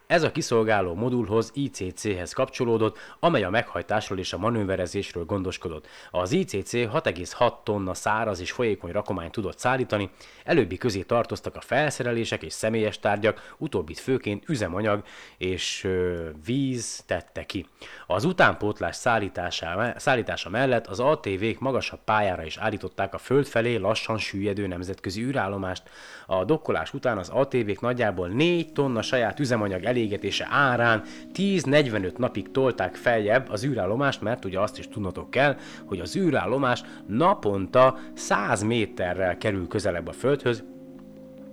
Ez 0.07 0.23
a 0.23 0.31
kiszolgáló 0.31 0.93
modulhoz 0.93 1.51
ICC-hez 1.53 2.33
kapcsolódott, 2.33 2.97
amely 3.19 3.43
a 3.43 3.49
meghajtásról 3.49 4.19
és 4.19 4.33
a 4.33 4.37
manőverezésről 4.37 5.25
gondoskodott. 5.25 5.87
Az 6.11 6.31
ICC 6.31 6.73
6,6 6.73 7.53
tonna 7.63 7.93
száraz 7.93 8.39
és 8.39 8.51
folyékony 8.51 8.91
rakományt 8.91 9.31
tudott 9.31 9.59
szállítani, 9.59 10.09
előbbi 10.43 10.77
közé 10.77 11.01
tartoztak 11.01 11.55
a 11.55 11.61
felszerelések 11.61 12.43
és 12.43 12.53
személyes 12.53 12.99
tárgyak, 12.99 13.55
utóbbit 13.57 13.99
főként 13.99 14.49
üzemanyag 14.49 15.03
és 15.37 15.83
ö, 15.83 16.29
víz 16.45 17.03
tette 17.05 17.45
ki. 17.45 17.67
Az 18.07 18.25
utánpótlás 18.25 18.95
szállítása, 18.95 19.93
szállítása 19.97 20.49
mellett 20.49 20.87
az 20.87 20.99
ATV-k 20.99 21.59
magasabb 21.59 22.03
pályára 22.03 22.43
is 22.43 22.57
állították 22.57 23.13
a 23.13 23.17
föld 23.17 23.45
felé 23.45 23.75
lassan 23.75 24.17
süllyedő 24.17 24.67
nemzetközi 24.67 25.21
űrállomást. 25.21 25.83
A 26.25 26.43
dokkolás 26.43 26.93
után 26.93 27.17
az 27.17 27.29
ATV-k 27.29 27.81
nagyjából 27.81 28.27
4 28.27 28.73
tonna 28.73 29.01
saját 29.01 29.39
üzemanyag 29.39 29.83
elégetése 29.95 30.47
árán 30.49 31.03
10-45 31.33 32.17
napig 32.17 32.51
tolták 32.51 32.95
feljebb 32.95 33.49
az 33.49 33.65
űrállomást, 33.65 34.21
mert 34.21 34.45
ugye 34.45 34.59
azt 34.59 34.77
is 34.77 34.87
tudnotok 34.87 35.29
kell, 35.29 35.55
hogy 35.85 35.99
az 35.99 36.15
űrállomás 36.15 36.83
naponta 37.07 37.97
100 38.13 38.63
méterrel 38.63 39.37
kerül 39.37 39.67
közelebb 39.67 40.07
a 40.07 40.11
Földhöz, 40.11 40.63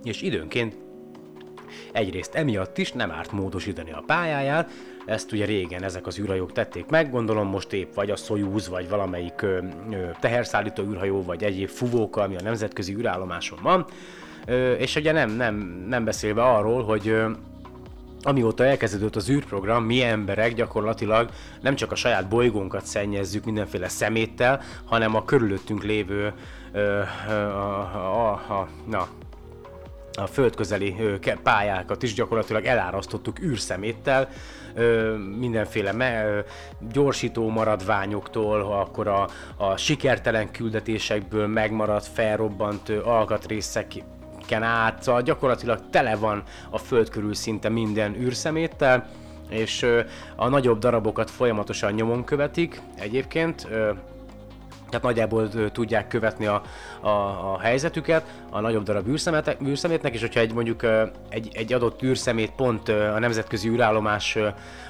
és 0.03 0.21
időnként 0.21 0.77
egyrészt 1.91 2.35
emiatt 2.35 2.77
is 2.77 2.91
nem 2.91 3.11
árt 3.11 3.31
módosítani 3.31 3.91
a 3.91 4.03
pályáját, 4.05 4.71
ezt 5.05 5.31
ugye 5.31 5.45
régen 5.45 5.83
ezek 5.83 6.07
az 6.07 6.19
űrhajók 6.19 6.51
tették 6.51 6.85
meg, 6.85 7.11
gondolom 7.11 7.47
most 7.47 7.73
épp 7.73 7.93
vagy 7.93 8.09
a 8.09 8.15
Soyuz, 8.15 8.69
vagy 8.69 8.89
valamelyik 8.89 9.41
ö, 9.41 9.57
ö, 9.91 10.09
teherszállító 10.19 10.83
űrhajó, 10.83 11.23
vagy 11.23 11.43
egyéb 11.43 11.69
fuvóka, 11.69 12.21
ami 12.21 12.35
a 12.35 12.41
nemzetközi 12.41 12.95
űrállomáson 12.95 13.59
van, 13.61 13.85
ö, 14.45 14.71
és 14.73 14.95
ugye 14.95 15.11
nem, 15.11 15.29
nem, 15.29 15.85
nem 15.87 16.03
beszélve 16.03 16.43
arról, 16.43 16.83
hogy 16.83 17.07
ö, 17.07 17.29
amióta 18.23 18.65
elkezdődött 18.65 19.15
az 19.15 19.29
űrprogram, 19.29 19.83
mi 19.83 20.01
emberek 20.01 20.53
gyakorlatilag 20.53 21.29
nem 21.61 21.75
csak 21.75 21.91
a 21.91 21.95
saját 21.95 22.27
bolygónkat 22.27 22.85
szennyezzük 22.85 23.45
mindenféle 23.45 23.87
szeméttel, 23.87 24.61
hanem 24.85 25.15
a 25.15 25.25
körülöttünk 25.25 25.83
lévő 25.83 26.33
ö, 26.71 27.01
ö, 27.29 27.31
a, 27.31 27.79
a, 27.79 28.31
a, 28.31 28.67
na, 28.85 29.07
a 30.17 30.27
földközeli 30.27 30.95
pályákat 31.43 32.03
is 32.03 32.13
gyakorlatilag 32.13 32.65
elárasztottuk 32.65 33.41
űrszeméttel, 33.41 34.29
ö, 34.73 35.15
mindenféle 35.39 35.91
me- 35.91 36.25
ö, 36.25 36.39
gyorsító 36.91 37.49
maradványoktól, 37.49 38.61
akkor 38.61 39.07
a, 39.07 39.27
a 39.57 39.77
sikertelen 39.77 40.51
küldetésekből 40.51 41.47
megmaradt, 41.47 42.05
felrobbant 42.05 42.89
ö, 42.89 43.03
alkatrészek 43.03 43.93
ken 44.45 44.63
át, 44.63 45.03
szóval 45.03 45.21
gyakorlatilag 45.21 45.79
tele 45.89 46.15
van 46.15 46.43
a 46.69 46.77
föld 46.77 47.09
körül 47.09 47.33
szinte 47.33 47.69
minden 47.69 48.15
űrszeméttel, 48.15 49.09
és 49.49 49.85
a 50.35 50.47
nagyobb 50.47 50.79
darabokat 50.79 51.29
folyamatosan 51.29 51.93
nyomon 51.93 52.23
követik 52.23 52.81
egyébként, 52.95 53.67
tehát 54.93 55.07
nagyjából 55.07 55.49
tudják 55.71 56.07
követni 56.07 56.45
a, 56.45 56.61
a, 57.01 57.07
a 57.07 57.59
helyzetüket 57.59 58.23
a 58.49 58.59
nagyobb 58.59 58.83
darab 58.83 59.07
űrszemetek, 59.07 59.61
űrszemétnek, 59.61 60.13
és 60.13 60.21
hogyha 60.21 60.39
egy 60.39 60.53
mondjuk 60.53 60.85
egy, 61.29 61.49
egy 61.53 61.73
adott 61.73 62.03
űrszemét 62.03 62.51
pont 62.51 62.89
a 62.89 63.19
nemzetközi 63.19 63.69
űrállomás 63.69 64.37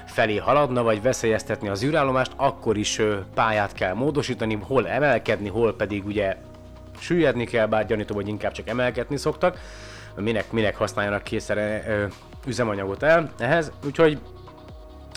felé 0.06 0.36
haladna, 0.36 0.82
vagy 0.82 1.02
veszélyeztetni 1.02 1.68
az 1.68 1.82
űrállomást, 1.84 2.32
akkor 2.36 2.76
is 2.76 3.00
pályát 3.34 3.72
kell 3.72 3.94
módosítani, 3.94 4.58
hol 4.62 4.88
emelkedni, 4.88 5.48
hol 5.48 5.74
pedig 5.74 6.06
ugye 6.06 6.36
süllyedni 7.04 7.44
kell, 7.44 7.66
bár 7.66 7.86
gyanítom, 7.86 8.16
hogy 8.16 8.28
inkább 8.28 8.52
csak 8.52 8.68
emelkedni 8.68 9.16
szoktak, 9.16 9.58
minek, 10.16 10.52
minek 10.52 10.76
használjanak 10.76 11.22
készen 11.22 11.82
üzemanyagot 12.46 13.02
el 13.02 13.30
ehhez, 13.38 13.72
úgyhogy 13.84 14.18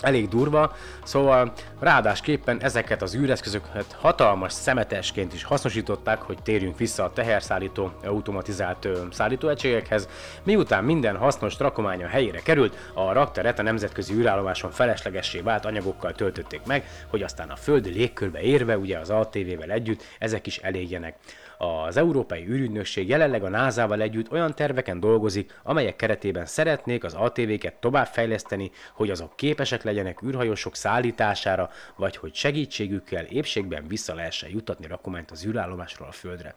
elég 0.02 0.28
durva, 0.28 0.72
szóval 1.04 1.52
ráadásképpen 1.80 2.60
ezeket 2.62 3.02
az 3.02 3.14
űreszközöket 3.14 3.96
hatalmas 4.00 4.52
szemetesként 4.52 5.34
is 5.34 5.44
hasznosították, 5.44 6.22
hogy 6.22 6.42
térjünk 6.42 6.78
vissza 6.78 7.04
a 7.04 7.12
teherszállító 7.12 7.92
automatizált 8.04 8.88
szállítóegységekhez. 9.10 10.08
Miután 10.42 10.84
minden 10.84 11.16
hasznos 11.16 11.58
rakománya 11.58 12.06
helyére 12.06 12.40
került, 12.40 12.90
a 12.94 13.12
rakteret 13.12 13.58
a 13.58 13.62
nemzetközi 13.62 14.14
űrállomáson 14.14 14.70
feleslegessé 14.70 15.40
vált 15.40 15.64
anyagokkal 15.64 16.12
töltötték 16.12 16.60
meg, 16.66 16.84
hogy 17.06 17.22
aztán 17.22 17.50
a 17.50 17.56
földi 17.56 17.90
légkörbe 17.90 18.40
érve, 18.40 18.78
ugye 18.78 18.98
az 18.98 19.10
ATV-vel 19.10 19.70
együtt, 19.70 20.02
ezek 20.18 20.46
is 20.46 20.58
elégjenek. 20.58 21.14
Az 21.60 21.96
Európai 21.96 22.46
űrügynökség 22.48 23.08
jelenleg 23.08 23.44
a 23.44 23.48
NASA-val 23.48 24.00
együtt 24.00 24.30
olyan 24.30 24.54
terveken 24.54 25.00
dolgozik, 25.00 25.60
amelyek 25.62 25.96
keretében 25.96 26.46
szeretnék 26.46 27.04
az 27.04 27.14
ATV-ket 27.14 27.74
továbbfejleszteni, 27.74 28.70
hogy 28.92 29.10
azok 29.10 29.36
képesek 29.36 29.82
legyenek 29.82 30.22
űrhajósok 30.22 30.74
szállítására, 30.74 31.70
vagy 31.96 32.16
hogy 32.16 32.34
segítségükkel 32.34 33.24
épségben 33.24 33.86
vissza 33.86 34.14
lehessen 34.14 34.50
jutatni 34.50 34.86
rakományt 34.86 35.30
az 35.30 35.46
űrállomásról 35.46 36.08
a 36.08 36.12
Földre. 36.12 36.54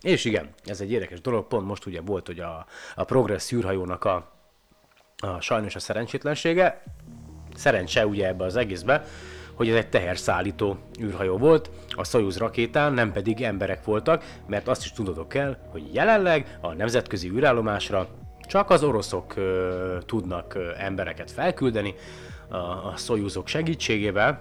És 0.00 0.24
igen, 0.24 0.48
ez 0.64 0.80
egy 0.80 0.90
érdekes 0.90 1.20
dolog, 1.20 1.46
pont 1.46 1.66
most 1.66 1.86
ugye 1.86 2.00
volt, 2.00 2.26
hogy 2.26 2.40
a, 2.40 2.66
a 2.94 3.04
Progress 3.04 3.52
űrhajónak 3.52 4.04
a, 4.04 4.32
a 5.18 5.40
sajnos 5.40 5.74
a 5.74 5.78
szerencsétlensége, 5.78 6.82
szerencse 7.54 8.06
ugye 8.06 8.26
ebbe 8.26 8.44
az 8.44 8.56
egészbe, 8.56 9.04
hogy 9.54 9.68
ez 9.68 9.76
egy 9.76 9.88
teherszállító 9.88 10.76
űrhajó 11.00 11.36
volt, 11.36 11.70
a 11.88 12.04
Soyuz 12.04 12.38
rakétán 12.38 12.92
nem 12.92 13.12
pedig 13.12 13.42
emberek 13.42 13.84
voltak, 13.84 14.24
mert 14.46 14.68
azt 14.68 14.84
is 14.84 14.92
tudodok 14.92 15.28
kell, 15.28 15.56
hogy 15.68 15.94
jelenleg 15.94 16.58
a 16.60 16.72
nemzetközi 16.72 17.30
űrállomásra 17.30 18.08
csak 18.46 18.70
az 18.70 18.82
oroszok 18.82 19.36
ö, 19.36 19.98
tudnak 20.06 20.54
ö, 20.54 20.70
embereket 20.78 21.30
felküldeni 21.30 21.94
a, 22.48 22.56
a 22.56 22.94
Soyuzok 22.96 23.46
segítségével, 23.46 24.40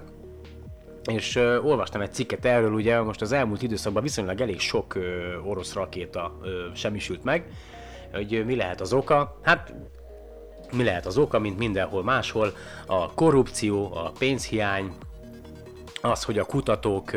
és 1.11 1.36
ö, 1.36 1.59
olvastam 1.59 2.01
egy 2.01 2.14
cikket 2.14 2.45
erről, 2.45 2.74
ugye 2.74 3.01
most 3.01 3.22
az 3.22 3.32
elmúlt 3.32 3.61
időszakban 3.61 4.03
viszonylag 4.03 4.41
elég 4.41 4.59
sok 4.59 4.95
ö, 4.95 5.38
orosz 5.43 5.74
rakéta 5.74 6.38
ö, 6.41 6.66
semmisült 6.74 7.24
meg, 7.24 7.47
hogy 8.14 8.43
mi 8.45 8.55
lehet 8.55 8.82
az 8.82 8.93
oka. 8.93 9.39
Hát 9.41 9.74
mi 10.74 10.84
lehet 10.84 11.05
az 11.05 11.17
oka, 11.17 11.39
mint 11.39 11.57
mindenhol 11.57 12.03
máshol, 12.03 12.53
a 12.86 13.13
korrupció, 13.13 13.95
a 13.95 14.11
pénzhiány, 14.19 14.91
az, 16.01 16.24
hogy 16.24 16.38
a 16.38 16.45
kutatók 16.45 17.11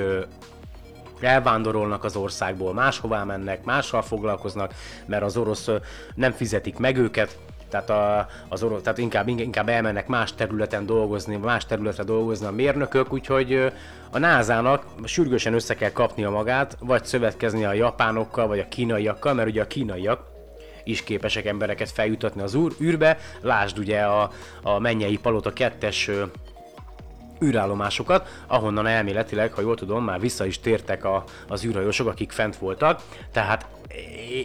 elvándorolnak 1.20 2.04
az 2.04 2.16
országból, 2.16 2.72
máshová 2.72 3.24
mennek, 3.24 3.64
mással 3.64 4.02
foglalkoznak, 4.02 4.74
mert 5.07 5.22
az 5.22 5.36
orosz 5.36 5.68
nem 6.14 6.32
fizetik 6.32 6.78
meg 6.78 6.96
őket, 6.96 7.38
tehát, 7.68 7.90
a, 7.90 8.28
az 8.48 8.62
orosz, 8.62 8.82
tehát 8.82 8.98
inkább, 8.98 9.28
inkább 9.28 9.68
elmennek 9.68 10.07
más 10.07 10.34
területen 10.34 10.86
dolgozni, 10.86 11.36
más 11.36 11.66
területre 11.66 12.02
dolgozni 12.02 12.46
a 12.46 12.50
mérnökök, 12.50 13.12
úgyhogy 13.12 13.72
a 14.11 14.18
NASA-nak 14.18 14.84
sürgősen 15.04 15.54
össze 15.54 15.74
kell 15.74 15.90
kapnia 15.90 16.30
magát, 16.30 16.76
vagy 16.80 17.04
szövetkezni 17.04 17.64
a 17.64 17.72
japánokkal, 17.72 18.46
vagy 18.46 18.59
a 18.59 18.68
kínaiakkal, 18.68 19.34
mert 19.34 19.48
ugye 19.48 19.62
a 19.62 19.66
kínaiak 19.66 20.36
is 20.87 21.03
képesek 21.03 21.47
embereket 21.47 21.91
feljutatni 21.91 22.43
az 22.43 22.55
úr, 22.55 22.72
űrbe. 22.80 23.18
Lásd 23.41 23.78
ugye 23.78 24.01
a, 24.01 24.30
a 24.62 24.78
Mennyei 24.78 25.18
Palota 25.18 25.53
2-es 25.55 26.09
ö, 26.09 26.22
űrállomásokat, 27.45 28.28
ahonnan 28.47 28.87
elméletileg, 28.87 29.53
ha 29.53 29.61
jól 29.61 29.76
tudom, 29.76 30.05
már 30.05 30.20
vissza 30.20 30.47
is 30.47 30.61
tértek 30.61 31.05
a, 31.05 31.24
az 31.49 31.64
űrhajósok, 31.64 32.07
akik 32.07 32.30
fent 32.30 32.57
voltak. 32.57 33.03
Tehát 33.32 33.66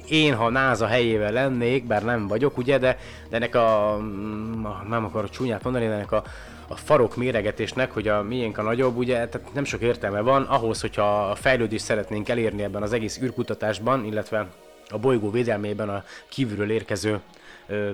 én, 0.09 0.35
ha 0.35 0.49
NASA 0.49 0.87
helyével 0.87 1.31
lennék, 1.31 1.85
bár 1.87 2.03
nem 2.03 2.27
vagyok, 2.27 2.57
ugye, 2.57 2.77
de, 2.77 2.97
de 3.29 3.35
ennek 3.35 3.55
a, 3.55 3.97
mm, 4.01 4.65
nem 4.89 5.05
akarok 5.05 5.29
csúnyát 5.29 5.63
mondani, 5.63 5.85
de 5.85 5.93
ennek 5.93 6.11
a, 6.11 6.23
a 6.67 6.75
farok 6.75 7.15
méregetésnek, 7.15 7.91
hogy 7.91 8.07
a 8.07 8.21
miénk 8.21 8.57
a 8.57 8.61
nagyobb, 8.61 8.97
ugye, 8.97 9.27
tehát 9.27 9.53
nem 9.53 9.63
sok 9.63 9.81
értelme 9.81 10.19
van 10.19 10.43
ahhoz, 10.43 10.81
hogyha 10.81 11.29
a 11.29 11.35
fejlődést 11.35 11.83
szeretnénk 11.83 12.29
elérni 12.29 12.63
ebben 12.63 12.81
az 12.81 12.93
egész 12.93 13.19
űrkutatásban, 13.21 14.05
illetve 14.05 14.47
a 14.91 14.97
bolygó 14.97 15.31
védelmében 15.31 15.89
a 15.89 16.03
kívülről 16.29 16.71
érkező 16.71 17.19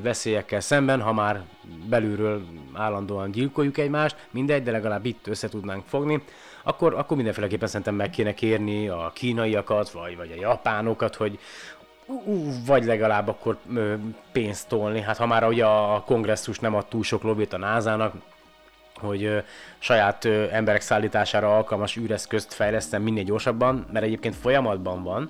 veszélyekkel 0.02 0.60
szemben, 0.60 1.02
ha 1.02 1.14
már 1.14 1.41
belülről 1.89 2.45
állandóan 2.74 3.32
gyilkoljuk 3.32 3.78
egymást, 3.78 4.28
mindegy, 4.32 4.64
de 4.64 4.72
legalább 4.72 5.06
itt 5.06 5.28
össze 5.28 5.50
tudnánk 5.50 5.84
fogni, 5.86 6.24
akkor, 6.64 6.93
akkor 6.93 7.16
mindenféleképpen 7.16 7.68
szerintem 7.68 7.95
meg 7.95 8.10
kéne 8.10 8.34
kérni 8.34 8.88
a 8.88 9.12
kínaiakat, 9.14 9.89
vagy, 9.89 10.18
vagy 10.18 10.32
a 10.32 10.39
japánokat, 10.39 11.16
hogy 11.16 11.39
ú, 12.06 12.52
vagy 12.66 12.84
legalább 12.86 13.28
akkor 13.28 13.58
pénzt 14.32 14.68
tolni. 14.68 15.02
Hát 15.02 15.18
ha 15.18 15.26
már 15.26 15.48
ugye 15.48 15.66
a 15.66 16.04
kongresszus 16.06 16.60
nem 16.60 16.76
ad 16.76 16.86
túl 16.86 17.04
sok 17.04 17.24
lobbit 17.24 17.54
a 17.54 17.58
názának, 17.58 18.14
hogy 18.95 19.43
saját 19.80 20.26
ö, 20.26 20.45
emberek 20.52 20.82
szállítására 20.82 21.56
alkalmas 21.56 21.95
űreszközt 21.95 22.54
fejlesztem 22.54 23.02
minél 23.02 23.24
gyorsabban, 23.24 23.86
mert 23.91 24.06
egyébként 24.06 24.36
folyamatban 24.36 25.04
van, 25.04 25.30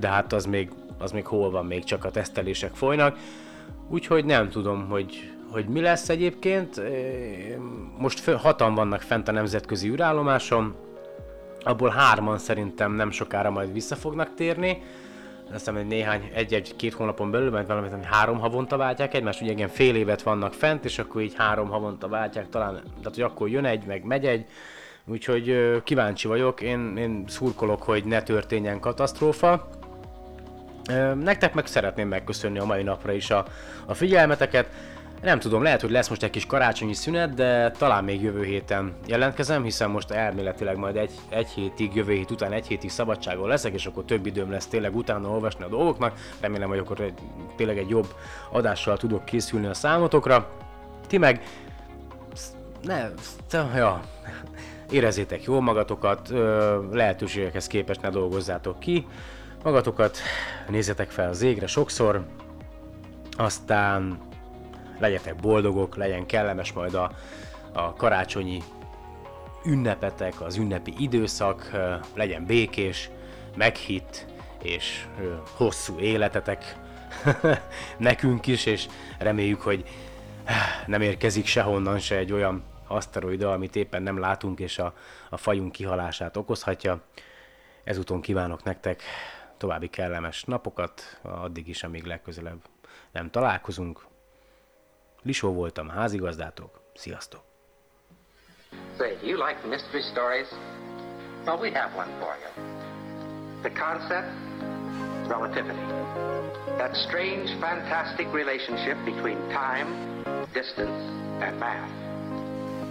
de 0.00 0.08
hát 0.08 0.32
az 0.32 0.44
még, 0.44 0.70
az 0.98 1.12
még 1.12 1.26
hol 1.26 1.50
van, 1.50 1.66
még 1.66 1.84
csak 1.84 2.04
a 2.04 2.10
tesztelések 2.10 2.74
folynak. 2.74 3.18
Úgyhogy 3.88 4.24
nem 4.24 4.48
tudom, 4.48 4.88
hogy, 4.88 5.30
hogy 5.50 5.66
mi 5.66 5.80
lesz 5.80 6.08
egyébként. 6.08 6.82
Most 7.98 8.30
hatan 8.30 8.74
vannak 8.74 9.00
fent 9.00 9.28
a 9.28 9.32
nemzetközi 9.32 9.88
űrállomáson, 9.88 10.74
abból 11.64 11.88
hárman 11.88 12.38
szerintem 12.38 12.92
nem 12.92 13.10
sokára 13.10 13.50
majd 13.50 13.72
vissza 13.72 13.96
fognak 13.96 14.34
térni. 14.34 14.82
Azt 15.44 15.58
hiszem, 15.58 15.74
hogy 15.74 15.86
néhány, 15.86 16.30
egy-egy-két 16.34 16.92
hónapon 16.92 17.30
belül, 17.30 17.50
mert 17.50 17.66
valamit, 17.66 17.92
ami 17.92 18.04
három 18.04 18.38
havonta 18.38 18.76
váltják 18.76 19.14
egymást, 19.14 19.40
ugye 19.40 19.50
igen, 19.52 19.68
fél 19.68 19.94
évet 19.94 20.22
vannak 20.22 20.54
fent, 20.54 20.84
és 20.84 20.98
akkor 20.98 21.22
így 21.22 21.34
három 21.36 21.68
havonta 21.68 22.08
váltják, 22.08 22.48
talán, 22.48 22.72
tehát 22.74 23.14
hogy 23.14 23.22
akkor 23.22 23.48
jön 23.48 23.64
egy, 23.64 23.84
meg 23.84 24.04
megy 24.04 24.26
egy, 24.26 24.46
úgyhogy 25.06 25.80
kíváncsi 25.84 26.28
vagyok, 26.28 26.60
én, 26.60 26.96
én 26.96 27.24
szurkolok, 27.28 27.82
hogy 27.82 28.04
ne 28.04 28.22
történjen 28.22 28.80
katasztrófa. 28.80 29.68
Nektek 31.22 31.54
meg 31.54 31.66
szeretném 31.66 32.08
megköszönni 32.08 32.58
a 32.58 32.64
mai 32.64 32.82
napra 32.82 33.12
is 33.12 33.30
a, 33.30 33.46
a 33.86 33.94
figyelmeteket. 33.94 34.68
Nem 35.22 35.38
tudom, 35.38 35.62
lehet, 35.62 35.80
hogy 35.80 35.90
lesz 35.90 36.08
most 36.08 36.22
egy 36.22 36.30
kis 36.30 36.46
karácsonyi 36.46 36.94
szünet, 36.94 37.34
de 37.34 37.70
talán 37.70 38.04
még 38.04 38.22
jövő 38.22 38.44
héten 38.44 38.94
jelentkezem, 39.06 39.62
hiszen 39.62 39.90
most 39.90 40.10
elméletileg 40.10 40.76
majd 40.76 40.96
egy, 40.96 41.12
egy 41.28 41.48
hétig, 41.48 41.94
jövő 41.94 42.12
hét 42.12 42.30
után 42.30 42.52
egy 42.52 42.66
hétig 42.66 42.90
szabadságon 42.90 43.48
leszek, 43.48 43.72
és 43.72 43.86
akkor 43.86 44.04
több 44.04 44.26
időm 44.26 44.50
lesz 44.50 44.66
tényleg 44.66 44.96
utána 44.96 45.28
olvasni 45.28 45.64
a 45.64 45.68
dolgoknak. 45.68 46.18
Remélem, 46.40 46.68
hogy 46.68 46.78
akkor 46.78 47.00
egy, 47.00 47.18
tényleg 47.56 47.78
egy 47.78 47.88
jobb 47.88 48.14
adással 48.50 48.96
tudok 48.96 49.24
készülni 49.24 49.66
a 49.66 49.74
számotokra. 49.74 50.50
Ti 51.06 51.18
meg 51.18 51.42
ne, 52.82 53.08
ja, 53.74 54.00
érezzétek 54.92 55.42
jól 55.42 55.60
magatokat, 55.60 56.28
lehetőségekhez 56.90 57.66
képest 57.66 58.00
ne 58.00 58.10
dolgozzátok 58.10 58.80
ki 58.80 59.06
magatokat, 59.62 60.18
nézzetek 60.68 61.10
fel 61.10 61.28
az 61.28 61.42
égre 61.42 61.66
sokszor, 61.66 62.24
aztán 63.36 64.18
legyetek 64.98 65.36
boldogok, 65.36 65.96
legyen 65.96 66.26
kellemes 66.26 66.72
majd 66.72 66.94
a, 66.94 67.12
a 67.72 67.92
karácsonyi 67.94 68.62
ünnepetek, 69.64 70.40
az 70.40 70.56
ünnepi 70.56 70.94
időszak, 70.98 71.70
legyen 72.14 72.46
békés, 72.46 73.10
meghitt 73.56 74.26
és 74.62 75.06
hosszú 75.56 75.98
életetek 75.98 76.76
nekünk 77.98 78.46
is, 78.46 78.66
és 78.66 78.86
reméljük, 79.18 79.60
hogy 79.60 79.84
nem 80.86 81.00
érkezik 81.00 81.46
sehonnan 81.46 81.98
se 81.98 82.16
egy 82.16 82.32
olyan 82.32 82.62
aszteroida, 82.92 83.52
amit 83.52 83.76
éppen 83.76 84.02
nem 84.02 84.18
látunk, 84.18 84.60
és 84.60 84.78
a, 84.78 84.94
a 85.30 85.36
fajunk 85.36 85.72
kihalását 85.72 86.36
okozhatja. 86.36 87.00
Ezúton 87.84 88.20
kívánok 88.20 88.62
nektek 88.62 89.02
további 89.56 89.88
kellemes 89.88 90.44
napokat, 90.44 91.20
addig 91.22 91.68
is, 91.68 91.82
amíg 91.82 92.04
legközelebb 92.04 92.60
nem 93.12 93.30
találkozunk. 93.30 94.06
Lisó 95.22 95.52
voltam, 95.52 95.88
házigazdátok, 95.88 96.80
sziasztok! 96.94 97.42
Say, 98.98 99.16
do 99.20 99.26
you 99.26 99.36
like 99.36 99.66
mystery 99.66 100.02
stories? 100.02 100.48
Well, 101.44 101.58
we 101.58 101.70
have 101.70 101.94
one 101.96 102.10
for 102.20 102.36
you. 102.42 102.50
The 103.62 103.70
concept? 103.70 104.30
Relativity. 105.28 105.78
That 106.78 106.96
strange, 106.96 107.50
fantastic 107.60 108.32
relationship 108.32 108.96
between 109.04 109.38
time, 109.50 109.88
distance, 110.52 111.02
and 111.40 111.58
math. 111.58 112.11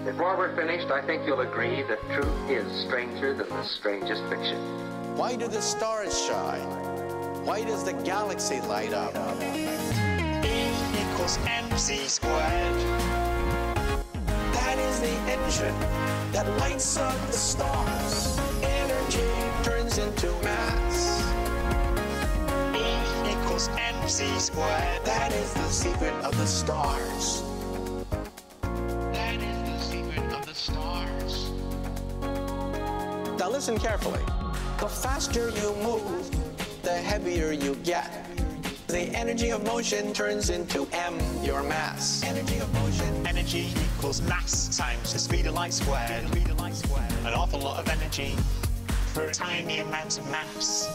Before 0.05 0.35
we're 0.35 0.55
finished, 0.55 0.89
I 0.89 1.05
think 1.05 1.27
you'll 1.27 1.41
agree 1.41 1.83
that 1.83 1.99
truth 2.09 2.49
is 2.49 2.85
stranger 2.87 3.35
than 3.35 3.47
the 3.49 3.63
strangest 3.63 4.23
fiction. 4.29 4.57
Why 5.15 5.35
do 5.35 5.47
the 5.47 5.61
stars 5.61 6.19
shine? 6.25 6.65
Why 7.45 7.63
does 7.63 7.83
the 7.83 7.93
galaxy 7.93 8.61
light 8.61 8.93
up? 8.93 9.13
E 9.43 9.69
equals 10.99 11.37
mc 11.45 12.07
squared. 12.07 12.75
That 14.53 14.79
is 14.79 14.99
the 15.01 15.13
engine 15.29 15.79
that 16.31 16.47
lights 16.57 16.97
up 16.97 17.15
the 17.27 17.33
stars. 17.33 18.39
Energy 18.63 19.29
turns 19.61 19.99
into 19.99 20.31
mass. 20.41 21.21
E 22.75 23.31
equals 23.31 23.69
mc 23.77 24.39
squared. 24.39 25.05
That 25.05 25.31
is 25.31 25.53
the 25.53 25.69
secret 25.69 26.13
of 26.25 26.35
the 26.39 26.47
stars. 26.47 27.50
Listen 33.51 33.77
carefully. 33.77 34.23
The 34.79 34.87
faster 34.87 35.49
you 35.49 35.75
move, 35.83 36.81
the 36.83 36.93
heavier 36.93 37.51
you 37.51 37.75
get. 37.83 38.25
The 38.87 39.01
energy 39.15 39.51
of 39.51 39.65
motion 39.65 40.13
turns 40.13 40.49
into 40.49 40.87
m, 40.93 41.19
your 41.43 41.61
mass. 41.61 42.23
Energy 42.23 42.59
of 42.59 42.73
motion. 42.73 43.27
Energy 43.27 43.69
equals 43.97 44.21
mass 44.21 44.77
times 44.77 45.11
the 45.13 45.19
speed 45.19 45.47
of 45.47 45.53
light 45.53 45.73
squared. 45.73 46.27
Speed 46.29 46.49
of 46.49 46.59
light 46.59 46.75
squared. 46.75 47.11
An 47.25 47.33
awful 47.33 47.59
lot 47.59 47.77
of 47.77 47.89
energy 47.89 48.35
for 49.13 49.23
a 49.23 49.33
tiny 49.33 49.79
amount 49.79 50.17
of 50.17 50.29
mass. 50.31 50.87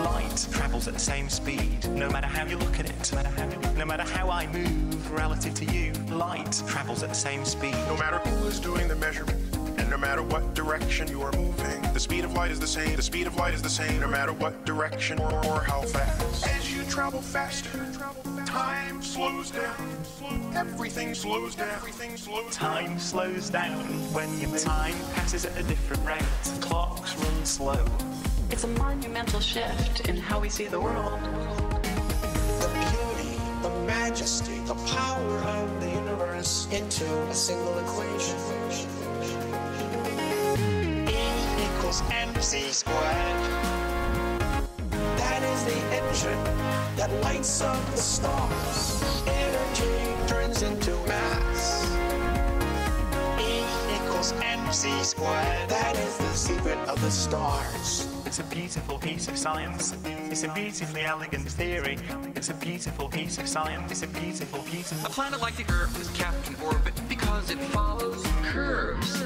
Light 0.00 0.48
travels 0.52 0.88
at 0.88 0.94
the 0.94 1.00
same 1.00 1.28
speed, 1.28 1.88
no 1.90 2.10
matter 2.10 2.26
how 2.26 2.44
you 2.44 2.58
look 2.58 2.80
at 2.80 2.90
it. 2.90 3.12
No 3.12 3.22
matter 3.22 3.40
how, 3.40 3.48
you, 3.48 3.78
no 3.78 3.84
matter 3.84 4.02
how 4.02 4.30
I 4.30 4.46
move 4.48 5.12
relative 5.12 5.54
to 5.54 5.64
you, 5.66 5.92
light 6.14 6.60
travels 6.66 7.04
at 7.04 7.10
the 7.10 7.14
same 7.14 7.44
speed. 7.44 7.74
No 7.86 7.96
matter 7.96 8.18
who 8.18 8.48
is 8.48 8.58
doing 8.58 8.88
the 8.88 8.96
measurement, 8.96 9.38
and 9.38 9.49
no 9.49 9.49
matter 10.00 10.22
what 10.22 10.54
direction 10.54 11.06
you 11.08 11.20
are 11.20 11.32
moving, 11.32 11.80
the 11.92 12.00
speed 12.00 12.24
of 12.24 12.32
light 12.32 12.50
is 12.50 12.58
the 12.58 12.66
same. 12.66 12.96
The 12.96 13.02
speed 13.02 13.26
of 13.26 13.36
light 13.36 13.52
is 13.52 13.60
the 13.60 13.68
same, 13.68 14.00
no 14.00 14.08
matter 14.08 14.32
what 14.32 14.64
direction 14.64 15.20
or, 15.20 15.44
or 15.44 15.60
how 15.60 15.82
fast. 15.82 16.46
As 16.46 16.74
you 16.74 16.82
travel 16.84 17.20
faster, 17.20 17.86
time 18.46 19.02
slows 19.02 19.50
down. 19.50 19.76
Everything 20.56 21.14
slows 21.14 21.54
down. 21.54 21.68
Everything 21.74 22.16
slows 22.16 22.56
down. 22.56 22.70
Time 22.70 22.98
slows 22.98 23.50
down 23.50 23.84
when 24.14 24.40
your 24.40 24.56
time 24.58 24.94
passes 25.14 25.44
at 25.44 25.58
a 25.58 25.62
different 25.64 26.04
rate. 26.06 26.22
Clocks 26.60 27.14
run 27.16 27.44
slow. 27.44 27.84
It's 28.50 28.64
a 28.64 28.68
monumental 28.68 29.40
shift 29.40 30.08
in 30.08 30.16
how 30.16 30.40
we 30.40 30.48
see 30.48 30.66
the 30.66 30.80
world. 30.80 31.20
The 32.62 32.70
beauty, 32.72 33.36
the 33.62 33.70
majesty, 33.86 34.58
the 34.60 34.74
power 34.74 35.38
of 35.38 35.80
the 35.80 35.90
universe 35.90 36.66
into 36.72 37.04
a 37.28 37.34
single 37.34 37.78
equation. 37.78 38.99
E 41.90 41.92
equals 41.92 42.10
mc 42.12 42.70
squared. 42.70 43.40
That 45.18 45.42
is 45.42 45.60
is 45.60 45.74
the 45.74 45.80
engine 45.96 46.44
that 46.94 47.10
lights 47.20 47.60
up 47.62 47.84
the 47.90 47.96
stars. 47.96 49.02
Energy 49.26 50.28
turns 50.28 50.62
into 50.62 50.92
mass. 51.08 51.90
E 53.40 53.64
equals 53.96 54.32
mc 54.34 55.02
squared. 55.02 55.68
That 55.68 55.96
is 55.96 56.16
the 56.18 56.32
secret 56.32 56.78
of 56.88 57.00
the 57.02 57.10
stars. 57.10 58.06
It's 58.24 58.38
a 58.38 58.44
beautiful 58.44 58.96
piece 58.96 59.26
of 59.26 59.36
science. 59.36 59.96
It's 60.30 60.44
a 60.44 60.48
beautifully 60.54 61.02
elegant 61.02 61.50
theory. 61.50 61.98
It's 62.36 62.50
a 62.50 62.54
beautiful 62.54 63.08
piece 63.08 63.38
of 63.38 63.48
science. 63.48 63.90
It's 63.90 64.04
a 64.04 64.20
beautiful, 64.20 64.60
beautiful. 64.60 65.10
A 65.10 65.12
planet 65.12 65.40
like 65.40 65.56
the 65.56 65.68
Earth 65.72 66.00
is 66.00 66.08
kept 66.10 66.46
in 66.48 66.54
orbit 66.64 66.94
because 67.08 67.50
it 67.50 67.58
follows 67.58 68.24
curves 68.44 69.24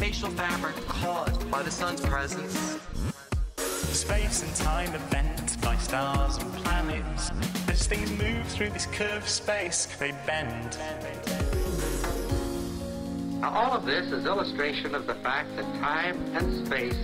in 0.00 0.12
spatial 0.12 0.30
fabric 0.30 0.74
caused 0.86 1.50
by 1.50 1.62
the 1.62 1.70
sun's 1.70 2.00
presence. 2.00 2.78
Space 3.56 4.42
and 4.42 4.54
time 4.56 4.94
are 4.94 5.10
bent 5.10 5.60
by 5.60 5.76
stars 5.76 6.38
and 6.38 6.52
planets. 6.54 7.30
As 7.68 7.86
things 7.86 8.10
move 8.12 8.46
through 8.46 8.70
this 8.70 8.86
curved 8.86 9.28
space, 9.28 9.86
they 9.98 10.12
bend. 10.26 10.78
Now, 13.40 13.50
all 13.50 13.72
of 13.72 13.84
this 13.84 14.10
is 14.10 14.24
illustration 14.24 14.94
of 14.94 15.06
the 15.06 15.14
fact 15.16 15.54
that 15.56 15.64
time 15.80 16.16
and 16.34 16.66
space 16.66 16.96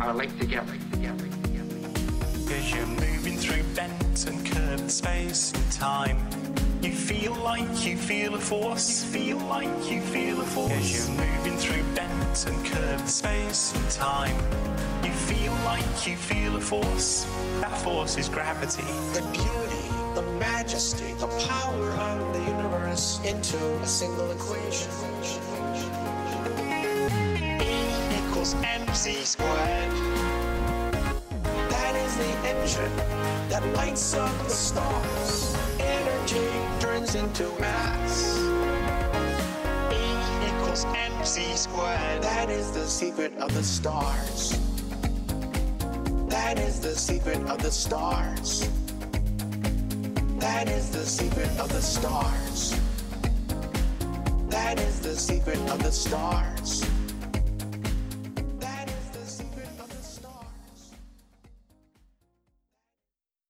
are 0.00 0.14
linked 0.14 0.40
together. 0.40 0.72
together, 0.90 1.26
together. 1.42 1.76
As 2.50 2.74
you're 2.74 2.86
moving 2.86 3.36
through 3.36 3.62
bent 3.74 4.26
and 4.26 4.46
curved 4.46 4.90
space 4.90 5.52
and 5.52 5.72
time, 5.72 6.37
you 6.82 6.92
feel 6.92 7.34
like 7.34 7.86
you 7.86 7.96
feel 7.96 8.34
a 8.34 8.38
force. 8.38 9.04
You 9.04 9.10
feel 9.10 9.38
like 9.48 9.90
you 9.90 10.00
feel 10.00 10.40
a 10.40 10.44
force. 10.44 10.72
As 10.72 11.08
you're 11.08 11.16
moving 11.16 11.56
through 11.58 11.82
bent 11.94 12.46
and 12.46 12.66
curved 12.66 13.08
space 13.08 13.74
and 13.74 13.90
time, 13.90 14.36
you 15.04 15.10
feel 15.10 15.52
like 15.64 16.06
you 16.06 16.16
feel 16.16 16.56
a 16.56 16.60
force. 16.60 17.26
That 17.60 17.76
force 17.78 18.16
is 18.16 18.28
gravity. 18.28 18.82
The 19.12 19.22
beauty, 19.32 19.88
the 20.14 20.22
majesty, 20.38 21.14
the 21.14 21.26
power 21.48 21.90
of 21.90 22.32
the 22.32 22.40
universe 22.40 23.20
into 23.24 23.56
a 23.80 23.86
single 23.86 24.30
equation. 24.30 24.90
E 27.60 28.18
equals 28.18 28.54
mc 28.54 29.24
squared. 29.24 29.92
That 31.70 31.94
is 31.96 32.16
the 32.16 32.32
engine 32.48 32.96
that 33.48 33.64
lights 33.74 34.14
up 34.14 34.32
the 34.44 34.50
stars. 34.50 35.47
Energy 35.88 36.48
turns 36.80 37.14
into 37.14 37.44
mass. 37.58 38.38
E 39.90 40.48
equals 40.48 40.84
mc 40.84 41.56
squared. 41.56 42.22
That 42.22 42.50
is 42.50 42.70
the 42.72 42.86
secret 42.86 43.36
of 43.38 43.52
the 43.54 43.62
stars. 43.62 44.58
That 46.28 46.58
is 46.58 46.80
the 46.80 46.94
secret 46.94 47.40
of 47.48 47.62
the 47.62 47.70
stars. 47.70 48.68
That 50.38 50.68
is 50.68 50.90
the 50.90 51.06
secret 51.06 51.50
of 51.58 51.68
the 51.70 51.82
stars. 51.82 52.74
That 54.48 54.78
is 54.78 55.00
the 55.00 55.16
secret 55.16 55.58
of 55.70 55.82
the 55.82 55.90
stars. 55.92 56.84